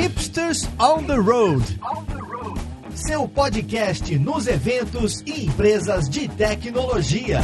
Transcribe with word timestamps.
Hipsters 0.00 0.68
on 0.78 1.02
the 1.02 1.16
Road. 1.16 1.60
Seu 2.94 3.26
podcast 3.26 4.16
nos 4.16 4.46
eventos 4.46 5.22
e 5.22 5.46
empresas 5.46 6.08
de 6.08 6.28
tecnologia. 6.28 7.40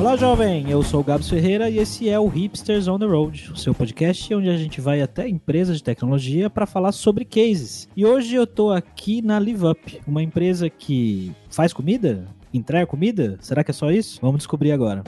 Olá, 0.00 0.16
jovem! 0.16 0.70
Eu 0.70 0.82
sou 0.82 1.00
o 1.00 1.04
Gabs 1.04 1.28
Ferreira 1.28 1.68
e 1.68 1.76
esse 1.76 2.08
é 2.08 2.18
o 2.18 2.28
Hipsters 2.28 2.88
on 2.88 2.98
the 2.98 3.04
Road, 3.04 3.52
o 3.52 3.58
seu 3.58 3.74
podcast 3.74 4.34
onde 4.34 4.48
a 4.48 4.56
gente 4.56 4.80
vai 4.80 5.02
até 5.02 5.28
empresas 5.28 5.76
de 5.76 5.84
tecnologia 5.84 6.48
para 6.48 6.64
falar 6.64 6.92
sobre 6.92 7.26
cases. 7.26 7.86
E 7.94 8.06
hoje 8.06 8.36
eu 8.36 8.46
tô 8.46 8.70
aqui 8.70 9.20
na 9.20 9.38
LiveUp, 9.38 10.00
uma 10.06 10.22
empresa 10.22 10.70
que 10.70 11.30
faz 11.50 11.74
comida? 11.74 12.26
Entrega 12.54 12.86
comida? 12.86 13.36
Será 13.42 13.62
que 13.62 13.70
é 13.70 13.74
só 13.74 13.90
isso? 13.90 14.18
Vamos 14.22 14.38
descobrir 14.38 14.72
agora. 14.72 15.04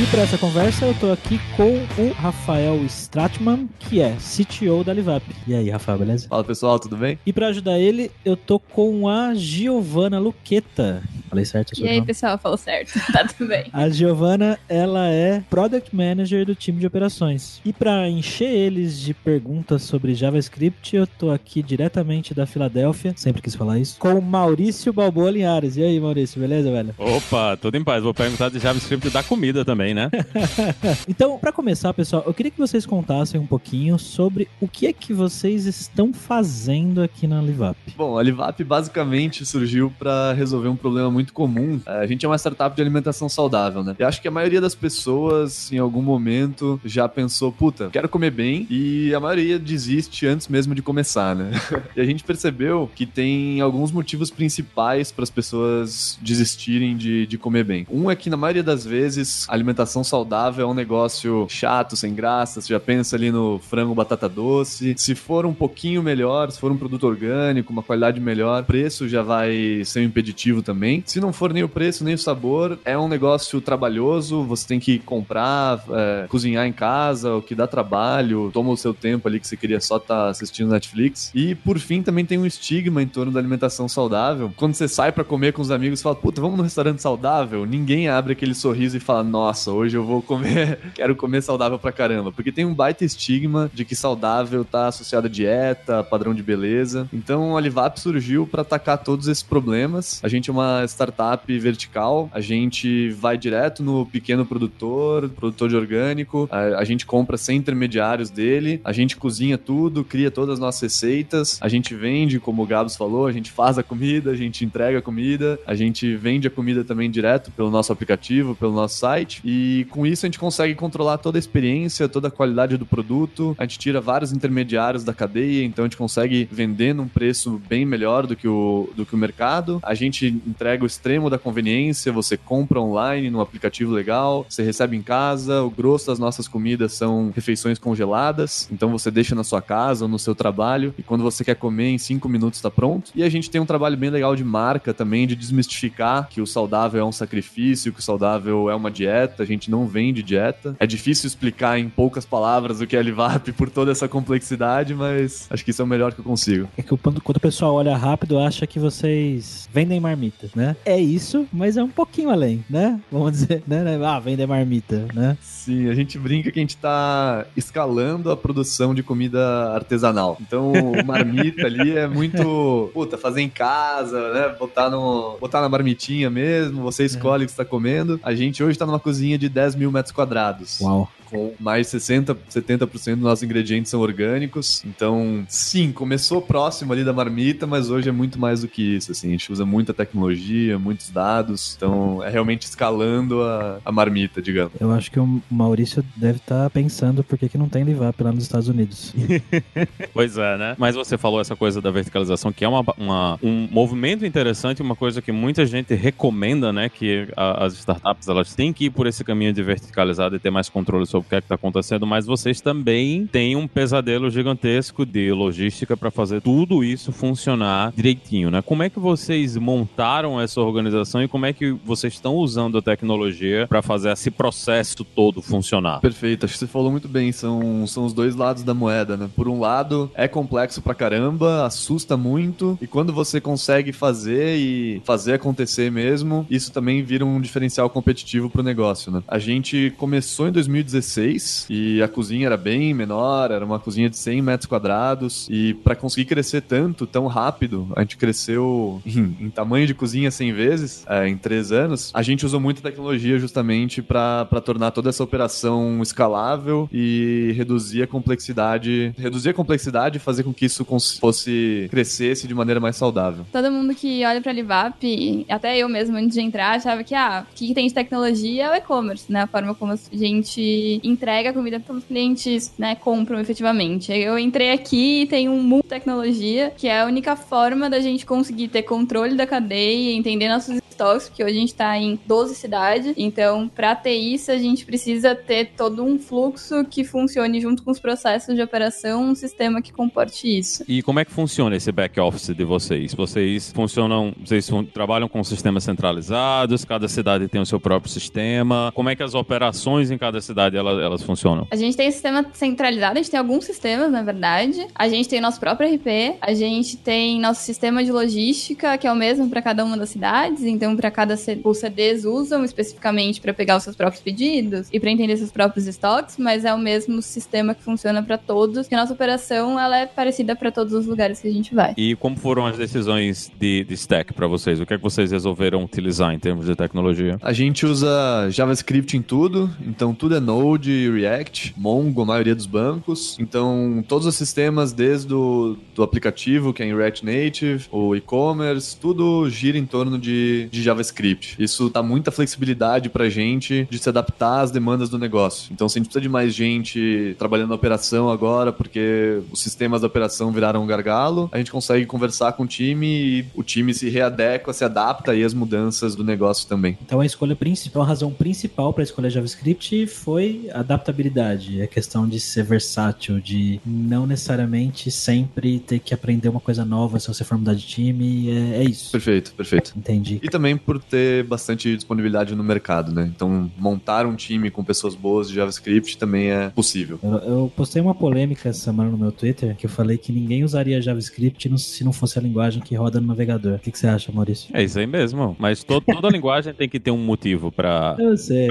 E 0.00 0.06
para 0.06 0.22
essa 0.22 0.38
conversa 0.38 0.86
eu 0.86 0.94
tô 0.94 1.12
aqui 1.12 1.38
com 1.54 1.74
o 2.02 2.12
Rafael 2.12 2.82
Stratman, 2.86 3.68
que 3.78 4.00
é 4.00 4.16
CTO 4.16 4.82
da 4.82 4.94
Livap. 4.94 5.22
E 5.46 5.54
aí, 5.54 5.68
Rafael, 5.68 5.98
beleza? 5.98 6.26
Fala 6.26 6.42
pessoal, 6.42 6.78
tudo 6.78 6.96
bem? 6.96 7.18
E 7.26 7.34
para 7.34 7.48
ajudar 7.48 7.78
ele, 7.78 8.10
eu 8.24 8.34
tô 8.34 8.58
com 8.58 9.06
a 9.06 9.34
Giovana 9.34 10.18
Luqueta. 10.18 11.02
Falei 11.28 11.44
certo? 11.44 11.78
E 11.78 11.86
aí, 11.86 11.96
nome? 11.96 12.06
pessoal, 12.06 12.38
falou 12.38 12.56
certo. 12.56 12.98
Tá 13.12 13.26
tudo 13.26 13.48
bem. 13.48 13.66
A 13.72 13.90
Giovana, 13.90 14.58
ela 14.68 15.06
é 15.08 15.42
Product 15.50 15.94
Manager 15.94 16.46
do 16.46 16.54
time 16.54 16.80
de 16.80 16.86
operações. 16.86 17.60
E 17.62 17.72
para 17.72 18.08
encher 18.08 18.48
eles 18.48 18.98
de 18.98 19.12
perguntas 19.12 19.82
sobre 19.82 20.14
JavaScript, 20.14 20.96
eu 20.96 21.06
tô 21.06 21.30
aqui 21.30 21.62
diretamente 21.62 22.32
da 22.32 22.46
Filadélfia, 22.46 23.12
sempre 23.16 23.42
quis 23.42 23.54
falar 23.54 23.78
isso, 23.78 23.98
com 23.98 24.14
o 24.14 24.22
Maurício 24.22 24.92
Balboa 24.92 25.30
Linhares. 25.30 25.76
E 25.76 25.82
aí, 25.82 26.00
Maurício, 26.00 26.40
beleza, 26.40 26.70
velho? 26.70 26.94
Opa, 26.96 27.56
tudo 27.58 27.76
em 27.76 27.84
paz. 27.84 28.02
Vou 28.02 28.14
perguntar 28.14 28.48
de 28.48 28.58
JavaScript 28.58 29.10
da 29.10 29.22
comida 29.22 29.62
também 29.62 29.89
também, 29.90 29.94
né? 29.94 30.10
então, 31.08 31.38
para 31.38 31.52
começar, 31.52 31.92
pessoal, 31.92 32.22
eu 32.26 32.34
queria 32.34 32.50
que 32.50 32.58
vocês 32.58 32.86
contassem 32.86 33.40
um 33.40 33.46
pouquinho 33.46 33.98
sobre 33.98 34.48
o 34.60 34.68
que 34.68 34.86
é 34.86 34.92
que 34.92 35.12
vocês 35.12 35.66
estão 35.66 36.12
fazendo 36.12 37.02
aqui 37.02 37.26
na 37.26 37.40
Livap. 37.40 37.76
Bom, 37.96 38.18
a 38.18 38.22
Livap 38.22 38.62
basicamente 38.64 39.44
surgiu 39.44 39.92
para 39.98 40.32
resolver 40.32 40.68
um 40.68 40.76
problema 40.76 41.10
muito 41.10 41.32
comum. 41.32 41.80
É, 41.86 41.98
a 41.98 42.06
gente 42.06 42.24
é 42.24 42.28
uma 42.28 42.38
startup 42.38 42.74
de 42.74 42.82
alimentação 42.82 43.28
saudável, 43.28 43.82
né? 43.82 43.94
Eu 43.98 44.06
acho 44.06 44.20
que 44.20 44.28
a 44.28 44.30
maioria 44.30 44.60
das 44.60 44.74
pessoas, 44.74 45.70
em 45.72 45.78
algum 45.78 46.02
momento, 46.02 46.80
já 46.84 47.08
pensou, 47.08 47.52
puta, 47.52 47.90
quero 47.90 48.08
comer 48.08 48.30
bem, 48.30 48.66
e 48.70 49.14
a 49.14 49.20
maioria 49.20 49.58
desiste 49.58 50.26
antes 50.26 50.48
mesmo 50.48 50.74
de 50.74 50.82
começar, 50.82 51.34
né? 51.34 51.50
e 51.96 52.00
a 52.00 52.04
gente 52.04 52.24
percebeu 52.24 52.90
que 52.94 53.06
tem 53.06 53.60
alguns 53.60 53.92
motivos 53.92 54.30
principais 54.30 55.10
para 55.12 55.22
as 55.22 55.30
pessoas 55.30 56.18
desistirem 56.20 56.96
de, 56.96 57.26
de 57.26 57.38
comer 57.38 57.64
bem. 57.64 57.86
Um 57.90 58.10
é 58.10 58.16
que, 58.16 58.30
na 58.30 58.36
maioria 58.36 58.62
das 58.62 58.84
vezes, 58.84 59.46
a 59.48 59.54
alimentação 59.54 59.79
alimentação 59.80 60.04
saudável 60.04 60.66
é 60.66 60.70
um 60.70 60.74
negócio 60.74 61.46
chato, 61.48 61.96
sem 61.96 62.14
graça. 62.14 62.60
Você 62.60 62.68
já 62.72 62.80
pensa 62.80 63.16
ali 63.16 63.30
no 63.30 63.58
frango 63.58 63.94
batata 63.94 64.28
doce. 64.28 64.94
Se 64.96 65.14
for 65.14 65.46
um 65.46 65.54
pouquinho 65.54 66.02
melhor, 66.02 66.50
se 66.50 66.60
for 66.60 66.70
um 66.70 66.76
produto 66.76 67.06
orgânico, 67.06 67.72
uma 67.72 67.82
qualidade 67.82 68.20
melhor, 68.20 68.64
preço 68.64 69.08
já 69.08 69.22
vai 69.22 69.82
ser 69.84 70.00
um 70.00 70.04
impeditivo 70.04 70.62
também. 70.62 71.02
Se 71.06 71.20
não 71.20 71.32
for 71.32 71.52
nem 71.52 71.62
o 71.62 71.68
preço, 71.68 72.04
nem 72.04 72.14
o 72.14 72.18
sabor, 72.18 72.78
é 72.84 72.96
um 72.98 73.08
negócio 73.08 73.60
trabalhoso. 73.60 74.44
Você 74.44 74.68
tem 74.68 74.78
que 74.78 74.98
comprar, 74.98 75.82
é, 75.90 76.26
cozinhar 76.28 76.66
em 76.66 76.72
casa, 76.72 77.34
o 77.34 77.42
que 77.42 77.54
dá 77.54 77.66
trabalho, 77.66 78.50
toma 78.52 78.70
o 78.70 78.76
seu 78.76 78.92
tempo 78.92 79.26
ali 79.28 79.40
que 79.40 79.46
você 79.46 79.56
queria 79.56 79.80
só 79.80 79.96
estar 79.96 80.24
tá 80.24 80.28
assistindo 80.28 80.70
Netflix. 80.70 81.30
E 81.34 81.54
por 81.54 81.78
fim, 81.78 82.02
também 82.02 82.24
tem 82.24 82.38
um 82.38 82.46
estigma 82.46 83.02
em 83.02 83.06
torno 83.06 83.32
da 83.32 83.40
alimentação 83.40 83.88
saudável. 83.88 84.52
Quando 84.56 84.74
você 84.74 84.88
sai 84.88 85.12
para 85.12 85.24
comer 85.24 85.52
com 85.52 85.62
os 85.62 85.70
amigos, 85.70 86.02
fala, 86.02 86.14
puta, 86.14 86.40
vamos 86.40 86.58
no 86.58 86.62
restaurante 86.62 87.00
saudável? 87.00 87.64
Ninguém 87.64 88.08
abre 88.08 88.32
aquele 88.32 88.54
sorriso 88.54 88.96
e 88.96 89.00
fala, 89.00 89.22
nossa, 89.22 89.69
nossa, 89.70 89.72
hoje 89.72 89.96
eu 89.96 90.04
vou 90.04 90.20
comer, 90.20 90.78
quero 90.94 91.14
comer 91.14 91.42
saudável 91.42 91.78
pra 91.78 91.92
caramba. 91.92 92.32
Porque 92.32 92.52
tem 92.52 92.64
um 92.64 92.74
baita 92.74 93.04
estigma 93.04 93.70
de 93.72 93.84
que 93.84 93.94
saudável 93.94 94.64
tá 94.64 94.88
associado 94.88 95.26
a 95.26 95.30
dieta, 95.30 96.02
padrão 96.02 96.34
de 96.34 96.42
beleza. 96.42 97.08
Então 97.12 97.56
a 97.56 97.60
Livap 97.60 97.98
surgiu 97.98 98.46
para 98.46 98.62
atacar 98.62 98.98
todos 98.98 99.28
esses 99.28 99.42
problemas. 99.42 100.20
A 100.22 100.28
gente 100.28 100.50
é 100.50 100.52
uma 100.52 100.84
startup 100.86 101.58
vertical, 101.58 102.28
a 102.32 102.40
gente 102.40 103.10
vai 103.10 103.38
direto 103.38 103.82
no 103.82 104.06
pequeno 104.06 104.44
produtor, 104.44 105.28
produtor 105.30 105.68
de 105.68 105.76
orgânico, 105.76 106.48
a, 106.50 106.80
a 106.80 106.84
gente 106.84 107.06
compra 107.06 107.36
sem 107.36 107.58
intermediários 107.58 108.30
dele, 108.30 108.80
a 108.84 108.92
gente 108.92 109.16
cozinha 109.16 109.56
tudo, 109.56 110.04
cria 110.04 110.30
todas 110.30 110.54
as 110.54 110.60
nossas 110.60 110.80
receitas, 110.80 111.58
a 111.60 111.68
gente 111.68 111.94
vende, 111.94 112.40
como 112.40 112.62
o 112.62 112.66
Gabs 112.66 112.96
falou, 112.96 113.26
a 113.26 113.32
gente 113.32 113.50
faz 113.50 113.78
a 113.78 113.82
comida, 113.82 114.30
a 114.30 114.36
gente 114.36 114.64
entrega 114.64 114.98
a 114.98 115.02
comida, 115.02 115.58
a 115.66 115.74
gente 115.74 116.16
vende 116.16 116.48
a 116.48 116.50
comida 116.50 116.84
também 116.84 117.10
direto 117.10 117.50
pelo 117.50 117.70
nosso 117.70 117.92
aplicativo, 117.92 118.54
pelo 118.54 118.72
nosso 118.72 118.98
site. 118.98 119.40
E 119.44 119.59
e 119.60 119.84
com 119.86 120.06
isso 120.06 120.24
a 120.24 120.28
gente 120.28 120.38
consegue 120.38 120.74
controlar 120.74 121.18
toda 121.18 121.36
a 121.36 121.40
experiência, 121.40 122.08
toda 122.08 122.28
a 122.28 122.30
qualidade 122.30 122.78
do 122.78 122.86
produto. 122.86 123.54
A 123.58 123.64
gente 123.64 123.78
tira 123.78 124.00
vários 124.00 124.32
intermediários 124.32 125.04
da 125.04 125.12
cadeia, 125.12 125.64
então 125.64 125.84
a 125.84 125.88
gente 125.88 125.98
consegue 125.98 126.48
vender 126.50 126.94
num 126.94 127.06
preço 127.06 127.60
bem 127.68 127.84
melhor 127.84 128.26
do 128.26 128.34
que 128.34 128.48
o, 128.48 128.88
do 128.96 129.04
que 129.04 129.14
o 129.14 129.18
mercado. 129.18 129.78
A 129.82 129.92
gente 129.92 130.26
entrega 130.46 130.82
o 130.82 130.86
extremo 130.86 131.28
da 131.28 131.38
conveniência, 131.38 132.10
você 132.10 132.38
compra 132.38 132.80
online 132.80 133.28
num 133.28 133.40
aplicativo 133.40 133.92
legal, 133.92 134.46
você 134.48 134.62
recebe 134.62 134.96
em 134.96 135.02
casa. 135.02 135.62
O 135.62 135.70
grosso 135.70 136.06
das 136.06 136.18
nossas 136.18 136.48
comidas 136.48 136.94
são 136.94 137.30
refeições 137.34 137.78
congeladas, 137.78 138.66
então 138.72 138.90
você 138.90 139.10
deixa 139.10 139.34
na 139.34 139.44
sua 139.44 139.60
casa 139.60 140.06
ou 140.06 140.08
no 140.08 140.18
seu 140.18 140.34
trabalho 140.34 140.94
e 140.98 141.02
quando 141.02 141.22
você 141.22 141.44
quer 141.44 141.56
comer 141.56 141.90
em 141.90 141.98
cinco 141.98 142.28
minutos 142.28 142.58
está 142.58 142.70
pronto. 142.70 143.10
E 143.14 143.22
a 143.22 143.28
gente 143.28 143.50
tem 143.50 143.60
um 143.60 143.66
trabalho 143.66 143.96
bem 143.96 144.08
legal 144.08 144.34
de 144.34 144.44
marca 144.44 144.94
também, 144.94 145.26
de 145.26 145.36
desmistificar 145.36 146.28
que 146.28 146.40
o 146.40 146.46
saudável 146.46 147.00
é 147.00 147.04
um 147.04 147.12
sacrifício, 147.12 147.92
que 147.92 148.00
o 148.00 148.02
saudável 148.02 148.70
é 148.70 148.74
uma 148.74 148.90
dieta 148.90 149.44
gente 149.52 149.70
não 149.70 149.86
vende 149.86 150.22
dieta. 150.22 150.76
É 150.78 150.86
difícil 150.86 151.26
explicar 151.26 151.78
em 151.78 151.88
poucas 151.88 152.24
palavras 152.24 152.80
o 152.80 152.86
que 152.86 152.96
é 152.96 153.02
Livap 153.02 153.52
por 153.52 153.70
toda 153.70 153.90
essa 153.90 154.08
complexidade, 154.08 154.94
mas 154.94 155.46
acho 155.50 155.64
que 155.64 155.70
isso 155.70 155.82
é 155.82 155.84
o 155.84 155.88
melhor 155.88 156.12
que 156.12 156.20
eu 156.20 156.24
consigo. 156.24 156.68
É 156.76 156.82
que 156.82 156.96
quando, 156.96 157.20
quando 157.20 157.36
o 157.36 157.40
pessoal 157.40 157.74
olha 157.74 157.96
rápido, 157.96 158.38
acha 158.38 158.66
que 158.66 158.78
vocês 158.78 159.68
vendem 159.72 160.00
marmita, 160.00 160.50
né? 160.54 160.76
É 160.84 160.98
isso, 160.98 161.46
mas 161.52 161.76
é 161.76 161.82
um 161.82 161.88
pouquinho 161.88 162.30
além, 162.30 162.64
né? 162.68 163.00
Vamos 163.10 163.32
dizer, 163.32 163.62
né? 163.66 163.98
Ah, 164.04 164.18
vender 164.18 164.46
marmita, 164.46 165.06
né? 165.14 165.36
Sim, 165.40 165.88
a 165.88 165.94
gente 165.94 166.18
brinca 166.18 166.50
que 166.50 166.58
a 166.58 166.62
gente 166.62 166.76
tá 166.76 167.46
escalando 167.56 168.30
a 168.30 168.36
produção 168.36 168.94
de 168.94 169.02
comida 169.02 169.72
artesanal. 169.74 170.36
Então, 170.40 170.72
o 170.72 171.04
marmita 171.06 171.66
ali 171.66 171.96
é 171.96 172.08
muito, 172.08 172.90
puta, 172.92 173.18
fazer 173.18 173.42
em 173.42 173.48
casa, 173.48 174.32
né? 174.32 174.54
Botar, 174.58 174.90
no, 174.90 175.36
botar 175.38 175.60
na 175.60 175.68
marmitinha 175.68 176.30
mesmo, 176.30 176.82
você 176.82 177.04
escolhe 177.04 177.42
é. 177.42 177.44
o 177.44 177.46
que 177.46 177.52
está 177.52 177.64
comendo. 177.64 178.18
A 178.22 178.34
gente 178.34 178.62
hoje 178.62 178.78
tá 178.78 178.86
numa 178.86 179.00
cozinha 179.00 179.29
de 179.38 179.48
10 179.48 179.74
mil 179.74 179.90
metros 179.90 180.12
quadrados. 180.12 180.80
Uau 180.80 181.08
com 181.30 181.54
mais 181.58 181.86
60, 181.86 182.34
70% 182.34 183.14
dos 183.14 183.22
nossos 183.22 183.42
ingredientes 183.42 183.90
são 183.90 184.00
orgânicos. 184.00 184.84
Então, 184.84 185.44
sim, 185.48 185.92
começou 185.92 186.42
próximo 186.42 186.92
ali 186.92 187.04
da 187.04 187.12
marmita, 187.12 187.66
mas 187.66 187.88
hoje 187.88 188.08
é 188.08 188.12
muito 188.12 188.38
mais 188.38 188.62
do 188.62 188.68
que 188.68 188.96
isso. 188.96 189.12
Assim, 189.12 189.28
a 189.28 189.30
gente 189.30 189.50
usa 189.52 189.64
muita 189.64 189.94
tecnologia, 189.94 190.78
muitos 190.78 191.08
dados. 191.10 191.74
Então, 191.76 192.22
é 192.22 192.28
realmente 192.28 192.62
escalando 192.62 193.42
a, 193.42 193.78
a 193.84 193.92
marmita, 193.92 194.42
digamos. 194.42 194.72
Eu 194.80 194.90
acho 194.90 195.10
que 195.10 195.20
o 195.20 195.40
Maurício 195.48 196.04
deve 196.16 196.38
estar 196.38 196.64
tá 196.64 196.70
pensando 196.70 197.22
por 197.22 197.38
que, 197.38 197.48
que 197.48 197.56
não 197.56 197.68
tem 197.68 197.84
Livap 197.84 198.20
lá 198.22 198.32
nos 198.32 198.42
Estados 198.42 198.68
Unidos. 198.68 199.14
pois 200.12 200.36
é, 200.36 200.58
né? 200.58 200.74
Mas 200.76 200.96
você 200.96 201.16
falou 201.16 201.40
essa 201.40 201.54
coisa 201.54 201.80
da 201.80 201.90
verticalização, 201.90 202.52
que 202.52 202.64
é 202.64 202.68
uma, 202.68 202.84
uma 202.98 203.38
um 203.42 203.68
movimento 203.70 204.26
interessante, 204.26 204.82
uma 204.82 204.96
coisa 204.96 205.22
que 205.22 205.30
muita 205.30 205.64
gente 205.64 205.94
recomenda, 205.94 206.72
né? 206.72 206.88
Que 206.88 207.28
a, 207.36 207.66
as 207.66 207.74
startups 207.74 208.26
elas 208.28 208.54
têm 208.54 208.72
que 208.72 208.86
ir 208.86 208.90
por 208.90 209.06
esse 209.06 209.19
caminho 209.24 209.52
de 209.52 209.62
verticalizar 209.62 210.32
e 210.32 210.38
ter 210.38 210.50
mais 210.50 210.68
controle 210.68 211.06
sobre 211.06 211.26
o 211.26 211.28
que 211.28 211.34
é 211.34 211.38
está 211.38 211.54
acontecendo, 211.54 212.06
mas 212.06 212.26
vocês 212.26 212.60
também 212.60 213.26
têm 213.26 213.56
um 213.56 213.66
pesadelo 213.66 214.30
gigantesco 214.30 215.04
de 215.04 215.32
logística 215.32 215.96
para 215.96 216.10
fazer 216.10 216.40
tudo 216.40 216.84
isso 216.84 217.12
funcionar 217.12 217.92
direitinho, 217.96 218.50
né? 218.50 218.62
Como 218.62 218.82
é 218.82 218.90
que 218.90 219.00
vocês 219.00 219.56
montaram 219.56 220.40
essa 220.40 220.60
organização 220.60 221.22
e 221.22 221.28
como 221.28 221.46
é 221.46 221.52
que 221.52 221.72
vocês 221.84 222.12
estão 222.12 222.36
usando 222.36 222.78
a 222.78 222.82
tecnologia 222.82 223.66
para 223.66 223.82
fazer 223.82 224.12
esse 224.12 224.30
processo 224.30 225.04
todo 225.04 225.42
funcionar? 225.42 226.00
Perfeito, 226.00 226.44
acho 226.44 226.54
que 226.54 226.60
você 226.60 226.66
falou 226.66 226.90
muito 226.90 227.08
bem, 227.08 227.32
são, 227.32 227.86
são 227.86 228.04
os 228.04 228.12
dois 228.12 228.36
lados 228.36 228.62
da 228.62 228.74
moeda, 228.74 229.16
né? 229.16 229.28
Por 229.34 229.48
um 229.48 229.58
lado, 229.58 230.10
é 230.14 230.28
complexo 230.28 230.80
pra 230.80 230.94
caramba, 230.94 231.66
assusta 231.66 232.16
muito, 232.16 232.78
e 232.80 232.86
quando 232.86 233.12
você 233.12 233.40
consegue 233.40 233.92
fazer 233.92 234.56
e 234.56 235.02
fazer 235.04 235.34
acontecer 235.34 235.90
mesmo, 235.90 236.46
isso 236.50 236.72
também 236.72 237.02
vira 237.02 237.24
um 237.24 237.40
diferencial 237.40 237.90
competitivo 237.90 238.48
pro 238.48 238.62
negócio, 238.62 239.09
né? 239.10 239.22
A 239.28 239.38
gente 239.38 239.92
começou 239.96 240.48
em 240.48 240.52
2016 240.52 241.00
2016 241.00 241.66
e 241.68 242.02
a 242.02 242.08
cozinha 242.08 242.46
era 242.46 242.56
bem 242.56 242.94
menor, 242.94 243.50
era 243.50 243.64
uma 243.64 243.78
cozinha 243.78 244.08
de 244.08 244.16
100 244.16 244.42
metros 244.42 244.66
quadrados 244.66 245.48
e 245.50 245.74
para 245.74 245.94
conseguir 245.94 246.26
crescer 246.26 246.62
tanto, 246.62 247.06
tão 247.06 247.26
rápido, 247.26 247.88
a 247.96 248.00
gente 248.00 248.16
cresceu 248.16 249.00
em, 249.06 249.36
em 249.40 249.50
tamanho 249.50 249.86
de 249.86 249.94
cozinha 249.94 250.30
100 250.30 250.52
vezes 250.52 251.04
é, 251.08 251.28
em 251.28 251.36
três 251.36 251.72
anos. 251.72 252.10
A 252.14 252.22
gente 252.22 252.44
usou 252.44 252.60
muita 252.60 252.82
tecnologia 252.82 253.38
justamente 253.38 254.02
para 254.02 254.46
tornar 254.64 254.90
toda 254.90 255.08
essa 255.08 255.22
operação 255.22 256.00
escalável 256.02 256.88
e 256.92 257.52
reduzir 257.56 258.02
a 258.02 258.06
complexidade, 258.06 259.14
reduzir 259.16 259.50
a 259.50 259.54
complexidade 259.54 260.16
e 260.16 260.20
fazer 260.20 260.42
com 260.42 260.52
que 260.52 260.66
isso 260.66 260.84
fosse 261.20 261.88
crescesse 261.90 262.46
de 262.46 262.54
maneira 262.54 262.80
mais 262.80 262.96
saudável. 262.96 263.44
Todo 263.52 263.70
mundo 263.70 263.94
que 263.94 264.24
olha 264.24 264.40
para 264.40 264.52
Livap, 264.52 265.46
até 265.48 265.78
eu 265.78 265.88
mesmo 265.88 266.16
antes 266.16 266.34
de 266.34 266.40
entrar, 266.40 266.76
achava 266.76 267.02
que 267.04 267.14
ah, 267.14 267.46
o 267.50 267.54
que 267.54 267.74
tem 267.74 267.86
de 267.86 267.94
tecnologia 267.94 268.66
é 268.66 268.70
o 268.70 268.74
e-commerce, 269.00 269.32
né? 269.32 269.42
A 269.42 269.46
forma 269.46 269.74
como 269.74 269.92
a 269.92 269.98
gente 270.12 271.00
entrega 271.02 271.50
a 271.50 271.52
comida 271.52 271.80
para 271.80 271.94
os 271.94 272.04
clientes, 272.04 272.72
né, 272.78 272.94
compram 272.94 273.40
efetivamente. 273.40 274.12
Eu 274.12 274.38
entrei 274.38 274.70
aqui 274.72 275.22
e 275.22 275.26
tem 275.26 275.48
um 275.48 275.62
mundo 275.62 275.82
de 275.82 275.88
tecnologia 275.88 276.72
que 276.76 276.86
é 276.86 277.00
a 277.00 277.06
única 277.06 277.34
forma 277.34 277.88
da 277.88 278.00
gente 278.00 278.26
conseguir 278.26 278.68
ter 278.68 278.82
controle 278.82 279.34
da 279.34 279.46
cadeia, 279.46 280.14
entender 280.14 280.48
nossos 280.48 280.80
estoques, 281.00 281.28
porque 281.28 281.42
hoje 281.42 281.56
a 281.56 281.60
gente 281.60 281.68
está 281.68 281.98
em 281.98 282.20
12 282.26 282.54
cidades. 282.54 283.14
Então, 283.16 283.68
para 283.68 283.94
ter 283.94 284.14
isso, 284.14 284.52
a 284.52 284.58
gente 284.58 284.84
precisa 284.84 285.34
ter 285.34 285.72
todo 285.76 286.04
um 286.04 286.18
fluxo 286.18 286.84
que 286.84 287.04
funcione 287.04 287.60
junto 287.60 287.82
com 287.82 287.90
os 287.90 287.98
processos 287.98 288.54
de 288.54 288.62
operação, 288.62 289.30
um 289.30 289.34
sistema 289.34 289.80
que 289.80 289.92
comporte 289.92 290.46
isso. 290.46 290.84
E 290.86 291.02
como 291.02 291.18
é 291.18 291.24
que 291.24 291.32
funciona 291.32 291.74
esse 291.76 291.90
back 291.90 292.18
office 292.20 292.54
de 292.54 292.64
vocês? 292.64 293.14
Vocês 293.14 293.72
funcionam, 293.74 294.34
vocês 294.44 294.68
trabalham 294.92 295.28
com 295.28 295.42
sistemas 295.42 295.84
centralizados, 295.84 296.84
cada 296.84 297.08
cidade 297.08 297.48
tem 297.48 297.60
o 297.60 297.66
seu 297.66 297.80
próprio 297.80 298.12
sistema. 298.12 298.92
Como 298.94 299.08
é 299.08 299.16
que 299.16 299.22
as 299.22 299.34
operações 299.34 300.10
em 300.10 300.18
cada 300.18 300.40
cidade 300.40 300.76
elas, 300.76 301.02
elas 301.02 301.22
funcionam? 301.22 301.66
A 301.70 301.76
gente 301.76 301.96
tem 301.96 302.08
um 302.08 302.12
sistema 302.12 302.44
centralizado, 302.52 303.18
a 303.18 303.22
gente 303.22 303.30
tem 303.30 303.40
alguns 303.40 303.64
sistemas, 303.64 304.10
na 304.10 304.22
verdade. 304.22 304.86
A 304.94 305.08
gente 305.08 305.28
tem 305.28 305.38
o 305.38 305.42
nosso 305.42 305.58
próprio 305.58 305.92
RP, 305.94 306.36
a 306.40 306.52
gente 306.52 306.96
tem 306.96 307.40
nosso 307.40 307.62
sistema 307.62 308.04
de 308.04 308.12
logística, 308.12 308.98
que 308.98 309.06
é 309.06 309.12
o 309.12 309.16
mesmo 309.16 309.48
para 309.48 309.62
cada 309.62 309.84
uma 309.84 309.96
das 309.96 310.10
cidades. 310.10 310.64
Então, 310.64 310.89
para 310.96 311.10
cada 311.10 311.34
os 311.64 311.78
CDs 311.78 312.24
usam 312.24 312.64
especificamente 312.64 313.40
para 313.40 313.52
pegar 313.52 313.76
os 313.76 313.82
seus 313.82 313.96
próprios 313.96 314.22
pedidos 314.22 314.88
e 314.92 315.00
para 315.00 315.10
entender 315.10 315.36
seus 315.36 315.52
próprios 315.52 315.86
estoques, 315.86 316.36
mas 316.38 316.64
é 316.64 316.72
o 316.72 316.78
mesmo 316.78 317.22
sistema 317.22 317.74
que 317.74 317.82
funciona 317.82 318.22
para 318.22 318.38
todos. 318.38 318.88
Que 318.88 318.94
a 318.94 318.98
nossa 318.98 319.12
operação 319.12 319.78
ela 319.78 319.96
é 319.96 320.06
parecida 320.06 320.54
para 320.54 320.70
todos 320.70 320.92
os 320.92 321.06
lugares 321.06 321.40
que 321.40 321.48
a 321.48 321.52
gente 321.52 321.74
vai. 321.74 321.94
E 321.96 322.14
como 322.16 322.36
foram 322.36 322.66
as 322.66 322.76
decisões 322.76 323.50
de, 323.58 323.84
de 323.84 323.94
stack 323.94 324.32
para 324.32 324.46
vocês? 324.46 324.80
O 324.80 324.86
que 324.86 324.94
é 324.94 324.96
que 324.96 325.02
vocês 325.02 325.30
resolveram 325.30 325.84
utilizar 325.84 326.32
em 326.32 326.38
termos 326.38 326.66
de 326.66 326.74
tecnologia? 326.74 327.38
A 327.42 327.52
gente 327.52 327.86
usa 327.86 328.48
JavaScript 328.50 329.16
em 329.16 329.22
tudo, 329.22 329.70
então 329.86 330.14
tudo 330.14 330.36
é 330.36 330.40
Node, 330.40 331.10
React, 331.10 331.74
Mongo, 331.76 332.22
a 332.22 332.26
maioria 332.26 332.54
dos 332.54 332.66
bancos. 332.66 333.36
Então 333.38 334.04
todos 334.06 334.26
os 334.26 334.34
sistemas, 334.34 334.92
desde 334.92 335.32
o 335.34 335.76
do 335.94 336.02
aplicativo, 336.02 336.72
que 336.72 336.82
é 336.82 336.86
em 336.86 336.96
React 336.96 337.24
Native, 337.24 337.86
o 337.90 338.14
e-commerce, 338.16 338.96
tudo 338.96 339.48
gira 339.50 339.78
em 339.78 339.86
torno 339.86 340.18
de, 340.18 340.68
de 340.70 340.79
JavaScript. 340.82 341.56
Isso 341.58 341.88
dá 341.88 342.02
muita 342.02 342.30
flexibilidade 342.30 343.08
pra 343.08 343.28
gente 343.28 343.86
de 343.90 343.98
se 343.98 344.08
adaptar 344.08 344.60
às 344.60 344.70
demandas 344.70 345.08
do 345.08 345.18
negócio. 345.18 345.72
Então, 345.72 345.88
se 345.88 345.98
a 345.98 346.00
gente 346.00 346.08
precisa 346.08 346.22
de 346.22 346.28
mais 346.28 346.54
gente 346.54 347.34
trabalhando 347.38 347.70
na 347.70 347.74
operação 347.74 348.30
agora, 348.30 348.72
porque 348.72 349.40
os 349.50 349.60
sistemas 349.60 350.00
da 350.00 350.06
operação 350.06 350.52
viraram 350.52 350.82
um 350.82 350.86
gargalo, 350.86 351.48
a 351.52 351.58
gente 351.58 351.70
consegue 351.70 352.06
conversar 352.06 352.52
com 352.52 352.64
o 352.64 352.66
time 352.66 353.06
e 353.06 353.46
o 353.54 353.62
time 353.62 353.94
se 353.94 354.08
readequa, 354.08 354.72
se 354.72 354.84
adapta 354.84 355.32
aí 355.32 355.44
às 355.44 355.54
mudanças 355.54 356.14
do 356.14 356.24
negócio 356.24 356.68
também. 356.68 356.98
Então, 357.04 357.20
a 357.20 357.26
escolha 357.26 357.54
principal, 357.54 358.02
a 358.02 358.06
razão 358.06 358.32
principal 358.32 358.92
para 358.92 359.04
escolher 359.04 359.30
JavaScript 359.30 360.06
foi 360.06 360.68
adaptabilidade, 360.72 361.82
a 361.82 361.86
questão 361.86 362.28
de 362.28 362.40
ser 362.40 362.64
versátil, 362.64 363.40
de 363.40 363.80
não 363.84 364.26
necessariamente 364.26 365.10
sempre 365.10 365.78
ter 365.78 365.98
que 365.98 366.14
aprender 366.14 366.48
uma 366.48 366.60
coisa 366.60 366.84
nova 366.84 367.18
se 367.18 367.28
você 367.28 367.44
for 367.44 367.58
mudar 367.58 367.74
de 367.74 367.86
time, 367.86 368.50
é, 368.50 368.78
é 368.78 368.84
isso. 368.84 369.12
Perfeito, 369.12 369.52
perfeito. 369.54 369.92
Entendi. 369.96 370.40
E 370.42 370.48
também 370.48 370.59
por 370.76 371.02
ter 371.02 371.44
bastante 371.44 371.94
disponibilidade 371.94 372.54
no 372.54 372.62
mercado, 372.62 373.12
né? 373.12 373.30
Então, 373.34 373.70
montar 373.78 374.26
um 374.26 374.34
time 374.34 374.70
com 374.70 374.84
pessoas 374.84 375.14
boas 375.14 375.48
de 375.48 375.54
JavaScript 375.54 376.18
também 376.18 376.50
é 376.50 376.70
possível. 376.70 377.18
Eu, 377.22 377.38
eu 377.38 377.72
postei 377.76 378.00
uma 378.00 378.14
polêmica 378.14 378.68
essa 378.68 378.80
semana 378.80 379.10
no 379.10 379.18
meu 379.18 379.32
Twitter 379.32 379.76
que 379.76 379.86
eu 379.86 379.90
falei 379.90 380.18
que 380.18 380.32
ninguém 380.32 380.64
usaria 380.64 381.00
JavaScript 381.00 381.70
se 381.78 382.04
não 382.04 382.12
fosse 382.12 382.38
a 382.38 382.42
linguagem 382.42 382.82
que 382.82 382.94
roda 382.94 383.20
no 383.20 383.26
navegador. 383.26 383.74
O 383.74 383.78
que, 383.78 383.90
que 383.90 383.98
você 383.98 384.06
acha, 384.06 384.32
Maurício? 384.32 384.70
É 384.74 384.82
isso 384.82 384.98
aí 384.98 385.06
mesmo. 385.06 385.56
Mas 385.58 385.82
to 385.84 386.00
toda 386.04 386.28
linguagem 386.28 386.72
tem 386.74 386.88
que 386.88 387.00
ter 387.00 387.10
um 387.10 387.18
motivo 387.18 387.70
para 387.70 388.16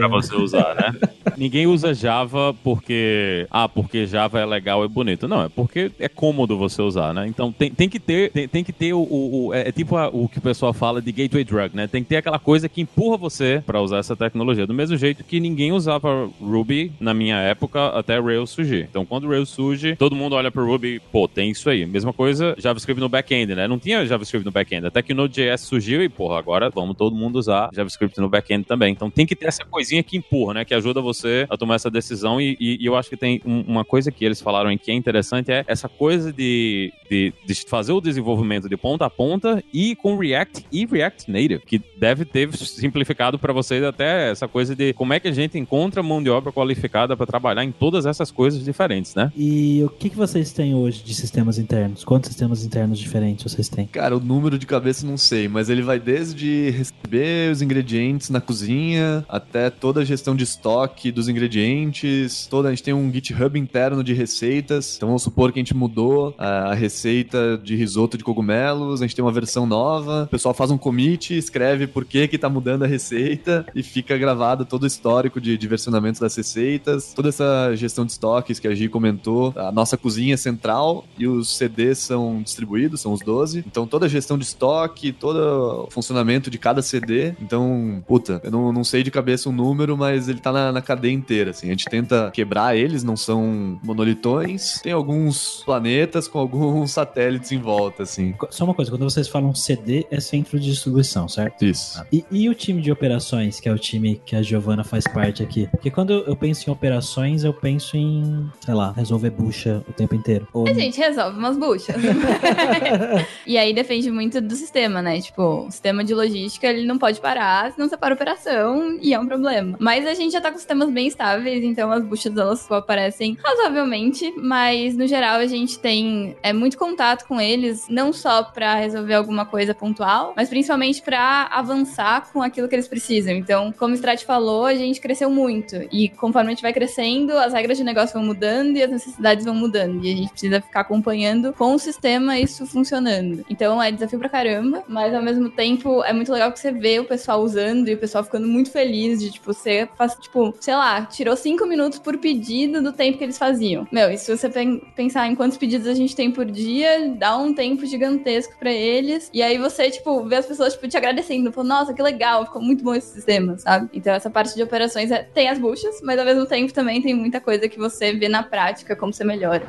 você 0.10 0.36
usar, 0.36 0.76
né? 0.76 1.10
ninguém 1.38 1.68
usa 1.68 1.94
Java 1.94 2.54
porque 2.64 3.48
ah, 3.50 3.68
porque 3.68 4.06
Java 4.06 4.40
é 4.40 4.46
legal 4.46 4.84
e 4.84 4.88
bonito. 4.88 5.28
Não, 5.28 5.44
é 5.44 5.50
porque 5.50 5.92
é 6.00 6.08
cômodo 6.08 6.58
você 6.58 6.82
usar, 6.82 7.14
né? 7.14 7.28
Então 7.28 7.52
tem, 7.52 7.72
tem 7.72 7.90
que 7.90 8.00
ter 8.00 8.32
tem, 8.32 8.48
tem 8.48 8.64
que 8.64 8.74
ter 8.74 8.94
o, 8.94 9.00
o, 9.00 9.48
o 9.48 9.54
é, 9.54 9.70
é 9.70 9.72
tipo 9.72 9.96
a, 9.96 10.08
o 10.08 10.28
que 10.28 10.40
o 10.40 10.42
pessoal 10.42 10.74
fala 10.74 11.02
de 11.02 11.12
gateway 11.12 11.44
drug, 11.44 11.76
né? 11.76 11.79
Tem 11.88 12.04
que 12.04 12.10
ter 12.10 12.18
aquela 12.18 12.40
coisa 12.40 12.68
que 12.68 12.82
empurra 12.82 13.18
você 13.18 13.64
para 13.66 13.82
usar 13.82 13.98
essa 13.98 14.16
tecnologia. 14.16 14.66
Do 14.66 14.74
mesmo 14.74 14.98
jeito 14.98 15.24
que 15.24 15.40
ninguém 15.40 15.72
usava 15.72 16.30
Ruby 16.42 16.92
na 17.00 17.14
minha 17.14 17.38
época 17.38 17.88
até 17.90 18.20
Rails 18.20 18.50
surgir. 18.50 18.88
Então, 18.90 19.06
quando 19.06 19.28
Rails 19.28 19.50
surge, 19.50 19.96
todo 19.96 20.16
mundo 20.16 20.34
olha 20.34 20.52
pro 20.52 20.66
Ruby, 20.66 21.02
pô, 21.12 21.28
tem 21.28 21.52
isso 21.52 21.70
aí. 21.70 21.86
Mesma 21.86 22.14
coisa 22.14 22.56
JavaScript 22.58 23.00
no 23.00 23.10
back-end, 23.10 23.56
né? 23.56 23.68
Não 23.68 23.78
tinha 23.78 24.06
JavaScript 24.06 24.46
no 24.46 24.52
back-end. 24.52 24.88
Até 24.88 25.02
que 25.02 25.14
o 25.14 25.16
Node.js 25.16 25.62
surgiu 25.62 26.04
e, 26.04 26.10
porra, 26.10 26.40
agora 26.40 26.70
vamos 26.70 26.96
todo 26.98 27.16
mundo 27.16 27.38
usar 27.38 27.70
JavaScript 27.74 28.20
no 28.20 28.30
back-end 28.30 28.66
também. 28.66 28.92
Então, 28.92 29.10
tem 29.10 29.26
que 29.26 29.36
ter 29.36 29.48
essa 29.48 29.66
coisinha 29.66 30.02
que 30.02 30.18
empurra, 30.18 30.56
né? 30.56 30.66
Que 30.66 30.74
ajuda 30.74 31.02
você 31.02 31.46
a 31.50 31.58
tomar 31.58 31.76
essa 31.76 31.90
decisão. 31.90 32.40
E, 32.40 32.58
e, 32.60 32.78
e 32.82 32.86
eu 32.86 32.96
acho 32.96 33.10
que 33.10 33.18
tem 33.18 33.42
um, 33.46 33.62
uma 33.62 33.86
coisa 33.86 34.12
que 34.12 34.24
eles 34.24 34.42
falaram 34.42 34.70
que 34.78 34.92
é 34.92 34.94
interessante 34.94 35.52
é 35.52 35.64
essa 35.68 35.90
coisa 35.90 36.32
de, 36.32 36.94
de, 37.10 37.34
de 37.46 37.56
fazer 37.68 37.92
o 37.92 38.02
desenvolvimento 38.02 38.70
de 38.70 38.78
ponta 38.78 39.06
a 39.06 39.10
ponta 39.10 39.64
e 39.74 39.96
com 39.96 40.18
React 40.18 40.66
e 40.72 40.86
React 40.86 41.30
Native, 41.30 41.60
que 41.70 41.80
deve 41.96 42.26
ter 42.26 42.52
simplificado 42.58 43.38
para 43.38 43.54
vocês 43.54 43.84
até 43.84 44.32
essa 44.32 44.48
coisa 44.48 44.76
de 44.76 44.92
como 44.94 45.14
é 45.14 45.20
que 45.20 45.28
a 45.28 45.32
gente 45.32 45.56
encontra 45.56 46.02
mão 46.02 46.22
de 46.22 46.28
obra 46.28 46.52
qualificada 46.52 47.16
para 47.16 47.28
trabalhar 47.28 47.64
em 47.64 47.72
todas 47.72 48.08
essas 48.08 48.32
coisas 48.32 48.66
diferentes, 48.66 49.14
né? 49.14 49.32
E 49.38 49.84
o 49.84 49.90
que, 49.90 50.10
que 50.10 50.16
vocês 50.16 50.52
têm 50.52 50.74
hoje 50.74 51.04
de 51.04 51.14
sistemas 51.14 51.60
internos? 51.60 52.04
Quantos 52.04 52.30
sistemas 52.30 52.66
internos 52.66 52.98
diferentes 52.98 53.54
vocês 53.54 53.70
têm? 53.70 53.86
Cara, 53.86 54.18
o 54.18 54.20
número 54.20 54.58
de 54.58 54.66
cabeça 54.66 55.06
não 55.06 55.16
sei, 55.16 55.48
mas 55.48 55.70
ele 55.70 55.84
vai 55.84 56.00
desde 56.00 56.72
receber 56.72 57.52
os 57.52 57.62
ingredientes 57.62 58.32
na 58.32 58.42
cozinha 58.42 59.24
até 59.30 59.70
toda 59.70 60.02
a 60.02 60.06
gestão 60.06 60.36
de 60.36 60.44
estoque 60.44 61.12
dos 61.12 61.30
ingredientes. 61.30 62.48
Toda 62.48 62.70
a 62.70 62.72
gente 62.72 62.82
tem 62.82 62.96
um 62.96 63.14
GitHub 63.14 63.60
interno 63.60 64.04
de 64.04 64.14
receitas. 64.14 64.96
Então 64.98 65.10
vamos 65.10 65.22
supor 65.22 65.52
que 65.52 65.60
a 65.60 65.62
gente 65.62 65.76
mudou 65.76 66.34
a 66.36 66.74
receita 66.74 67.60
de 67.64 67.76
risoto 67.76 68.18
de 68.18 68.24
cogumelos, 68.24 69.02
a 69.02 69.06
gente 69.06 69.16
tem 69.16 69.24
uma 69.24 69.32
versão 69.32 69.68
nova, 69.68 70.24
o 70.24 70.28
pessoal 70.28 70.56
faz 70.56 70.72
um 70.72 70.78
commit, 70.78 71.38
escreve 71.38 71.59
por 71.88 72.06
que 72.06 72.28
que 72.28 72.38
tá 72.38 72.50
mudando 72.50 72.84
a 72.84 72.88
receita 72.88 73.66
e 73.76 73.84
fica 73.84 74.18
gravado 74.18 74.66
todo 74.66 74.84
o 74.84 74.88
histórico 74.88 75.40
de, 75.40 75.58
de 75.58 75.68
versionamento 75.68 76.20
das 76.20 76.36
receitas, 76.36 77.14
toda 77.14 77.30
essa 77.30 77.76
gestão 77.76 78.06
de 78.06 78.12
estoques 78.12 78.60
que 78.60 78.68
a 78.68 78.74
Gi 78.74 78.90
comentou, 78.90 79.54
a 79.56 79.72
nossa 79.72 79.98
cozinha 79.98 80.34
é 80.34 80.38
central 80.38 81.06
e 81.18 81.28
os 81.28 81.58
CDs 81.58 82.00
são 82.00 82.42
distribuídos, 82.42 83.02
são 83.02 83.14
os 83.14 83.22
12. 83.22 83.64
Então 83.68 83.86
toda 83.86 84.06
a 84.06 84.10
gestão 84.10 84.38
de 84.38 84.46
estoque, 84.46 85.12
todo 85.12 85.86
o 85.86 85.92
funcionamento 85.92 86.50
de 86.50 86.58
cada 86.58 86.82
CD. 86.82 87.34
Então, 87.42 88.04
puta, 88.08 88.42
eu 88.44 88.52
não, 88.52 88.72
não 88.72 88.84
sei 88.84 89.04
de 89.04 89.12
cabeça 89.12 89.50
um 89.50 89.52
número, 89.52 89.98
mas 89.98 90.30
ele 90.30 90.40
tá 90.40 90.52
na, 90.52 90.72
na 90.72 90.82
cadeia 90.82 91.14
inteira, 91.14 91.52
assim. 91.52 91.68
A 91.68 91.72
gente 91.72 91.86
tenta 91.86 92.32
quebrar 92.32 92.76
eles, 92.76 93.04
não 93.04 93.18
são 93.18 93.80
monolitões. 93.84 94.80
Tem 94.82 94.92
alguns 94.92 95.64
planetas 95.66 96.28
com 96.28 96.40
alguns 96.40 96.92
satélites 96.92 97.52
em 97.52 97.60
volta, 97.60 98.04
assim. 98.04 98.34
Só 98.50 98.66
uma 98.66 98.74
coisa, 98.74 98.92
quando 98.92 99.04
vocês 99.04 99.28
falam 99.28 99.54
CD, 99.54 100.06
é 100.10 100.20
centro 100.20 100.60
de 100.60 100.70
distribuição, 100.70 101.28
certo? 101.28 101.49
Isso. 101.62 102.04
E, 102.12 102.26
e, 102.32 102.50
o 102.50 102.56
time 102.56 102.82
de 102.82 102.92
operações, 102.92 103.60
que 103.60 103.70
é 103.70 103.72
o 103.72 103.78
time 103.78 104.22
que 104.26 104.36
a 104.36 104.42
Giovana 104.42 104.84
faz 104.84 105.06
parte 105.06 105.44
aqui? 105.44 105.68
Porque 105.72 105.92
quando 105.92 106.14
eu 106.14 106.36
penso 106.36 106.70
em 106.70 106.74
operações, 106.74 107.44
eu 107.44 107.54
penso 107.54 107.98
em, 107.98 108.50
sei 108.60 108.74
lá, 108.74 108.92
resolver 108.92 109.30
bucha 109.30 109.84
o 109.88 109.94
tempo 109.94 110.16
inteiro. 110.16 110.48
Ou... 110.54 110.68
A 110.68 110.74
gente 110.74 110.98
resolve 110.98 111.38
umas 111.38 111.58
buchas. 111.58 111.96
e 113.46 113.58
aí 113.58 113.74
depende 113.74 114.10
muito 114.12 114.42
do 114.42 114.56
sistema, 114.56 115.02
né? 115.02 115.20
Tipo, 115.22 115.66
o 115.68 115.72
sistema 115.72 116.04
de 116.04 116.14
logística, 116.14 116.68
ele 116.68 116.86
não 116.86 116.98
pode 116.98 117.20
parar, 117.22 117.72
senão 117.72 117.88
você 117.88 117.98
para 117.98 118.14
a 118.14 118.16
operação 118.16 118.98
e 119.02 119.14
é 119.14 119.20
um 119.20 119.28
problema. 119.28 119.78
Mas 119.80 120.08
a 120.08 120.14
gente 120.14 120.32
já 120.32 120.42
tá 120.42 120.52
com 120.52 120.58
sistemas 120.58 120.90
bem 120.90 121.08
estáveis, 121.08 121.64
então 121.64 121.92
as 121.92 122.04
buchas, 122.04 122.36
elas 122.36 122.70
aparecem 122.72 123.38
razoavelmente, 123.44 124.34
mas 124.38 124.96
no 124.96 125.08
geral 125.08 125.40
a 125.40 125.46
gente 125.46 125.80
tem 125.80 126.36
é, 126.42 126.54
muito 126.54 126.78
contato 126.78 127.26
com 127.28 127.40
eles, 127.40 127.88
não 127.90 128.12
só 128.12 128.44
para 128.44 128.76
resolver 128.76 129.14
alguma 129.14 129.46
coisa 129.46 129.74
pontual, 129.74 130.34
mas 130.36 130.50
principalmente 130.50 131.02
para 131.02 131.39
avançar 131.44 132.32
com 132.32 132.42
aquilo 132.42 132.68
que 132.68 132.76
eles 132.76 132.88
precisam. 132.88 133.34
Então, 133.34 133.72
como 133.72 133.94
o 133.94 133.96
Strat 133.96 134.26
falou, 134.26 134.66
a 134.66 134.76
gente 134.76 135.00
cresceu 135.00 135.30
muito. 135.30 135.76
E 135.92 136.10
conforme 136.10 136.50
a 136.50 136.52
gente 136.52 136.62
vai 136.62 136.74
crescendo, 136.74 137.38
as 137.38 137.54
regras 137.54 137.78
de 137.78 137.84
negócio 137.84 138.14
vão 138.14 138.24
mudando 138.24 138.78
e 138.78 138.84
as 138.84 138.90
necessidades 138.90 139.46
vão 139.46 139.56
mudando. 139.56 140.04
E 140.04 140.14
a 140.14 140.16
gente 140.16 140.32
precisa 140.32 140.62
ficar 140.62 140.82
acompanhando 140.82 141.54
com 141.54 141.74
o 141.74 141.80
sistema 141.80 142.40
isso 142.40 142.66
funcionando. 142.66 143.46
Então 143.50 143.82
é 143.82 143.92
desafio 143.92 144.20
pra 144.20 144.30
caramba, 144.30 144.84
mas 144.88 145.14
ao 145.14 145.22
mesmo 145.22 145.50
tempo 145.50 146.04
é 146.04 146.14
muito 146.14 146.32
legal 146.32 146.52
que 146.52 146.60
você 146.60 146.72
vê 146.72 147.00
o 147.00 147.06
pessoal 147.06 147.42
usando 147.42 147.88
e 147.88 147.94
o 147.94 147.98
pessoal 147.98 148.24
ficando 148.24 148.48
muito 148.48 148.72
feliz 148.72 149.20
de, 149.20 149.32
tipo, 149.32 149.54
você 149.54 149.88
faz, 149.98 150.16
tipo, 150.16 150.54
sei 150.60 150.76
lá, 150.76 151.06
tirou 151.06 151.36
cinco 151.36 151.66
minutos 151.66 152.00
por 152.00 152.18
pedido 152.18 152.82
do 152.82 152.92
tempo 152.92 153.18
que 153.18 153.24
eles 153.24 153.38
faziam. 153.38 153.88
Meu, 153.92 154.12
e 154.12 154.18
se 154.18 154.36
você 154.36 154.50
pensar 154.96 155.28
em 155.28 155.36
quantos 155.36 155.58
pedidos 155.58 155.88
a 155.88 155.94
gente 155.94 156.16
tem 156.16 156.32
por 156.32 156.46
dia, 156.46 157.10
dá 157.16 157.38
um 157.38 157.54
tempo 157.54 157.86
gigantesco 157.86 158.58
para 158.58 158.72
eles. 158.72 159.30
E 159.34 159.42
aí 159.42 159.58
você, 159.58 159.90
tipo, 159.90 160.24
vê 160.26 160.38
as 160.38 160.46
pessoas, 160.46 160.74
tipo, 160.74 160.88
te 160.88 160.98
agradecendo. 160.98 161.29
Falando, 161.52 161.70
nossa, 161.70 161.94
que 161.94 162.02
legal, 162.02 162.46
ficou 162.46 162.62
muito 162.62 162.84
bom 162.84 162.94
esse 162.94 163.14
sistema, 163.14 163.58
sabe? 163.58 163.90
Então 163.94 164.14
essa 164.14 164.30
parte 164.30 164.56
de 164.56 164.64
operações 164.64 165.12
é, 165.12 165.24
tem 165.24 165.50
as 165.50 165.60
buchas, 165.60 166.02
mas 166.02 166.20
ao 166.20 166.26
mesmo 166.26 166.46
tempo 166.46 166.74
também 166.74 167.02
tem 167.02 167.14
muita 167.14 167.40
coisa 167.40 167.68
que 167.70 167.78
você 167.78 168.14
vê 168.14 168.28
na 168.28 168.44
prática 168.44 168.96
como 168.96 169.14
você 169.14 169.24
melhora. 169.24 169.66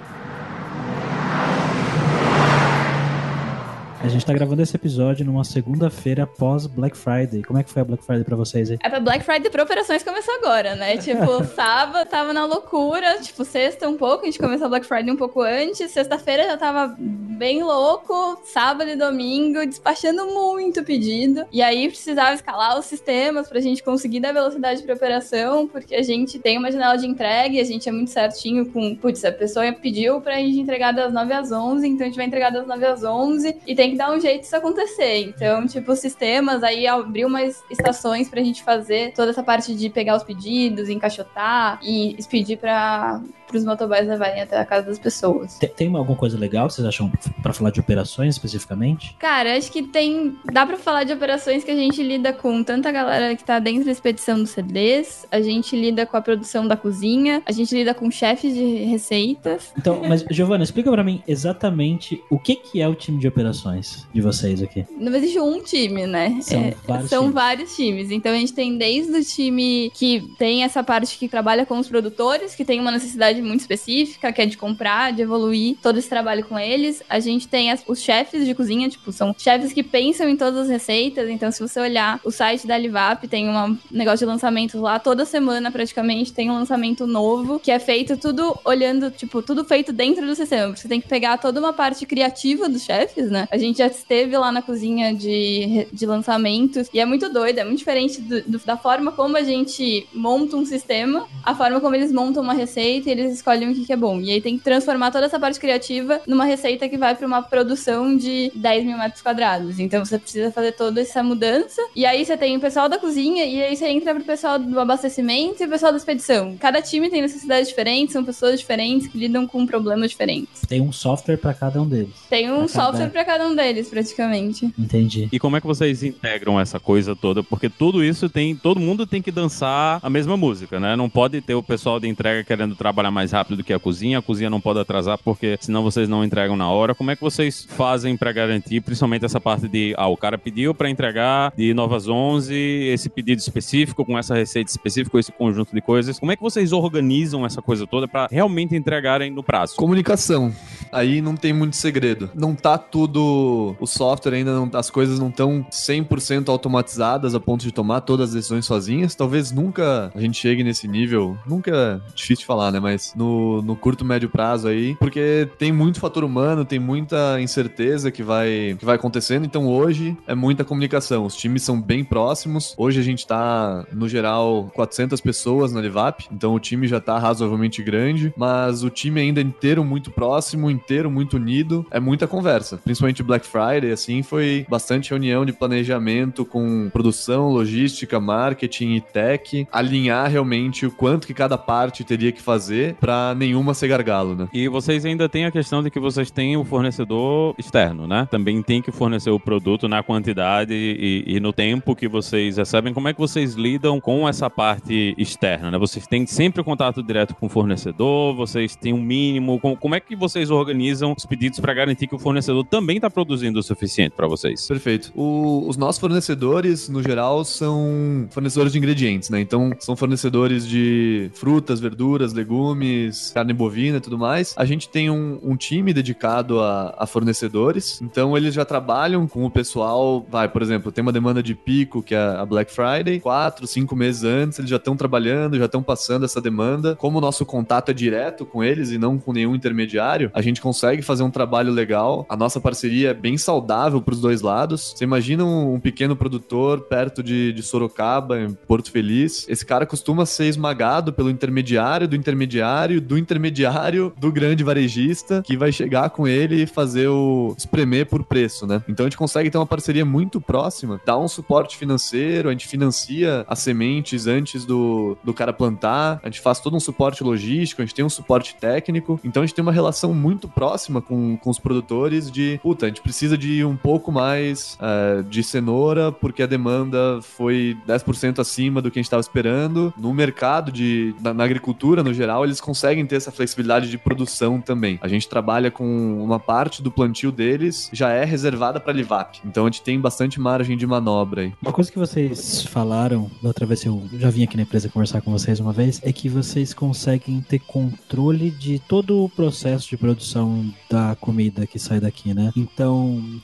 A 4.03 4.09
gente 4.09 4.25
tá 4.25 4.33
gravando 4.33 4.63
esse 4.63 4.75
episódio 4.75 5.27
numa 5.27 5.45
segunda-feira 5.45 6.23
após 6.23 6.67
Black 6.67 6.97
Friday. 6.97 7.43
Como 7.43 7.59
é 7.59 7.63
que 7.63 7.69
foi 7.69 7.83
a 7.83 7.85
Black 7.85 8.03
Friday 8.03 8.25
pra 8.25 8.35
vocês 8.35 8.71
aí? 8.71 8.79
É 8.83 8.89
pra 8.89 8.99
Black 8.99 9.23
Friday 9.23 9.51
pra 9.51 9.63
operações 9.63 10.03
começou 10.03 10.35
agora, 10.37 10.75
né? 10.75 10.97
Tipo, 11.11 11.45
sábado 11.45 12.09
tava 12.09 12.33
na 12.33 12.47
loucura, 12.47 13.19
tipo, 13.21 13.45
sexta 13.45 13.87
um 13.89 13.99
pouco, 13.99 14.23
a 14.23 14.27
gente 14.27 14.39
começou 14.39 14.67
a 14.67 14.69
Black 14.71 14.87
Friday 14.87 15.13
um 15.13 15.17
pouco 15.17 15.43
antes, 15.43 15.91
sexta-feira 15.91 16.45
já 16.45 16.57
tava 16.57 16.97
bem 16.99 17.63
louco, 17.63 18.41
sábado 18.45 18.91
e 18.91 18.97
domingo, 18.97 19.67
despachando 19.67 20.27
muito 20.27 20.83
pedido. 20.83 21.45
E 21.53 21.63
aí 21.63 21.89
precisava 21.89 22.35
escalar 22.35 22.79
os 22.79 22.87
sistemas 22.87 23.49
pra 23.49 23.61
gente 23.61 23.83
conseguir 23.83 24.21
dar 24.21 24.33
velocidade 24.33 24.83
pra 24.83 24.95
operação, 24.95 25.67
porque 25.67 25.95
a 25.95 26.03
gente 26.03 26.39
tem 26.39 26.59
uma 26.59 26.71
janela 26.71 26.97
de 26.97 27.07
entrega 27.07 27.55
e 27.55 27.61
a 27.61 27.65
gente 27.65 27.89
é 27.89 27.93
muito 27.93 28.11
certinho 28.11 28.67
com, 28.71 28.95
putz, 28.95 29.25
a 29.25 29.33
pessoa 29.33 29.71
pediu 29.73 30.21
pra 30.21 30.37
gente 30.37 30.59
entregar 30.59 30.93
das 30.93 31.13
9 31.13 31.33
às 31.33 31.53
11, 31.53 31.87
então 31.87 32.07
a 32.07 32.09
gente 32.09 32.17
vai 32.17 32.27
entregar 32.27 32.51
das 32.51 32.67
9 32.67 32.87
às 32.87 33.05
11 33.05 33.57
e 33.67 33.75
tem 33.75 33.90
que 33.91 33.97
dar 33.97 34.11
um 34.11 34.21
jeito 34.21 34.43
disso 34.43 34.57
acontecer. 34.57 35.19
Então, 35.29 35.67
tipo, 35.67 35.95
sistemas, 35.97 36.63
aí 36.63 36.87
abriu 36.87 37.29
umas 37.29 37.63
estações 37.71 38.29
pra 38.29 38.43
gente 38.43 38.63
fazer 38.63 39.13
toda 39.13 39.31
essa 39.31 39.43
parte 39.43 39.75
de 39.75 39.89
pegar 39.91 40.17
os 40.17 40.23
pedidos, 40.23 40.89
encaixotar 40.89 41.79
e 41.83 42.15
expedir 42.19 42.59
pra, 42.59 43.21
pros 43.51 43.65
motoboys 43.65 44.07
levarem 44.07 44.41
até 44.41 44.59
a 44.59 44.65
casa 44.65 44.87
das 44.87 44.99
pessoas. 44.99 45.59
Tem, 45.59 45.69
tem 45.69 45.97
alguma 45.97 46.17
coisa 46.17 46.39
legal, 46.39 46.71
vocês 46.71 46.87
acham, 46.87 47.11
para 47.43 47.53
falar 47.53 47.71
de 47.71 47.81
operações 47.81 48.35
especificamente? 48.37 49.15
Cara, 49.19 49.57
acho 49.57 49.71
que 49.71 49.83
tem. 49.83 50.39
Dá 50.53 50.65
para 50.65 50.77
falar 50.77 51.05
de 51.05 51.13
operações 51.13 51.65
que 51.65 51.71
a 51.71 51.77
gente 51.77 52.03
lida 52.03 52.33
com 52.33 52.63
tanta 52.63 52.91
galera 52.93 53.35
que 53.35 53.45
tá 53.45 53.59
dentro 53.59 53.85
da 53.85 53.91
expedição 53.91 54.39
dos 54.39 54.51
CDs, 54.51 55.27
a 55.31 55.41
gente 55.41 55.77
lida 55.77 56.07
com 56.07 56.17
a 56.17 56.21
produção 56.21 56.67
da 56.67 56.77
cozinha, 56.77 57.43
a 57.45 57.53
gente 57.53 57.75
lida 57.75 57.93
com 57.93 58.11
chefes 58.11 58.55
de 58.55 58.85
receitas. 58.85 59.73
Então, 59.77 60.03
mas, 60.09 60.25
Giovana, 60.31 60.63
explica 60.63 60.91
para 60.91 61.03
mim 61.03 61.23
exatamente 61.27 62.23
o 62.31 62.39
que, 62.39 62.55
que 62.55 62.81
é 62.81 62.89
o 62.89 62.95
time 62.95 63.19
de 63.19 63.27
operações 63.27 63.80
de 64.13 64.21
vocês 64.21 64.63
aqui. 64.63 64.85
Não 64.99 65.15
existe 65.15 65.39
um 65.39 65.63
time, 65.63 66.07
né? 66.07 66.39
São, 66.43 66.61
é, 66.61 66.75
vários, 66.87 67.11
são 67.11 67.21
times. 67.23 67.35
vários 67.35 67.77
times. 67.77 68.11
Então 68.11 68.33
a 68.33 68.37
gente 68.37 68.53
tem 68.53 68.77
desde 68.77 69.13
o 69.13 69.25
time 69.25 69.91
que 69.95 70.23
tem 70.39 70.65
essa 70.65 70.83
parte 70.83 71.19
que 71.19 71.29
trabalha 71.29 71.67
com 71.67 71.79
os 71.79 71.89
produtores, 71.89 72.55
que 72.55 72.65
tem 72.65 72.81
uma 72.81 72.91
necessidade 72.91 73.41
muito 73.43 73.61
específica, 73.61 74.33
que 74.33 74.43
é 74.43 74.47
de 74.47 74.57
comprar, 74.57 75.13
de 75.13 75.23
evoluir 75.23 75.77
todo 75.83 75.99
esse 75.99 76.09
trabalho 76.09 76.45
com 76.45 76.59
eles. 76.59 77.03
A 77.09 77.21
gente 77.21 77.49
tem 77.49 77.71
as, 77.71 77.83
os 77.87 78.01
chefes 78.01 78.45
de 78.45 78.55
cozinha, 78.55 78.89
tipo, 78.89 79.13
são 79.13 79.35
chefes 79.37 79.73
que 79.73 79.83
pensam 79.83 80.29
em 80.29 80.37
todas 80.37 80.61
as 80.61 80.69
receitas. 80.69 81.29
Então, 81.29 81.51
se 81.51 81.61
você 81.61 81.81
olhar 81.81 82.21
o 82.25 82.31
site 82.31 82.67
da 82.67 82.77
Livap, 82.77 83.27
tem 83.29 83.49
um 83.49 83.79
negócio 83.91 84.19
de 84.19 84.25
lançamentos 84.27 84.81
lá. 84.81 84.99
Toda 84.99 85.25
semana, 85.25 85.71
praticamente, 85.71 86.33
tem 86.33 86.51
um 86.51 86.55
lançamento 86.55 87.07
novo, 87.07 87.59
que 87.59 87.71
é 87.71 87.79
feito 87.79 88.17
tudo 88.17 88.59
olhando, 88.65 89.11
tipo, 89.11 89.43
tudo 89.43 89.65
feito 89.65 89.93
dentro 89.93 90.27
do 90.27 90.35
sistema. 90.35 90.75
Você 90.77 90.89
tem 90.89 91.01
que 91.01 91.09
pegar 91.09 91.39
toda 91.39 91.61
uma 91.61 91.73
parte 91.73 92.07
criativa 92.07 92.69
dos 92.69 92.83
chefes, 92.83 93.31
né? 93.31 93.47
A 93.51 93.59
gente 93.59 93.70
já 93.79 93.87
esteve 93.87 94.37
lá 94.37 94.53
na 94.53 94.63
cozinha 94.63 95.15
de, 95.15 95.87
de 95.93 96.07
lançamentos 96.07 96.89
e 96.93 97.01
é 97.01 97.05
muito 97.05 97.29
doido, 97.29 97.59
é 97.59 97.65
muito 97.65 97.79
diferente 97.79 98.21
do, 98.21 98.43
do, 98.43 98.59
da 98.59 98.77
forma 98.77 99.13
como 99.13 99.37
a 99.37 99.43
gente 99.43 100.07
monta 100.13 100.57
um 100.57 100.65
sistema, 100.65 101.27
a 101.45 101.55
forma 101.55 101.81
como 101.81 101.95
eles 101.95 102.13
montam 102.13 102.43
uma 102.43 102.53
receita 102.53 103.09
e 103.09 103.13
eles 103.13 103.35
escolhem 103.35 103.71
o 103.71 103.75
que, 103.75 103.85
que 103.85 103.93
é 103.93 103.97
bom. 103.97 104.21
E 104.21 104.31
aí 104.31 104.41
tem 104.41 104.59
que 104.59 104.65
transformar 104.65 105.11
toda 105.11 105.27
essa 105.27 105.39
parte 105.39 105.59
criativa 105.59 106.21
numa 106.27 106.45
receita 106.45 106.89
que 106.89 106.97
vai 106.97 107.15
para 107.15 107.27
uma 107.27 107.43
produção 107.43 108.17
de 108.17 108.51
10 108.55 108.85
mil 108.85 108.99
metros 108.99 109.23
quadrados. 109.23 109.79
Então 109.79 110.05
você 110.05 110.19
precisa 110.19 110.51
fazer 110.51 110.73
toda 110.73 111.01
essa 111.01 111.23
mudança. 111.23 111.81
E 111.95 112.05
aí 112.07 112.25
você 112.25 112.37
tem 112.37 112.57
o 112.57 112.61
pessoal 112.61 112.89
da 112.89 112.99
cozinha, 112.99 113.45
e 113.45 113.63
aí 113.63 113.77
você 113.77 113.87
entra 113.89 114.15
pro 114.15 114.25
pessoal 114.25 114.59
do 114.59 114.79
abastecimento 114.79 115.63
e 115.63 115.67
o 115.67 115.69
pessoal 115.69 115.93
da 115.93 115.99
expedição. 115.99 116.57
Cada 116.59 116.83
time 116.83 117.11
tem 117.11 117.23
necessidades 117.23 117.69
diferentes, 117.69 118.13
são 118.13 118.25
pessoas 118.25 118.61
diferentes 118.61 119.07
que 119.09 119.19
lidam 119.19 119.47
com 119.47 119.67
problemas 119.67 120.11
diferentes. 120.11 120.63
Tem 120.69 120.81
um 120.81 120.93
software 120.93 121.37
para 121.37 121.55
cada 121.55 121.81
um 121.81 121.89
deles. 121.89 122.15
Tem 122.29 122.51
um 122.51 122.59
pra 122.59 122.69
software 122.69 122.99
cada... 122.99 123.11
para 123.11 123.25
cada 123.25 123.49
um 123.49 123.55
deles, 123.61 123.89
praticamente. 123.89 124.73
Entendi. 124.79 125.29
E 125.31 125.39
como 125.39 125.57
é 125.57 125.61
que 125.61 125.67
vocês 125.67 126.03
integram 126.03 126.59
essa 126.59 126.81
coisa 126.81 127.15
toda? 127.15 127.43
Porque 127.43 127.69
tudo 127.69 128.03
isso 128.03 128.29
tem. 128.29 128.57
Todo 128.57 128.81
mundo 128.81 129.07
tem 129.07 129.21
que 129.21 129.31
dançar 129.31 130.01
a 130.03 130.11
mesma 130.11 130.37
música, 130.37 130.81
né? 130.81 130.97
Não 130.97 131.09
pode 131.09 131.41
ter 131.41 131.55
o 131.55 131.63
pessoal 131.63 132.01
de 132.01 132.09
entrega 132.09 132.43
querendo 132.43 132.75
trabalhar 132.75 133.11
mais 133.11 133.33
rápido 133.33 133.59
do 133.59 133.65
que 133.65 133.73
a 133.73 133.79
cozinha, 133.79 134.19
a 134.19 134.23
cozinha 134.23 134.51
não 134.51 134.61
pode 134.61 134.79
atrasar 134.81 135.19
porque 135.19 135.59
senão 135.61 135.83
vocês 135.83 136.09
não 136.09 136.25
entregam 136.25 136.57
na 136.57 136.71
hora. 136.71 136.95
Como 136.95 137.11
é 137.11 137.17
que 137.17 137.23
vocês 137.23 137.67
fazem 137.69 138.17
para 138.17 138.33
garantir, 138.33 138.81
principalmente 138.81 139.25
essa 139.25 139.41
parte 139.41 139.69
de, 139.69 139.95
ah, 139.97 140.09
o 140.09 140.17
cara 140.17 140.39
pediu 140.39 140.75
para 140.75 140.89
entregar 140.89 141.53
de 141.57 141.75
novas 141.75 142.09
11, 142.09 142.55
esse 142.55 143.09
pedido 143.09 143.39
específico, 143.39 144.05
com 144.05 144.19
essa 144.19 144.35
receita 144.35 144.71
específica, 144.71 145.19
esse 145.19 145.33
conjunto 145.33 145.75
de 145.75 145.81
coisas. 145.81 146.19
Como 146.19 146.33
é 146.33 146.37
que 146.37 146.43
vocês 146.43 146.73
organizam 146.73 147.45
essa 147.45 147.61
coisa 147.61 147.87
toda 147.87 148.09
para 148.09 148.29
realmente 148.31 148.75
entregarem 148.75 149.31
no 149.31 149.43
prazo? 149.43 149.77
Comunicação. 149.77 150.53
Aí 150.93 151.21
não 151.21 151.37
tem 151.37 151.53
muito 151.53 151.77
segredo. 151.77 152.31
Não 152.35 152.55
tá 152.55 152.79
tudo. 152.79 153.50
O 153.79 153.87
software 153.87 154.35
ainda 154.35 154.53
não. 154.53 154.71
As 154.75 154.91
coisas 154.91 155.19
não 155.19 155.29
estão 155.29 155.65
100% 155.71 156.49
automatizadas 156.49 157.35
a 157.35 157.41
ponto 157.41 157.63
de 157.63 157.73
tomar 157.73 158.01
todas 158.03 158.31
as 158.31 158.35
decisões 158.35 158.67
sozinhas. 158.67 159.15
Talvez 159.15 159.51
nunca 159.51 160.11
a 160.15 160.21
gente 160.21 160.39
chegue 160.39 160.63
nesse 160.63 160.87
nível. 160.87 161.37
Nunca. 161.47 162.03
Difícil 162.15 162.41
de 162.41 162.47
falar, 162.47 162.71
né? 162.71 162.81
Mas 162.81 163.13
no, 163.17 163.63
no 163.63 163.77
curto, 163.77 164.05
médio 164.05 164.29
prazo 164.29 164.69
aí. 164.69 164.95
Porque 164.97 165.49
tem 165.59 165.73
muito 165.73 166.01
fator 166.01 166.25
humano, 166.25 166.65
tem 166.65 166.79
muita 166.79 167.41
incerteza 167.41 168.11
que 168.11 168.23
vai, 168.23 168.77
que 168.79 168.85
vai 168.85 168.97
acontecendo. 168.97 169.45
Então 169.45 169.67
hoje 169.69 170.17
é 170.27 170.35
muita 170.35 170.65
comunicação. 170.65 171.25
Os 171.25 171.37
times 171.37 171.63
são 171.63 171.81
bem 171.81 172.05
próximos. 172.05 172.75
Hoje 172.77 173.01
a 173.01 173.03
gente 173.03 173.27
tá, 173.27 173.87
no 173.93 174.09
geral, 174.09 174.71
400 174.75 175.21
pessoas 175.21 175.73
na 175.73 175.81
Livap. 175.81 176.27
Então 176.33 176.55
o 176.55 176.61
time 176.61 176.87
já 176.87 177.01
tá 177.01 177.19
razoavelmente 177.19 177.83
grande. 177.83 178.33
Mas 178.37 178.83
o 178.83 178.91
time 178.91 179.21
ainda 179.21 179.41
inteiro 179.41 179.85
muito 179.85 180.11
próximo, 180.11 180.71
inteiro 180.71 181.11
muito 181.11 181.37
unido. 181.37 181.87
É 181.91 182.01
muita 182.01 182.27
conversa. 182.27 182.79
Principalmente 182.79 183.23
Black 183.23 183.40
Friday, 183.47 183.93
assim, 183.93 184.23
foi 184.23 184.67
bastante 184.69 185.11
reunião 185.11 185.45
de 185.45 185.53
planejamento 185.53 186.45
com 186.45 186.89
produção, 186.91 187.49
logística, 187.49 188.21
marketing 188.21 188.95
e 188.95 189.01
tech. 189.01 189.67
Alinhar 189.73 190.31
realmente 190.31 190.87
o 190.87 190.91
quanto 190.91 191.27
que 191.27 191.35
cada 191.35 191.59
parte 191.59 192.05
teria 192.05 192.31
que 192.31 192.43
fazer 192.43 192.95
para 192.95 193.35
nenhuma 193.35 193.75
ser 193.75 193.89
gargalo, 193.89 194.35
né? 194.35 194.49
E 194.53 194.69
vocês 194.69 195.05
ainda 195.05 195.29
têm 195.29 195.47
a 195.47 195.51
questão 195.51 195.83
de 195.83 195.91
que 195.91 195.99
vocês 195.99 196.31
têm 196.31 196.57
o 196.57 196.65
fornecedor 196.65 197.55
externo, 197.59 198.07
né? 198.07 198.29
Também 198.31 198.63
tem 198.63 198.83
que 198.83 198.93
fornecer 198.93 199.31
o 199.31 199.41
produto 199.41 199.89
na 199.89 200.03
quantidade 200.03 200.75
e, 200.75 201.25
e 201.27 201.41
no 201.41 201.53
tempo 201.53 201.97
que 201.97 202.07
vocês 202.07 202.57
recebem. 202.57 202.93
Como 202.93 203.09
é 203.09 203.13
que 203.13 203.21
vocês 203.21 203.55
lidam 203.55 204.01
com 204.01 204.29
essa 204.29 204.49
parte 204.49 205.15
externa, 205.17 205.71
né? 205.71 205.79
Vocês 205.79 206.07
têm 206.07 206.27
sempre 206.27 206.63
contato 206.63 207.03
direto 207.03 207.35
com 207.35 207.47
o 207.47 207.49
fornecedor, 207.49 208.35
vocês 208.35 208.77
têm 208.77 208.93
um 208.93 209.03
mínimo. 209.03 209.59
Como, 209.59 209.77
como 209.77 209.95
é 209.95 210.01
que 210.01 210.15
vocês 210.15 210.51
organizam 210.51 211.15
os 211.17 211.27
pedidos 211.27 211.59
para 211.59 211.75
garantir 211.75 212.07
que 212.07 212.15
o 212.15 212.19
fornecedor 212.19 212.65
também 212.65 212.97
está 212.97 213.11
produzindo 213.11 213.30
o 213.35 213.63
suficiente 213.63 214.13
para 214.17 214.27
vocês? 214.27 214.67
Perfeito. 214.67 215.13
O, 215.15 215.69
os 215.69 215.77
nossos 215.77 216.01
fornecedores, 216.01 216.89
no 216.89 217.03
geral, 217.03 217.45
são 217.45 218.29
fornecedores 218.31 218.73
de 218.73 218.79
ingredientes, 218.79 219.31
né? 219.31 219.41
Então, 219.41 219.73
são 219.79 219.97
fornecedores 219.97 220.67
de 220.67 221.31
frutas, 221.35 221.81
verduras, 221.81 222.33
legumes, 222.33 223.31
carne 223.35 223.53
bovina 223.53 223.99
e 223.99 224.01
tudo 224.01 224.19
mais. 224.19 224.55
A 224.57 224.65
gente 224.65 224.89
tem 224.89 225.11
um, 225.11 225.39
um 225.43 225.57
time 225.57 225.93
dedicado 225.93 226.61
a, 226.61 226.95
a, 226.99 227.07
fornecedores, 227.07 228.01
então 228.03 228.37
eles 228.37 228.55
já 228.55 228.65
trabalham 228.65 229.27
com 229.27 229.45
o 229.45 229.51
pessoal. 229.51 230.25
Vai, 230.29 230.49
por 230.49 230.63
exemplo, 230.63 230.93
tem 230.93 231.03
uma 231.03 231.13
demanda 231.13 231.43
de 231.43 231.55
pico, 231.55 232.03
que 232.03 232.15
é 232.15 232.19
a 232.19 232.45
Black 232.45 232.73
Friday, 232.73 233.21
quatro, 233.21 233.67
cinco 233.67 233.95
meses 233.95 234.25
antes, 234.25 234.59
eles 234.59 234.71
já 234.71 234.77
estão 234.77 234.97
trabalhando, 234.97 235.59
já 235.59 235.67
estão 235.67 235.83
passando 235.83 236.25
essa 236.25 236.41
demanda. 236.41 236.97
Como 236.97 237.19
o 237.19 237.21
nosso 237.21 237.45
contato 237.45 237.91
é 237.91 237.95
direto 237.95 238.45
com 238.45 238.63
eles 238.63 238.91
e 238.91 238.99
não 238.99 239.19
com 239.19 239.33
nenhum 239.33 239.55
intermediário, 239.55 240.31
a 240.35 240.43
gente 240.43 240.61
consegue 240.61 241.03
fazer 241.03 241.23
um 241.23 241.31
trabalho 241.31 241.73
legal. 241.73 242.27
A 242.29 242.37
nossa 242.37 242.61
parceria 242.61 243.11
é 243.11 243.15
bem 243.21 243.39
saudável 243.39 244.01
para 244.03 244.15
os 244.15 244.21
dois 244.21 244.43
lados. 244.43 244.95
Você 244.97 245.05
imagina 245.05 245.45
um, 245.45 245.75
um 245.75 245.81
pequeno 245.81 246.17
produtor 246.17 246.81
perto 246.83 247.23
de, 247.23 247.53
de 247.53 247.63
Sorocaba, 247.63 248.41
em 248.41 248.53
Porto 248.53 248.91
Feliz. 248.91 249.47
Esse 249.49 249.65
cara 249.65 249.87
costuma 249.87 250.27
ser 250.27 250.47
esmagado 250.47 251.13
pelo 251.13 251.31
intermediário 251.31 252.09
do 252.09 252.17
intermediário 252.17 253.01
do 253.01 253.17
intermediário 253.17 254.13
do 254.19 254.33
grande 254.33 254.65
varejista 254.65 255.43
que 255.45 255.57
vai 255.57 255.73
chegar 255.73 256.11
com 256.11 256.27
ele 256.27 256.51
ele 256.53 256.67
fazer 256.67 257.09
o 257.09 257.55
espremer 257.57 258.07
por 258.07 258.25
preço, 258.25 258.67
né? 258.67 258.83
Então 258.89 259.07
a 259.07 259.09
gente 259.09 259.17
consegue 259.17 259.51
ter 259.51 259.59
uma 259.59 259.67
parceria 259.67 260.05
muito 260.05 260.41
próxima, 260.41 261.01
dar 261.05 261.19
um 261.19 261.29
suporte 261.29 261.77
financeiro, 261.77 262.49
a 262.49 262.53
gente 262.53 262.67
financia 262.67 263.45
as 263.49 263.61
sementes 263.61 264.27
antes 264.27 264.65
do, 264.65 265.17
do 265.23 265.33
cara 265.33 265.53
plantar, 265.53 266.21
a 266.23 266.27
gente 266.27 266.41
faz 266.41 266.61
todo 266.61 266.77
um 266.77 266.81
suporte 266.81 267.23
logístico, 267.23 267.83
a 267.83 267.85
gente 267.85 267.95
tem 267.95 268.05
um 268.05 268.11
suporte 268.11 268.57
técnico, 268.57 269.21
então 269.25 269.43
a 269.43 269.47
gente 269.47 269.55
tem 269.55 269.63
uma 269.63 269.73
relação 269.73 270.13
muito 270.13 270.49
próxima 270.49 271.01
com, 271.01 271.37
com 271.37 271.51
os 271.51 271.59
produtores 271.59 272.31
de, 272.31 272.59
puta, 272.63 272.87
a 272.87 272.89
gente 272.89 273.00
precisa 273.03 273.37
de 273.37 273.65
um 273.65 273.77
pouco 273.77 274.13
mais 274.13 274.79
uh, 274.81 275.23
de 275.25 275.43
cenoura 275.43 276.13
porque 276.13 276.43
a 276.43 276.47
demanda 276.47 277.21
foi 277.23 277.77
10% 277.87 278.39
acima 278.39 278.81
do 278.81 278.91
que 278.91 278.99
a 278.99 279.01
gente 279.01 279.07
estava 279.07 279.21
esperando. 279.21 279.93
No 279.97 280.13
mercado 280.13 280.71
de 280.73 281.15
na, 281.21 281.33
na, 281.33 281.45
agricultura 281.45 282.03
no 282.03 282.13
geral, 282.13 282.45
eles 282.45 282.61
conseguem 282.61 283.07
ter 283.07 283.17
essa 283.17 283.33
flexibilidade 283.33 283.91
de 283.91 283.99
produção 283.99 284.61
também. 284.61 284.99
A 285.03 285.09
gente 285.09 285.29
trabalha 285.29 285.71
com 285.71 286.23
uma 286.23 286.39
parte 286.39 286.83
do 286.83 286.91
plantio 286.91 287.33
deles 287.33 287.91
já 287.93 288.11
é 288.11 288.25
reservada 288.25 288.81
para 288.81 288.93
Livap. 288.93 289.41
Então 289.45 289.65
a 289.65 289.71
gente 289.71 289.83
tem 289.83 290.01
bastante 290.01 290.41
margem 290.41 290.77
de 290.77 290.87
manobra 290.87 291.43
aí. 291.43 291.53
Uma 291.63 291.73
coisa 291.73 291.91
que 291.91 291.99
vocês 291.99 292.63
falaram 292.65 293.31
da 293.43 293.49
outra 293.49 293.67
vez 293.67 293.85
eu 293.85 294.03
já 294.13 294.31
vim 294.31 294.45
aqui 294.45 294.57
na 294.57 294.63
empresa 294.63 294.89
conversar 294.89 295.21
com 295.21 295.31
vocês 295.31 295.61
uma 295.61 295.73
vez 295.73 296.01
é 296.03 296.13
que 296.13 296.29
vocês 296.29 296.75
conseguem 296.75 297.41
ter 297.41 297.59
controle 297.61 298.51
de 298.51 298.79
todo 298.79 299.25
o 299.25 299.29
processo 299.29 299.89
de 299.89 299.97
produção 299.97 300.71
da 300.89 301.17
comida 301.21 301.67
que 301.67 301.79
sai 301.79 302.01
daqui, 302.01 302.35
né? 302.35 302.53
Então, 302.57 302.90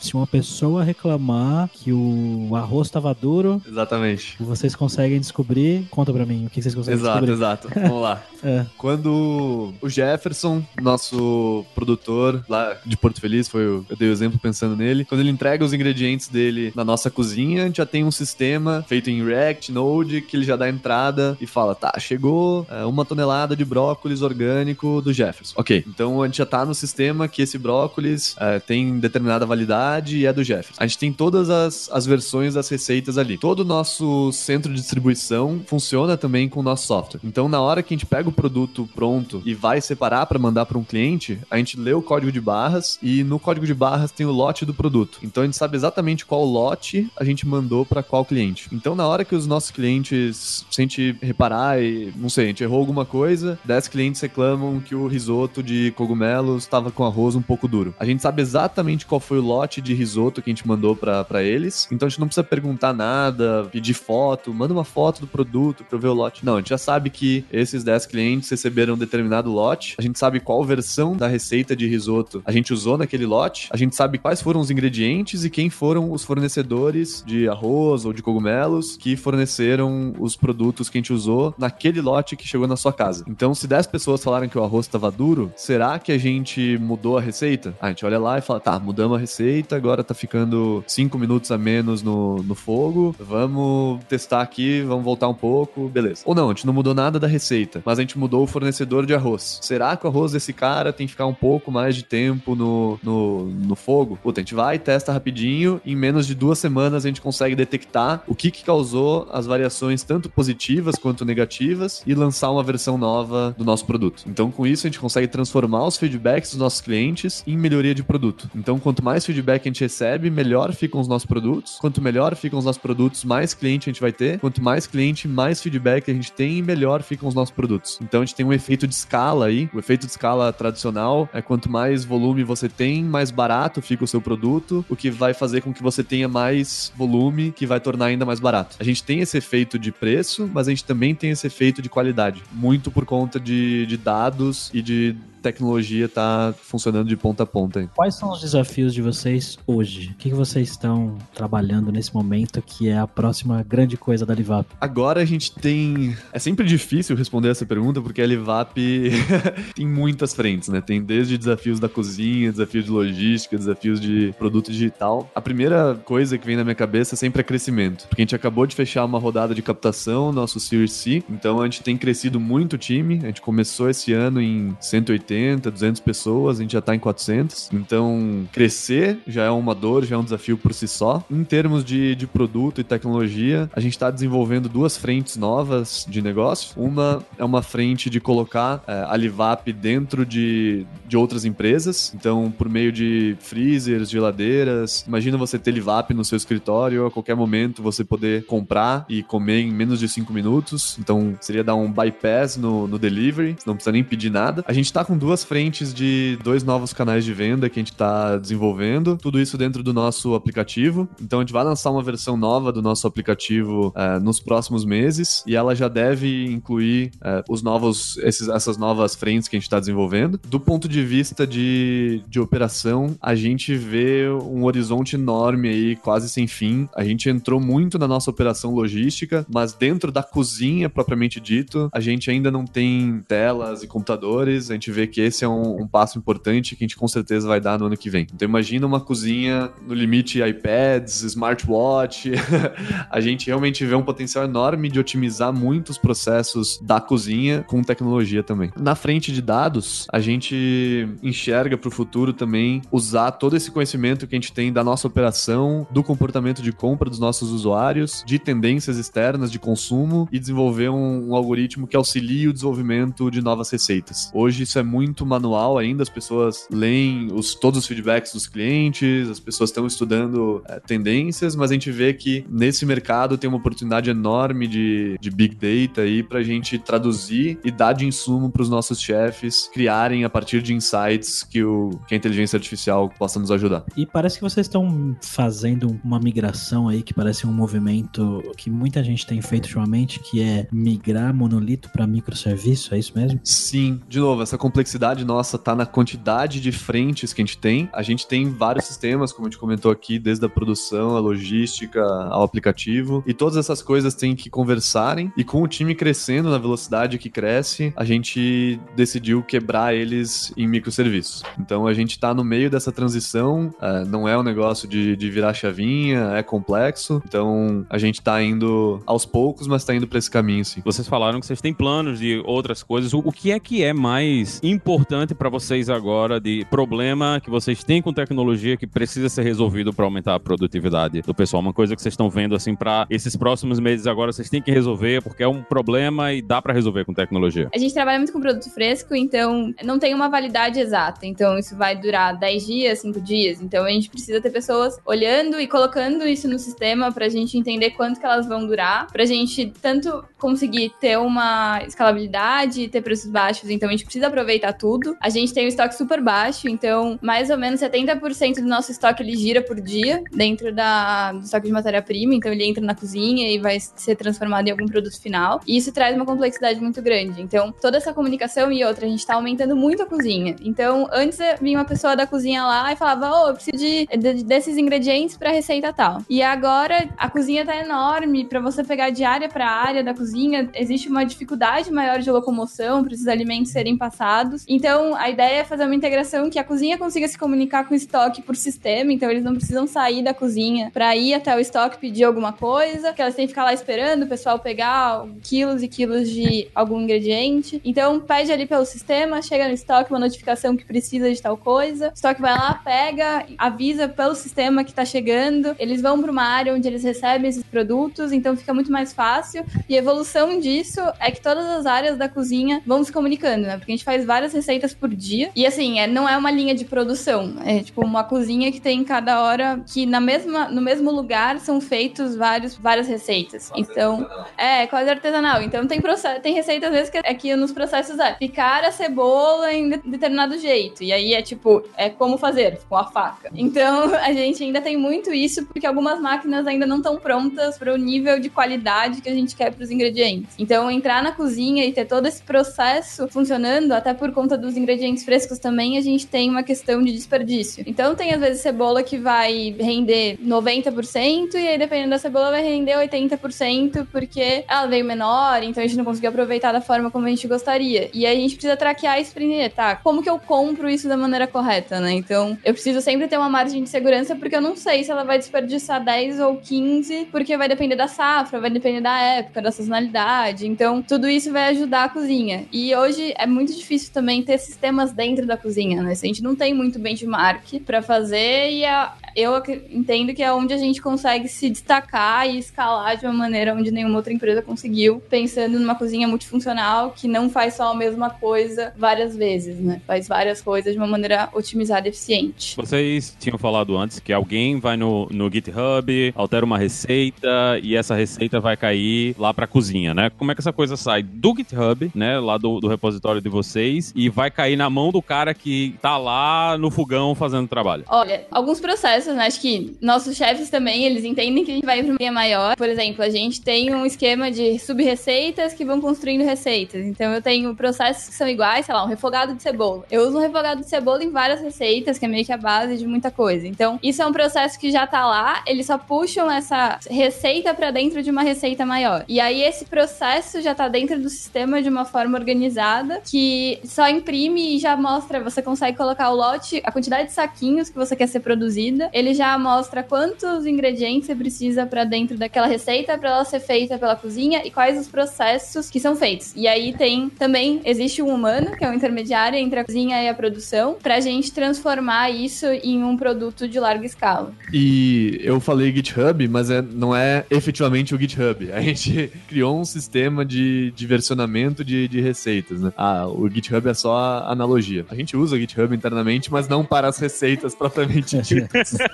se 0.01 0.15
uma 0.15 0.27
pessoa 0.27 0.85
reclamar 0.85 1.69
que 1.73 1.93
o 1.93 2.51
arroz 2.55 2.89
estava 2.89 3.15
duro, 3.15 3.61
exatamente. 3.67 4.37
Vocês 4.41 4.75
conseguem 4.75 5.21
descobrir, 5.21 5.87
conta 5.91 6.13
para 6.13 6.25
mim, 6.25 6.47
o 6.47 6.51
que 6.51 6.63
vocês 6.63 6.75
conseguem 6.75 7.01
exato, 7.01 7.27
descobrir. 7.27 7.33
Exato, 7.33 7.69
exato. 7.69 7.81
Vamos 7.89 8.03
lá. 8.03 8.23
é. 8.43 8.67
Quando 8.77 9.75
o 9.81 9.89
Jefferson, 9.89 10.63
nosso 10.81 11.65
produtor 11.75 12.45
lá 12.49 12.77
de 12.85 12.97
Porto 12.97 13.21
Feliz, 13.21 13.49
foi 13.49 13.67
o, 13.67 13.87
eu 13.89 13.97
dei 13.97 14.09
o 14.09 14.13
exemplo 14.13 14.39
pensando 14.39 14.77
nele, 14.77 15.05
quando 15.05 15.21
ele 15.21 15.31
entrega 15.31 15.65
os 15.65 15.73
ingredientes 15.73 16.29
dele 16.29 16.73
na 16.75 16.85
nossa 16.85 17.11
cozinha, 17.11 17.63
a 17.63 17.67
gente 17.67 17.77
já 17.77 17.87
tem 17.87 18.05
um 18.05 18.11
sistema 18.11 18.85
feito 18.87 19.11
em 19.11 19.25
React, 19.25 19.73
Node, 19.73 20.21
que 20.23 20.37
ele 20.37 20.45
já 20.45 20.57
dá 20.57 20.69
entrada 20.69 21.37
e 21.41 21.47
fala, 21.47 21.75
tá, 21.75 21.93
chegou 21.99 22.67
é, 22.71 22.85
uma 22.85 23.05
tonelada 23.05 23.57
de 23.57 23.65
brócolis 23.65 24.23
orgânico 24.23 25.01
do 25.01 25.13
Jefferson. 25.13 25.55
Ok, 25.57 25.85
então 25.87 26.23
a 26.23 26.27
gente 26.27 26.39
já 26.39 26.47
tá 26.47 26.65
no 26.65 26.75
sistema 26.75 27.29
que 27.29 27.43
esse 27.43 27.59
brócolis 27.59 28.37
é, 28.39 28.59
tem 28.59 28.99
determinada 29.37 29.47
validade 29.47 30.19
e 30.19 30.27
é 30.27 30.33
do 30.33 30.43
Jefferson. 30.43 30.75
A 30.79 30.87
gente 30.87 30.99
tem 30.99 31.13
todas 31.13 31.51
as, 31.51 31.91
as 31.93 32.07
versões 32.07 32.55
das 32.55 32.69
receitas 32.69 33.19
ali. 33.19 33.39
Todo 33.39 33.61
o 33.61 33.65
nosso 33.65 34.33
centro 34.33 34.73
de 34.73 34.81
distribuição 34.81 35.61
funciona 35.67 36.17
também 36.17 36.49
com 36.49 36.61
o 36.61 36.63
nosso 36.63 36.87
software. 36.87 37.21
Então, 37.23 37.49
na 37.49 37.61
hora 37.61 37.83
que 37.83 37.95
a 37.95 37.97
gente 37.97 38.07
pega 38.07 38.29
o 38.29 38.33
produto 38.33 38.89
pronto 38.95 39.43
e 39.45 39.55
vai 39.55 39.81
separar 39.81 40.27
para 40.27 40.39
mandar 40.39 40.67
para 40.67 40.79
um 40.79 40.85
cliente, 40.85 41.39
a 41.51 41.57
gente 41.57 41.79
lê 41.79 41.93
o 41.93 42.03
código 42.03 42.33
de 42.33 42.41
barras 42.41 42.99
e 43.03 43.23
no 43.23 43.39
código 43.39 43.67
de 43.67 43.75
barras 43.75 44.11
tem 44.11 44.27
o 44.27 44.33
lote 44.33 44.65
do 44.65 44.75
produto. 44.75 45.19
Então, 45.23 45.43
a 45.43 45.47
gente 45.47 45.57
sabe 45.57 45.77
exatamente 45.77 46.25
qual 46.25 46.45
lote 46.45 47.09
a 47.17 47.25
gente 47.25 47.47
mandou 47.47 47.85
para 47.85 48.03
qual 48.03 48.25
cliente. 48.25 48.69
Então, 48.73 48.95
na 48.95 49.07
hora 49.07 49.25
que 49.25 49.35
os 49.35 49.47
nossos 49.47 49.71
clientes, 49.71 50.65
se 50.71 50.81
a 50.81 50.83
gente 50.83 51.17
reparar 51.21 51.83
e, 51.83 52.13
não 52.17 52.29
sei, 52.29 52.45
a 52.45 52.49
gente 52.49 52.63
errou 52.63 52.79
alguma 52.79 53.05
coisa, 53.05 53.59
10 53.65 53.89
clientes 53.89 54.21
reclamam 54.21 54.81
que 54.81 54.95
o 54.95 55.07
risoto 55.07 55.63
de 55.63 55.93
cogumelos 55.97 56.65
estava 56.65 56.91
com 56.91 57.05
arroz 57.05 57.35
um 57.35 57.43
pouco 57.43 57.69
duro. 57.69 57.95
A 57.99 58.05
gente 58.05 58.23
sabe 58.23 58.43
exatamente 58.43 59.05
qual 59.05 59.21
foi 59.27 59.39
o 59.39 59.43
lote 59.43 59.81
de 59.81 59.95
risoto 59.95 60.41
que 60.41 60.51
a 60.51 60.53
gente 60.55 60.67
mandou 60.67 60.95
para 60.95 61.43
eles. 61.43 61.89
Então, 61.91 62.07
a 62.07 62.09
gente 62.09 62.21
não 62.21 62.27
precisa 62.27 62.45
perguntar 62.45 62.93
nada, 62.93 63.69
pedir 63.71 63.95
foto, 63.95 64.55
manda 64.55 64.73
uma 64.73 64.85
foto 64.85 65.21
do 65.21 65.27
produto 65.27 65.85
para 65.85 65.97
eu 65.97 66.01
ver 66.01 66.09
o 66.09 66.15
lote. 66.15 66.45
Não, 66.45 66.55
a 66.55 66.59
gente 66.59 66.71
já 66.71 66.79
sabe 66.79 67.11
que 67.11 67.45
esses 67.53 67.83
10 67.83 68.07
clientes 68.07 68.49
receberam 68.49 68.95
um 68.95 68.99
determinado 68.99 69.51
lote, 69.51 69.95
a 69.99 70.03
gente 70.03 70.19
sabe 70.19 70.41
qual 70.41 70.65
versão 70.65 71.17
da 71.17 71.27
receita 71.27 71.75
de 71.75 71.87
risoto 71.87 72.43
a 72.45 72.53
gente 72.53 72.73
usou 72.73 72.97
naquele 72.97 73.27
lote, 73.27 73.69
a 73.71 73.77
gente 73.77 73.97
sabe 73.97 74.19
quais 74.19 74.41
foram 74.41 74.61
os 74.61 74.71
ingredientes 74.71 75.45
e 75.45 75.51
quem 75.51 75.71
foram 75.71 76.13
os 76.13 76.25
fornecedores 76.25 77.23
de 77.27 77.49
arroz 77.49 78.05
ou 78.05 78.13
de 78.13 78.23
cogumelos 78.23 78.97
que 78.97 79.17
forneceram 79.17 80.15
os 80.19 80.37
produtos 80.37 80.89
que 80.89 80.99
a 80.99 81.01
gente 81.01 81.13
usou 81.13 81.55
naquele 81.59 82.01
lote 82.01 82.37
que 82.37 82.47
chegou 82.47 82.67
na 82.67 82.77
sua 82.77 82.93
casa. 82.93 83.25
Então, 83.29 83.55
se 83.55 83.67
10 83.67 83.87
pessoas 83.89 84.23
falaram 84.23 84.49
que 84.49 84.59
o 84.59 84.63
arroz 84.63 84.87
estava 84.87 85.11
duro, 85.11 85.53
será 85.57 85.99
que 85.99 86.13
a 86.13 86.19
gente 86.19 86.79
mudou 86.79 87.19
a 87.19 87.21
receita? 87.21 87.75
A 87.81 87.89
gente 87.89 88.05
olha 88.05 88.19
lá 88.19 88.39
e 88.39 88.43
fala, 88.43 88.61
tá, 88.61 88.79
mudamos 88.79 89.16
receita, 89.19 89.77
agora 89.77 90.05
tá 90.05 90.15
ficando 90.15 90.85
5 90.87 91.19
minutos 91.19 91.51
a 91.51 91.59
menos 91.59 92.03
no, 92.03 92.43
no 92.43 92.55
fogo, 92.55 93.15
vamos 93.19 94.05
testar 94.05 94.43
aqui, 94.43 94.83
vamos 94.83 95.05
voltar 95.05 95.29
um 95.29 95.35
pouco, 95.35 95.89
beleza. 95.89 96.23
Ou 96.25 96.35
não, 96.35 96.47
a 96.47 96.55
gente 96.55 96.67
não 96.67 96.73
mudou 96.73 96.95
nada 96.95 97.19
da 97.19 97.27
receita, 97.27 97.83
mas 97.85 97.99
a 97.99 98.03
gente 98.03 98.19
mudou 98.19 98.45
o 98.45 98.47
fornecedor 98.47 99.07
de 99.07 99.15
arroz. 99.15 99.59
Será 99.63 99.97
que 99.97 100.07
o 100.07 100.11
arroz 100.11 100.33
desse 100.33 100.53
cara 100.53 100.93
tem 100.93 101.07
que 101.07 101.13
ficar 101.13 101.27
um 101.27 101.35
pouco 101.35 101.71
mais 101.71 101.95
de 101.95 102.05
tempo 102.05 102.55
no, 102.55 102.99
no, 103.03 103.47
no 103.47 103.77
fogo? 103.77 104.19
Puta, 104.23 104.41
a 104.41 104.43
gente 104.43 104.55
vai, 104.55 104.79
testa 104.79 105.13
rapidinho, 105.13 105.81
em 105.85 105.97
menos 105.97 106.27
de 106.27 106.35
duas 106.35 106.59
semanas 106.59 107.05
a 107.05 107.09
gente 107.09 107.21
consegue 107.21 107.55
detectar 107.55 108.23
o 108.27 108.35
que, 108.35 108.51
que 108.51 108.65
causou 108.65 109.29
as 109.33 109.47
variações 109.47 110.03
tanto 110.03 110.29
positivas 110.29 110.97
quanto 110.97 111.25
negativas 111.25 112.03
e 112.07 112.15
lançar 112.15 112.51
uma 112.51 112.63
versão 112.63 112.99
nova 112.99 113.55
do 113.57 113.65
nosso 113.65 113.85
produto. 113.85 114.25
Então, 114.27 114.51
com 114.51 114.67
isso, 114.67 114.87
a 114.87 114.89
gente 114.89 115.01
consegue 115.01 115.27
transformar 115.29 115.87
os 115.87 115.97
feedbacks 115.97 116.51
dos 116.51 116.59
nossos 116.59 116.81
clientes 116.81 117.43
em 117.47 117.57
melhoria 117.57 117.95
de 117.95 118.03
produto. 118.03 118.51
Então, 118.55 118.79
quanto 118.79 119.05
mais 119.07 119.25
feedback 119.25 119.63
a 119.63 119.69
gente 119.69 119.81
recebe, 119.83 120.29
melhor 120.29 120.73
ficam 120.73 121.01
os 121.01 121.07
nossos 121.07 121.25
produtos. 121.25 121.79
Quanto 121.81 122.03
melhor 122.03 122.35
ficam 122.35 122.59
os 122.59 122.65
nossos 122.65 122.83
produtos, 122.83 123.25
mais 123.25 123.55
cliente 123.55 123.89
a 123.89 123.93
gente 123.93 124.01
vai 124.01 124.11
ter. 124.11 124.41
Quanto 124.41 124.61
mais 124.61 124.85
cliente, 124.85 125.29
mais 125.29 125.63
feedback 125.63 126.11
a 126.11 126.15
gente 126.15 126.33
tem 126.33 126.59
e 126.59 126.63
melhor 126.63 127.05
ficam 127.05 127.29
os 127.29 127.35
nossos 127.35 127.55
produtos. 127.55 128.01
Então 128.03 128.23
a 128.23 128.25
gente 128.25 128.35
tem 128.35 128.45
um 128.45 128.53
efeito 128.53 128.85
de 128.85 128.93
escala 128.95 129.47
aí. 129.47 129.71
O 129.73 129.79
efeito 129.79 130.07
de 130.07 130.11
escala 130.11 130.53
tradicional 130.53 131.29
é 131.33 131.41
quanto 131.41 131.71
mais 131.71 132.05
volume 132.05 132.43
você 132.43 132.69
tem, 132.69 133.05
mais 133.05 133.31
barato 133.31 133.81
fica 133.81 134.03
o 134.03 134.09
seu 134.09 134.21
produto, 134.21 134.85
o 134.91 134.97
que 134.97 135.09
vai 135.09 135.33
fazer 135.33 135.61
com 135.61 135.73
que 135.73 135.85
você 135.85 136.03
tenha 136.03 136.27
mais 136.27 136.93
volume, 136.97 137.53
que 137.53 137.65
vai 137.65 137.79
tornar 137.79 138.07
ainda 138.07 138.27
mais 138.27 138.41
barato. 138.41 138.75
A 138.81 138.83
gente 138.83 139.05
tem 139.05 139.21
esse 139.21 139.39
efeito 139.39 139.79
de 139.79 139.93
preço, 139.93 140.51
mas 140.53 140.67
a 140.67 140.71
gente 140.71 140.85
também 140.85 141.15
tem 141.15 141.31
esse 141.31 141.47
efeito 141.47 141.81
de 141.81 141.89
qualidade. 141.89 142.43
Muito 142.53 142.91
por 142.91 143.05
conta 143.05 143.39
de, 143.39 143.87
de 143.87 143.97
dados 143.97 144.69
e 144.75 144.83
de 144.83 145.15
tecnologia 145.47 146.09
tá 146.09 146.53
funcionando 146.61 147.09
de 147.09 147.17
ponta 147.17 147.45
a 147.45 147.47
ponta. 147.47 147.89
Quais 147.95 148.17
são 148.17 148.33
os 148.33 148.41
desafios 148.41 148.93
de 148.93 149.01
vocês 149.01 149.59
hoje? 149.67 150.11
O 150.11 150.15
que, 150.15 150.31
vocês 150.31 150.71
estão 150.71 151.17
trabalhando 151.35 151.93
nesse 151.93 152.13
momento 152.13 152.61
que 152.61 152.89
é 152.89 152.99
a 152.99 153.07
próxima 153.07 153.63
grande 153.63 153.97
coisa 153.97 154.27
da 154.27 154.35
Livap? 154.35 154.67
Agora 154.81 155.21
a 155.21 155.25
gente 155.25 155.53
tem. 155.53 156.17
É 156.33 156.39
sempre 156.39 156.67
difícil 156.67 157.15
responder 157.15 157.49
essa 157.49 157.65
pergunta 157.65 158.01
porque 158.01 158.21
a 158.21 158.27
Livap 158.27 158.75
tem 159.75 159.87
muitas 159.87 160.35
frentes, 160.35 160.69
né? 160.69 160.81
Tem 160.81 161.01
desde 161.01 161.39
desafios 161.39 161.79
da 161.79 161.89
cozinha, 161.89 162.51
desafios 162.51 162.85
de 162.85 162.91
logística, 162.91 163.57
desafios 163.57 164.01
de 164.01 164.35
produto 164.37 164.73
digital. 164.73 165.31
A 165.35 165.41
primeira 165.41 165.95
coisa 166.05 166.37
que 166.37 166.47
vem 166.47 166.57
na 166.57 166.65
minha 166.65 166.75
cabeça 166.75 167.15
sempre 167.15 167.41
é 167.41 167.45
crescimento, 167.45 168.09
porque 168.09 168.23
a 168.23 168.25
gente 168.25 168.35
acabou 168.35 168.67
de 168.67 168.75
fechar 168.75 169.05
uma 169.05 169.19
rodada 169.19 169.55
de 169.55 169.63
captação, 169.63 170.33
nosso 170.33 170.59
Series 170.59 170.93
C, 170.93 171.23
então 171.31 171.61
a 171.61 171.65
gente 171.65 171.83
tem 171.83 171.97
crescido 171.97 172.41
muito 172.41 172.75
o 172.75 172.79
time. 172.79 173.21
A 173.23 173.27
gente 173.27 173.41
começou 173.41 173.89
esse 173.89 174.13
ano 174.13 174.41
em 174.41 174.77
180 174.81 175.36
180, 175.37 175.71
200 175.71 176.01
pessoas, 176.01 176.59
a 176.59 176.63
gente 176.63 176.73
já 176.73 176.81
tá 176.81 176.95
em 176.95 176.99
400. 176.99 177.71
Então, 177.73 178.49
crescer 178.53 179.19
já 179.27 179.45
é 179.45 179.51
uma 179.51 179.75
dor, 179.75 180.05
já 180.05 180.17
é 180.17 180.19
um 180.19 180.25
desafio 180.25 180.57
por 180.57 180.73
si 180.73 180.89
só. 180.89 181.23
Em 181.31 181.45
termos 181.45 181.85
de, 181.85 182.15
de 182.15 182.27
produto 182.27 182.81
e 182.81 182.85
tecnologia, 182.85 183.71
a 183.75 183.81
gente 183.81 183.93
está 183.93 184.11
desenvolvendo 184.11 184.69
duas 184.69 184.97
frentes 184.97 185.37
novas 185.37 186.07
de 186.09 186.23
negócio. 186.23 186.81
Uma 186.81 187.23
é 187.39 187.45
uma 187.45 187.63
frente 187.63 188.09
de 188.09 188.21
colocar 188.21 188.83
é, 188.87 189.05
a 189.09 189.17
Livap 189.17 189.73
dentro 189.73 190.25
de, 190.25 190.87
de 191.07 191.17
outras 191.17 191.45
empresas. 191.45 192.13
Então, 192.15 192.51
por 192.51 192.69
meio 192.69 192.91
de 192.91 193.37
freezers, 193.41 194.11
geladeiras. 194.11 195.05
Imagina 195.07 195.37
você 195.37 195.59
ter 195.59 195.73
Livap 195.73 196.13
no 196.15 196.25
seu 196.25 196.37
escritório, 196.37 197.07
a 197.07 197.11
qualquer 197.11 197.35
momento 197.35 197.83
você 197.83 198.05
poder 198.05 198.45
comprar 198.47 199.05
e 199.09 199.23
comer 199.23 199.61
em 199.61 199.73
menos 199.73 200.01
de 200.01 200.09
5 200.09 200.33
minutos. 200.33 200.97
Então, 200.99 201.37
seria 201.41 201.63
dar 201.63 201.75
um 201.75 201.91
bypass 201.91 202.57
no, 202.57 202.87
no 202.87 202.99
delivery, 202.99 203.57
você 203.59 203.67
não 203.67 203.75
precisa 203.75 203.93
nem 203.93 204.05
pedir 204.05 204.31
nada. 204.31 204.65
A 204.67 204.73
gente 204.73 204.87
está 204.87 205.05
com 205.05 205.17
duas 205.17 205.26
frentes 205.45 205.93
de 205.95 206.39
dois 206.43 206.63
novos 206.63 206.93
canais 206.93 207.25
de 207.25 207.33
venda 207.33 207.69
que 207.69 207.79
a 207.79 207.83
gente 207.83 207.93
está 207.93 208.37
desenvolvendo. 208.37 209.17
Tudo 209.17 209.41
isso 209.41 209.57
dentro 209.57 209.83
do 209.83 209.93
nosso 209.93 210.35
aplicativo. 210.35 211.09
Então 211.21 211.41
a 211.41 211.43
gente 211.43 211.53
vai 211.53 211.65
lançar 211.65 211.91
uma 211.91 212.03
versão 212.03 212.37
nova 212.37 212.73
do 212.73 212.83
nosso 212.83 213.07
aplicativo 213.07 213.89
uh, 213.89 214.21
nos 214.23 214.41
próximos 214.41 214.85
meses 214.85 215.43
e 215.47 215.57
ela 215.57 215.75
já 215.75 215.89
deve 215.89 216.47
incluir 216.47 217.13
uh, 217.17 217.43
os 217.49 217.63
novos, 217.63 218.17
esses, 218.19 218.49
essas 218.49 218.77
novas 218.77 219.15
frentes 219.15 219.49
que 219.49 219.57
a 219.57 219.59
gente 219.59 219.67
está 219.67 219.81
desenvolvendo. 219.81 220.39
Do 220.47 220.61
ponto 220.61 220.89
de 220.89 221.03
vista 221.03 221.47
de, 221.47 222.23
de 222.29 222.41
operação, 222.41 223.17
a 223.21 223.35
gente 223.35 223.75
vê 223.75 224.29
um 224.29 224.65
horizonte 224.65 225.17
enorme 225.17 225.69
aí, 225.69 225.97
quase 225.97 226.29
sem 226.29 226.47
fim. 226.47 226.89
A 226.95 227.05
gente 227.05 227.29
entrou 227.29 227.61
muito 227.61 227.99
na 227.99 228.07
nossa 228.07 228.31
operação 228.31 228.75
logística, 228.75 229.47
mas 229.49 229.73
dentro 229.73 230.13
da 230.13 230.23
cozinha 230.23 230.89
propriamente 230.89 231.41
dito, 231.41 231.89
a 231.93 232.01
gente 232.01 232.31
ainda 232.31 232.51
não 232.51 232.65
tem 232.65 233.23
telas 233.27 233.83
e 233.83 233.87
computadores. 233.87 234.71
A 234.71 234.75
gente 234.75 234.91
vê 234.91 235.06
vê 235.07 235.09
que 235.09 235.21
esse 235.21 235.45
é 235.45 235.49
um, 235.49 235.83
um 235.83 235.87
passo 235.87 236.19
importante 236.19 236.75
que 236.75 236.85
a 236.85 236.87
gente 236.87 236.97
com 236.97 237.09
certeza 237.09 237.47
vai 237.47 237.61
dar 237.61 237.79
no 237.79 237.87
ano 237.87 237.97
que 237.97 238.11
vem. 238.11 238.27
Então 238.35 238.47
imagina 238.47 238.87
uma 238.87 239.01
cozinha 239.01 239.71
no 239.87 239.95
limite 239.95 240.43
iPads, 240.43 241.23
smartwatch. 241.23 242.33
a 243.11 243.21
gente 243.21 243.47
realmente 243.47 243.85
vê 243.87 243.95
um 243.95 244.03
potencial 244.03 244.45
enorme 244.45 244.89
de 244.89 244.99
otimizar 244.99 245.53
muitos 245.53 245.97
processos 245.97 246.79
da 246.83 247.01
cozinha 247.01 247.65
com 247.67 247.83
tecnologia 247.83 248.43
também. 248.43 248.71
Na 248.77 248.95
frente 248.95 249.33
de 249.33 249.41
dados, 249.41 250.07
a 250.13 250.21
gente 250.21 251.09
enxerga 251.23 251.77
para 251.79 251.89
o 251.89 251.91
futuro 251.91 252.33
também 252.33 252.83
usar 252.91 253.31
todo 253.33 253.57
esse 253.57 253.71
conhecimento 253.71 254.27
que 254.27 254.35
a 254.35 254.39
gente 254.39 254.53
tem 254.53 254.73
da 254.73 254.83
nossa 254.83 255.07
operação, 255.07 255.87
do 255.91 256.03
comportamento 256.03 256.63
de 256.63 256.73
compra 256.73 257.09
dos 257.09 257.19
nossos 257.19 257.53
usuários, 257.53 258.25
de 258.27 258.39
tendências 258.39 258.97
externas 258.97 259.51
de 259.51 259.59
consumo 259.59 260.29
e 260.33 260.39
desenvolver 260.39 260.89
um, 260.89 261.31
um 261.31 261.37
algoritmo 261.37 261.87
que 261.87 261.97
auxilie 261.97 262.49
o 262.49 262.53
desenvolvimento 262.53 263.31
de 263.31 263.41
novas 263.41 263.71
receitas. 263.71 264.31
Hoje 264.35 264.65
isso 264.65 264.79
é 264.79 264.83
muito 264.83 264.96
manual 265.25 265.79
ainda, 265.79 266.03
as 266.03 266.09
pessoas 266.09 266.67
leem 266.71 267.29
os, 267.33 267.55
todos 267.55 267.81
os 267.81 267.87
feedbacks 267.87 268.33
dos 268.33 268.47
clientes, 268.47 269.29
as 269.29 269.41
pessoas 269.41 269.71
estão 269.71 269.87
estudando 269.87 270.63
é, 270.69 270.81
tendências, 270.81 271.57
mas 271.57 271.71
a 271.71 271.75
gente 271.75 271.91
vê 271.91 272.13
que 272.13 272.45
nesse 272.49 272.85
mercado 272.87 273.37
tem 273.37 273.49
uma 273.49 273.59
oportunidade 273.59 274.11
enorme 274.11 274.67
de, 274.67 275.17
de 275.21 275.31
big 275.31 275.55
data 275.55 276.03
aí 276.03 276.23
para 276.23 276.39
a 276.39 276.43
gente 276.43 276.79
traduzir 276.79 277.59
e 277.65 277.71
dar 277.71 277.93
de 277.93 278.07
insumo 278.07 278.51
para 278.51 278.63
os 278.63 278.69
nossos 278.69 279.01
chefes 279.01 279.69
criarem 279.73 280.25
a 280.25 280.31
partir 280.31 280.63
de 280.63 280.75
insights 280.75 281.43
que, 281.43 281.63
o, 281.63 281.91
que 282.07 282.15
a 282.15 282.17
inteligência 282.17 282.57
artificial 282.57 283.09
possa 283.09 283.39
nos 283.39 283.51
ajudar. 283.51 283.85
E 283.97 284.07
parece 284.07 284.37
que 284.37 284.43
vocês 284.43 284.67
estão 284.67 285.17
fazendo 285.21 285.99
uma 286.05 286.19
migração 286.19 286.89
aí 286.89 287.03
que 287.03 287.15
parece 287.15 287.47
um 287.47 287.53
movimento 287.53 288.43
que 288.57 288.71
muita 288.71 289.03
gente 289.03 289.27
tem 289.27 289.41
feito 289.41 289.65
ultimamente, 289.65 290.21
que 290.21 290.43
é 290.43 290.67
migrar 290.73 291.35
monolito 291.35 291.91
para 291.91 292.07
microserviço, 292.07 292.95
é 292.95 292.99
isso 292.99 293.13
mesmo? 293.17 293.41
Sim, 293.45 294.01
de 294.09 294.19
novo, 294.19 294.43
essa 294.43 294.57
complexidade 294.57 294.86
nossa 295.27 295.59
tá 295.59 295.75
na 295.75 295.87
quantidade 295.87 296.61
de 296.61 296.73
frentes 296.73 297.33
que 297.33 297.43
a 297.43 297.45
gente 297.45 297.59
tem. 297.59 297.89
A 297.93 298.03
gente 298.03 298.27
tem 298.27 298.51
vários 298.51 298.85
sistemas, 298.85 299.33
como 299.33 299.47
a 299.47 299.51
gente 299.51 299.59
comentou 299.59 299.91
aqui, 299.91 300.19
desde 300.19 300.45
a 300.45 300.49
produção, 300.49 301.17
a 301.17 301.21
logística, 301.21 302.03
ao 302.03 302.43
aplicativo, 302.43 303.23
e 303.27 303.35
todas 303.35 303.57
essas 303.57 303.83
coisas 303.83 304.15
têm 304.15 304.35
que 304.35 304.51
conversarem. 304.51 305.33
E 305.37 305.45
com 305.45 305.63
o 305.63 305.69
time 305.69 305.95
crescendo 305.95 306.51
na 306.51 306.59
velocidade 306.59 307.19
que 307.19 307.31
cresce, 307.31 307.93
a 307.97 308.05
gente 308.05 308.81
decidiu 308.95 309.43
quebrar 309.43 309.95
eles 309.95 310.53
em 310.57 310.67
microserviços. 310.67 311.43
Então 311.59 311.87
a 311.87 311.95
gente 311.95 312.19
tá 312.19 312.33
no 312.33 312.45
meio 312.45 312.71
dessa 312.71 312.93
transição, 312.93 313.75
é, 313.81 314.05
não 314.05 314.29
é 314.29 314.39
um 314.39 314.43
negócio 314.43 314.89
de, 314.89 315.17
de 315.17 315.31
virar 315.31 315.55
chavinha, 315.55 316.33
é 316.35 316.43
complexo. 316.43 317.23
Então 317.27 317.85
a 317.91 317.99
gente 317.99 318.23
tá 318.23 318.43
indo 318.43 319.03
aos 319.07 319.25
poucos, 319.25 319.67
mas 319.67 319.85
tá 319.85 319.95
indo 319.95 320.07
para 320.07 320.19
esse 320.19 320.31
caminho, 320.31 320.65
sim. 320.65 320.81
Vocês 320.85 321.09
falaram 321.09 321.41
que 321.41 321.47
vocês 321.47 321.61
têm 321.61 321.75
planos 321.75 322.19
de 322.19 322.43
outras 322.45 322.83
coisas. 322.83 323.13
O, 323.13 323.19
o 323.19 323.33
que 323.33 323.51
é 323.51 323.59
que 323.59 323.83
é 323.83 323.93
mais 323.93 324.61
importante 324.77 325.35
para 325.35 325.49
vocês 325.49 325.89
agora 325.89 326.39
de 326.39 326.67
problema 326.71 327.41
que 327.43 327.51
vocês 327.51 327.83
têm 327.83 328.03
com 328.03 328.13
tecnologia 328.13 328.77
que 328.77 328.87
precisa 328.87 329.29
ser 329.29 329.43
resolvido 329.43 329.93
para 329.93 330.05
aumentar 330.05 330.35
a 330.35 330.41
produtividade 330.41 331.23
do 331.23 331.35
pessoal? 331.35 331.63
Uma 331.63 331.73
coisa 331.73 331.97
que 331.97 332.03
vocês 332.03 332.13
estão 332.13 332.29
vendo 332.29 332.55
assim 332.55 332.75
para 332.75 333.07
esses 333.11 333.35
próximos 333.35 333.81
meses 333.81 334.07
agora 334.07 334.33
vocês 334.33 334.51
têm 334.51 334.63
que 334.63 334.71
resolver 334.71 335.23
porque 335.23 335.43
é 335.43 335.49
um 335.49 335.63
problema 335.63 336.33
e 336.33 336.43
dá 336.43 336.61
para 336.61 336.75
resolver 336.75 337.05
com 337.05 337.15
tecnologia. 337.15 337.69
A 337.75 337.79
gente 337.79 337.95
trabalha 337.95 338.19
muito 338.19 338.33
com 338.33 338.41
produto 338.41 338.71
fresco, 338.71 339.15
então 339.15 339.73
não 339.83 339.99
tem 339.99 340.15
uma 340.15 340.29
validade 340.29 340.79
exata. 340.79 341.27
Então 341.27 341.59
isso 341.59 341.77
vai 341.77 341.97
durar 341.97 342.37
10 342.37 342.67
dias, 342.67 342.99
5 343.01 343.21
dias. 343.21 343.61
Então 343.63 343.85
a 343.85 343.91
gente 343.91 344.11
precisa 344.11 344.41
ter 344.41 344.51
pessoas 344.51 344.99
olhando 345.05 345.59
e 345.59 345.67
colocando 345.67 346.27
isso 346.27 346.47
no 346.49 346.59
sistema 346.59 347.11
pra 347.11 347.29
gente 347.29 347.57
entender 347.57 347.91
quanto 347.91 348.21
que 348.21 348.27
elas 348.27 348.47
vão 348.47 348.67
durar, 348.67 349.07
pra 349.11 349.25
gente 349.25 349.73
tanto 349.81 350.25
conseguir 350.39 350.93
ter 351.01 351.19
uma 351.19 351.83
escalabilidade, 351.87 352.89
ter 352.89 353.01
preços 353.01 353.31
baixos, 353.31 353.71
então 353.71 353.89
a 353.89 353.93
gente 353.93 354.05
precisa 354.05 354.27
aproveitar 354.27 354.66
tudo. 354.73 355.17
A 355.21 355.29
gente 355.29 355.53
tem 355.53 355.65
um 355.65 355.69
estoque 355.69 355.95
super 355.95 356.21
baixo, 356.21 356.69
então 356.69 357.19
mais 357.23 357.51
ou 357.51 357.59
menos 357.59 357.81
70% 357.81 358.57
do 358.57 358.67
nosso 358.67 358.91
estoque 358.91 359.23
ele 359.23 359.37
gira 359.37 359.63
por 359.63 359.81
dia 359.81 360.23
dentro 360.33 360.73
da, 360.73 361.33
do 361.33 361.41
estoque 361.41 361.67
de 361.67 361.73
matéria-prima, 361.73 362.35
então 362.35 362.53
ele 362.53 362.65
entra 362.65 362.85
na 362.85 362.95
cozinha 362.95 363.51
e 363.51 363.59
vai 363.59 363.79
ser 363.81 364.17
transformado 364.17 364.69
em 364.69 364.71
algum 364.71 364.87
produto 364.87 365.21
final. 365.21 365.61
E 365.67 365.77
isso 365.77 365.93
traz 365.93 366.17
uma 366.17 366.25
complexidade 366.25 366.81
muito 366.81 367.01
grande. 367.03 367.43
Então, 367.43 367.73
toda 367.81 367.97
essa 367.97 368.13
comunicação 368.13 368.71
e 368.73 368.85
outra, 368.85 369.07
a 369.07 369.09
gente 369.09 369.27
tá 369.27 369.35
aumentando 369.35 369.77
muito 369.77 370.03
a 370.03 370.07
cozinha. 370.07 370.57
Então, 370.63 371.09
antes 371.13 371.39
vinha 371.61 371.79
uma 371.79 371.85
pessoa 371.85 372.17
da 372.17 372.27
cozinha 372.27 372.65
lá 372.65 372.93
e 372.93 372.97
falava: 372.97 373.31
Ô, 373.31 373.45
oh, 373.45 373.49
eu 373.49 373.55
preciso 373.55 373.77
de, 373.77 374.07
de, 374.07 374.45
desses 374.45 374.77
ingredientes 374.77 375.37
pra 375.37 375.51
receita 375.51 375.93
tal. 375.93 376.23
E 376.29 376.43
agora 376.43 377.09
a 377.17 377.31
cozinha 377.31 377.65
tá 377.65 377.77
enorme, 377.77 378.45
para 378.45 378.61
você 378.61 378.83
pegar 378.83 379.11
de 379.11 379.25
área 379.25 379.49
para 379.49 379.69
área 379.69 380.03
da 380.03 380.15
cozinha, 380.15 380.69
existe 380.75 381.09
uma 381.09 381.25
dificuldade 381.25 381.91
maior 381.93 382.21
de 382.21 382.31
locomoção 382.31 383.03
para 383.03 383.15
esses 383.15 383.27
alimentos 383.27 383.73
serem 383.73 383.97
passados. 383.97 384.56
Então, 384.69 385.15
a 385.15 385.29
ideia 385.29 385.61
é 385.61 385.65
fazer 385.65 385.85
uma 385.85 385.95
integração 385.95 386.49
que 386.51 386.59
a 386.59 386.65
cozinha 386.65 386.99
consiga 386.99 387.27
se 387.29 387.39
comunicar 387.39 387.85
com 387.87 387.95
o 387.95 387.97
estoque 387.97 388.43
por 388.43 388.57
sistema, 388.57 389.13
então 389.13 389.31
eles 389.31 389.45
não 389.45 389.55
precisam 389.55 389.87
sair 389.87 390.23
da 390.23 390.33
cozinha 390.33 390.91
para 390.93 391.15
ir 391.17 391.35
até 391.35 391.55
o 391.55 391.59
estoque 391.59 391.99
pedir 391.99 392.25
alguma 392.25 392.53
coisa, 392.53 393.13
que 393.13 393.21
elas 393.21 393.35
têm 393.35 393.47
que 393.47 393.53
ficar 393.53 393.65
lá 393.65 393.73
esperando 393.73 394.25
o 394.25 394.27
pessoal 394.27 394.59
pegar 394.59 395.25
quilos 395.43 395.83
e 395.83 395.89
quilos 395.89 396.29
de 396.29 396.69
algum 396.75 397.01
ingrediente. 397.01 397.81
Então, 397.85 398.21
pede 398.21 398.53
ali 398.53 398.67
pelo 398.67 398.85
sistema, 398.85 399.43
chega 399.43 399.69
no 399.69 399.75
estoque 399.75 400.11
uma 400.11 400.21
notificação 400.21 400.77
que 400.77 400.85
precisa 400.85 401.33
de 401.33 401.41
tal 401.41 401.57
coisa, 401.57 402.09
o 402.09 402.15
estoque 402.15 402.41
vai 402.41 402.53
lá, 402.53 402.75
pega, 402.75 403.47
avisa 403.59 404.09
pelo 404.09 404.35
sistema 404.35 404.85
que 404.85 404.95
tá 404.95 405.05
chegando, 405.05 405.75
eles 405.79 406.01
vão 406.01 406.21
para 406.21 406.31
uma 406.31 406.45
área 406.45 406.75
onde 406.75 406.87
eles 406.87 407.03
recebem 407.03 407.49
esses 407.49 407.63
produtos, 407.63 408.33
então 408.33 408.57
fica 408.57 408.73
muito 408.73 408.91
mais 408.91 409.13
fácil. 409.13 409.65
E 409.89 409.95
a 409.95 409.99
evolução 409.99 410.59
disso 410.61 411.01
é 411.21 411.31
que 411.31 411.41
todas 411.41 411.67
as 411.67 411.87
áreas 411.87 412.17
da 412.17 412.29
cozinha 412.29 412.83
vão 412.87 413.03
se 413.03 413.13
comunicando, 413.13 413.67
né? 413.67 413.77
Porque 413.77 413.93
a 413.93 413.97
gente 413.97 414.05
faz 414.05 414.25
várias 414.25 414.46
receitas 414.53 414.95
por 414.95 415.09
dia. 415.09 415.51
E 415.55 415.67
assim, 415.67 415.99
é, 415.99 416.07
não 416.07 416.29
é 416.29 416.37
uma 416.37 416.51
linha 416.51 416.75
de 416.75 416.85
produção. 416.85 417.57
É 417.65 417.83
tipo 417.83 418.05
uma 418.05 418.25
cozinha 418.25 418.71
que 418.73 418.81
tem 418.81 419.03
cada 419.05 419.43
hora 419.43 419.83
que 419.87 420.07
na 420.07 420.21
mesma, 420.21 420.69
no 420.69 420.81
mesmo 420.81 421.11
lugar 421.11 421.59
são 421.61 421.81
feitos 421.81 422.37
vários, 422.37 422.77
várias 422.77 423.09
receitas. 423.09 423.71
Então, 423.77 424.29
é, 424.57 424.87
quase 424.87 425.11
artesanal. 425.11 425.63
Então 425.63 425.87
tem, 425.87 426.01
process, 426.01 426.41
tem 426.43 426.55
receita 426.55 426.87
às 426.87 426.93
vezes 426.93 427.11
que 427.11 427.19
aqui 427.19 427.55
nos 427.57 427.73
processos 427.73 428.19
é 428.19 428.33
picar 428.35 428.85
a 428.85 428.93
cebola 428.93 429.73
em 429.73 429.89
determinado 429.89 430.59
jeito. 430.59 431.03
E 431.03 431.13
aí 431.13 431.35
é 431.35 431.43
tipo, 431.43 431.83
é 431.97 432.09
como 432.09 432.39
fazer, 432.39 432.79
com 432.89 432.97
a 432.97 433.05
faca. 433.05 433.51
Então 433.55 434.15
a 434.17 434.33
gente 434.33 434.63
ainda 434.63 434.81
tem 434.81 434.97
muito 434.97 435.33
isso 435.33 435.67
porque 435.67 435.87
algumas 435.87 436.21
máquinas 436.21 436.67
ainda 436.67 436.87
não 436.87 436.99
estão 436.99 437.17
prontas 437.19 437.79
para 437.79 437.93
o 437.93 437.97
nível 437.97 438.39
de 438.39 438.49
qualidade 438.49 439.21
que 439.21 439.29
a 439.29 439.35
gente 439.35 439.55
quer 439.55 439.73
para 439.73 439.83
os 439.83 439.91
ingredientes. 439.91 440.55
Então 440.59 440.91
entrar 440.91 441.23
na 441.23 441.33
cozinha 441.33 441.85
e 441.85 441.93
ter 441.93 442.05
todo 442.05 442.27
esse 442.27 442.43
processo 442.43 443.29
funcionando, 443.29 443.93
até 443.93 444.15
por 444.15 444.33
conta 444.37 444.59
dos 444.59 444.77
ingredientes 444.77 445.25
frescos 445.25 445.59
também, 445.59 445.97
a 445.97 446.03
gente 446.03 446.27
tem 446.27 446.51
uma 446.51 446.63
questão 446.63 447.03
de 447.03 447.11
desperdício. 447.11 447.83
Então 447.87 448.15
tem 448.15 448.35
às 448.35 448.41
vezes 448.41 448.61
cebola 448.61 449.03
que 449.03 449.17
vai 449.17 449.75
render 449.81 450.37
90% 450.45 451.55
e 451.55 451.67
aí 451.67 451.79
dependendo 451.79 452.11
da 452.11 452.19
cebola 452.19 452.51
vai 452.51 452.63
render 452.63 452.93
80% 452.99 454.07
porque 454.13 454.63
ela 454.69 454.87
veio 454.87 455.07
menor, 455.07 455.63
então 455.63 455.83
a 455.83 455.87
gente 455.87 455.97
não 455.97 456.05
conseguiu 456.05 456.29
aproveitar 456.29 456.71
da 456.71 456.83
forma 456.83 457.11
como 457.11 457.25
a 457.25 457.31
gente 457.31 457.49
gostaria. 457.49 458.11
E 458.13 458.27
aí 458.27 458.37
a 458.37 458.41
gente 458.41 458.57
precisa 458.57 458.77
traquear 458.77 459.17
pra 459.33 459.43
entender, 459.43 459.71
tá? 459.71 459.97
Como 459.97 460.23
que 460.23 460.29
eu 460.29 460.39
compro 460.39 460.91
isso 460.91 461.09
da 461.09 461.17
maneira 461.17 461.47
correta, 461.47 461.99
né? 461.99 462.13
Então 462.13 462.59
eu 462.63 462.75
preciso 462.75 463.01
sempre 463.01 463.27
ter 463.29 463.39
uma 463.39 463.49
margem 463.49 463.83
de 463.83 463.89
segurança 463.89 464.37
porque 464.37 464.55
eu 464.55 464.61
não 464.61 464.77
sei 464.77 465.03
se 465.03 465.11
ela 465.11 465.25
vai 465.25 465.39
desperdiçar 465.39 466.05
10 466.05 466.41
ou 466.41 466.57
15, 466.57 467.29
porque 467.33 467.57
vai 467.57 467.69
depender 467.69 467.97
da 467.97 468.07
safra, 468.07 468.61
vai 468.61 468.69
depender 468.69 469.01
da 469.01 469.19
época, 469.19 469.63
da 469.63 469.73
sazonalidade. 469.73 470.67
Então 470.67 471.01
tudo 471.01 471.27
isso 471.27 471.51
vai 471.51 471.69
ajudar 471.69 472.05
a 472.05 472.09
cozinha. 472.11 472.67
E 472.71 472.95
hoje 472.95 473.33
é 473.39 473.47
muito 473.47 473.75
difícil 473.75 474.13
também 474.13 474.26
ter 474.43 474.59
sistemas 474.59 475.13
dentro 475.13 475.47
da 475.47 475.57
cozinha, 475.57 476.03
né? 476.03 476.13
A 476.13 476.15
gente 476.15 476.43
não 476.43 476.55
tem 476.55 476.75
muito 476.75 476.99
benchmark 476.99 477.81
para 477.85 478.03
fazer 478.03 478.71
e 478.71 478.85
a, 478.85 479.13
eu 479.37 479.53
entendo 479.91 480.33
que 480.33 480.43
é 480.43 480.51
onde 480.53 480.73
a 480.73 480.79
gente 480.79 481.01
consegue 481.03 481.47
se 481.47 481.69
destacar 481.69 482.49
e 482.49 482.59
escalar 482.59 483.19
de 483.19 483.27
uma 483.27 483.35
maneira 483.35 483.75
onde 483.75 483.91
nenhuma 483.91 484.17
outra 484.17 484.33
empresa 484.33 484.63
conseguiu, 484.63 485.21
pensando 485.29 485.79
numa 485.79 485.95
cozinha 485.95 486.27
multifuncional 486.27 487.11
que 487.11 487.29
não 487.29 487.51
faz 487.51 487.75
só 487.75 487.93
a 487.93 487.95
mesma 487.95 488.31
coisa 488.31 488.95
várias 488.97 489.37
vezes, 489.37 489.79
né? 489.79 490.01
Faz 490.07 490.27
várias 490.27 490.63
coisas 490.63 490.93
de 490.93 490.99
uma 490.99 491.07
maneira 491.07 491.51
otimizada 491.53 492.09
e 492.09 492.11
eficiente. 492.11 492.77
Vocês 492.77 493.37
tinham 493.39 493.59
falado 493.59 493.97
antes 493.97 494.19
que 494.19 494.33
alguém 494.33 494.81
vai 494.81 494.97
no, 494.97 495.29
no 495.31 495.51
GitHub, 495.53 496.33
altera 496.35 496.65
uma 496.65 496.79
receita 496.79 497.79
e 497.83 497.95
essa 497.95 498.15
receita 498.15 498.59
vai 498.59 498.77
cair 498.77 499.35
lá 499.39 499.53
pra 499.53 499.67
cozinha, 499.67 500.15
né? 500.15 500.31
Como 500.31 500.51
é 500.51 500.55
que 500.55 500.61
essa 500.63 500.73
coisa 500.73 500.97
sai 500.97 501.23
do 501.23 501.55
GitHub, 501.55 502.11
né? 502.15 502.39
Lá 502.39 502.57
do, 502.57 502.81
do 502.81 502.89
repositório 502.89 503.43
de 503.43 503.49
vocês 503.51 504.06
e 504.15 504.29
vai 504.29 504.51
cair 504.51 504.77
na 504.77 504.89
mão 504.91 505.11
do 505.11 505.23
cara 505.23 505.55
que 505.55 505.95
tá 506.01 506.17
lá 506.17 506.77
no 506.79 506.91
fogão 506.91 507.35
fazendo 507.35 507.69
trabalho? 507.69 508.05
Olha, 508.09 508.47
alguns 508.51 508.81
processos 508.81 509.35
né? 509.35 509.47
Acho 509.47 509.61
que 509.61 509.97
nossos 510.01 510.37
chefes 510.37 510.69
também, 510.71 511.05
eles 511.05 511.25
entendem 511.25 511.65
que 511.65 511.71
a 511.71 511.75
gente 511.75 511.87
vai 511.87 512.03
para 512.03 512.11
uma 512.11 512.19
linha 512.19 512.33
maior. 512.33 512.77
Por 512.77 512.89
exemplo, 512.89 513.23
a 513.23 513.31
gente 513.31 513.61
tem 513.61 513.95
um 513.95 514.05
esquema 514.05 514.51
de 514.51 514.79
sub-receitas 514.79 515.73
que 515.73 515.85
vão 515.85 516.01
construindo 516.01 516.43
receitas. 516.43 517.05
Então 517.05 517.33
eu 517.33 517.41
tenho 517.41 517.75
processos 517.75 518.29
que 518.29 518.35
são 518.35 518.49
iguais, 518.49 518.87
sei 518.87 518.95
lá, 518.95 519.05
um 519.05 519.09
refogado 519.09 519.55
de 519.55 519.63
cebola. 519.63 520.05
Eu 520.11 520.27
uso 520.27 520.39
um 520.39 520.41
refogado 520.41 520.81
de 520.81 520.89
cebola 520.89 521.23
em 521.25 521.31
várias 521.31 521.61
receitas, 521.61 522.19
que 522.19 522.25
é 522.25 522.29
meio 522.29 522.45
que 522.45 522.53
a 522.53 522.57
base 522.57 522.97
de 522.97 523.07
muita 523.07 523.31
coisa. 523.31 523.67
Então, 523.67 523.99
isso 524.03 524.23
é 524.23 524.27
um 524.27 524.33
processo 524.33 524.79
que 524.79 524.91
já 524.91 525.07
tá 525.07 525.27
lá, 525.27 525.63
eles 525.67 525.87
só 525.87 525.99
puxam 525.99 526.51
essa 526.51 526.99
receita 527.09 527.73
para 527.75 527.91
dentro 527.91 528.23
de 528.23 528.31
uma 528.31 528.43
receita 528.43 528.85
maior. 528.85 529.25
E 529.29 529.41
aí 529.41 529.63
esse 529.63 529.85
processo 529.85 530.61
já 530.61 530.75
tá 530.75 530.89
dentro 530.89 531.21
do 531.21 531.29
sistema 531.29 531.83
de 531.83 531.89
uma 531.89 532.05
forma 532.05 532.39
organizada 532.39 533.21
que 533.25 533.81
só 533.97 534.07
imprime 534.11 534.77
e 534.77 534.79
já 534.79 534.95
mostra, 534.95 535.43
você 535.43 535.63
consegue 535.63 535.97
colocar 535.97 536.29
o 536.29 536.37
lote, 536.37 536.83
a 536.85 536.93
quantidade 536.93 537.29
de 537.29 537.33
saquinhos 537.33 537.89
que 537.89 537.97
você 537.97 538.15
quer 538.15 538.27
ser 538.27 538.41
produzida, 538.41 539.09
ele 539.11 539.33
já 539.33 539.59
mostra 539.59 540.03
quantos 540.03 540.67
ingredientes 540.67 541.27
você 541.27 541.35
precisa 541.35 541.87
para 541.87 542.05
dentro 542.05 542.37
daquela 542.37 542.67
receita 542.67 543.17
para 543.17 543.31
ela 543.31 543.45
ser 543.47 543.59
feita 543.59 543.97
pela 543.97 544.15
cozinha 544.15 544.61
e 544.67 544.71
quais 544.71 545.01
os 545.01 545.09
processos 545.09 545.89
que 545.89 545.99
são 545.99 546.15
feitos. 546.15 546.53
E 546.55 546.69
aí 546.69 546.93
tem 546.93 547.31
também 547.31 547.81
existe 547.87 548.21
um 548.21 548.29
humano, 548.29 548.77
que 548.77 548.85
é 548.85 548.91
um 548.91 548.93
intermediário 548.93 549.59
entre 549.59 549.81
a 549.81 549.85
cozinha 549.87 550.23
e 550.23 550.29
a 550.29 550.35
produção, 550.35 550.99
pra 551.03 551.19
gente 551.19 551.51
transformar 551.51 552.29
isso 552.29 552.67
em 552.67 553.03
um 553.03 553.17
produto 553.17 553.67
de 553.67 553.81
larga 553.81 554.05
escala. 554.05 554.53
E 554.75 555.41
eu 555.43 555.59
falei 555.59 555.91
GitHub, 555.91 556.47
mas 556.49 556.69
é, 556.69 556.83
não 556.83 557.17
é 557.17 557.47
efetivamente 557.49 558.15
o 558.15 558.21
GitHub. 558.21 558.71
A 558.73 558.83
gente 558.83 559.33
criou 559.49 559.81
um 559.81 559.87
sistema 559.87 560.45
de, 560.45 560.91
de 560.91 561.07
versionamento 561.07 561.83
de, 561.83 562.07
de 562.09 562.21
receitas, 562.21 562.83
né? 562.83 562.93
Ah, 562.95 563.27
o 563.27 563.49
GitHub 563.49 563.86
é 563.89 563.95
só 563.95 564.17
a 564.17 564.53
analogia. 564.53 565.05
A 565.11 565.15
gente 565.15 565.37
usa 565.37 565.57
o 565.57 565.59
GitHub 565.59 565.95
internamente, 565.95 566.51
mas 566.51 566.69
não 566.69 566.85
para 566.85 567.09
as 567.09 567.19
receitas 567.19 567.75
propriamente 567.75 568.41
ditas. 568.41 568.97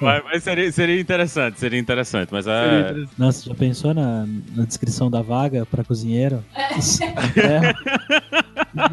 mas, 0.00 0.24
mas 0.24 0.42
seria, 0.42 0.72
seria, 0.72 1.00
interessante, 1.00 1.60
seria 1.60 1.78
interessante, 1.78 2.30
mas 2.32 2.46
é... 2.46 2.62
Seria 2.62 2.80
interessante. 2.80 3.10
Nossa, 3.18 3.48
já 3.48 3.54
pensou 3.54 3.94
na, 3.94 4.26
na 4.54 4.64
descrição 4.64 5.10
da 5.10 5.22
vaga 5.22 5.66
para 5.66 5.84
cozinheiro? 5.84 6.44
É. 6.54 7.74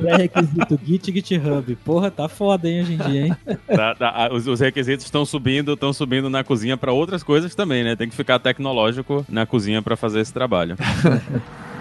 é. 0.07 0.15
requisito 0.17 0.79
Git 0.83 1.11
GitHub. 1.11 1.75
Porra, 1.83 2.11
tá 2.11 2.27
foda, 2.27 2.69
hein, 2.69 2.81
hoje 2.81 2.93
em 2.93 2.97
dia, 2.97 3.27
hein? 3.27 3.35
Tá, 3.67 3.95
tá, 3.95 4.29
os, 4.31 4.47
os, 4.47 4.59
requisitos 4.59 5.05
estão 5.05 5.25
subindo, 5.25 5.73
estão 5.73 5.91
subindo 5.91 6.29
na 6.29 6.43
cozinha 6.43 6.77
para 6.77 6.91
outras 6.91 7.23
coisas 7.23 7.55
também, 7.55 7.83
né? 7.83 7.95
Tem 7.95 8.09
que 8.09 8.15
ficar 8.15 8.39
tecnológico 8.39 9.25
na 9.29 9.45
cozinha 9.45 9.81
para 9.81 9.95
fazer 9.95 10.21
esse 10.21 10.33
trabalho. 10.33 10.75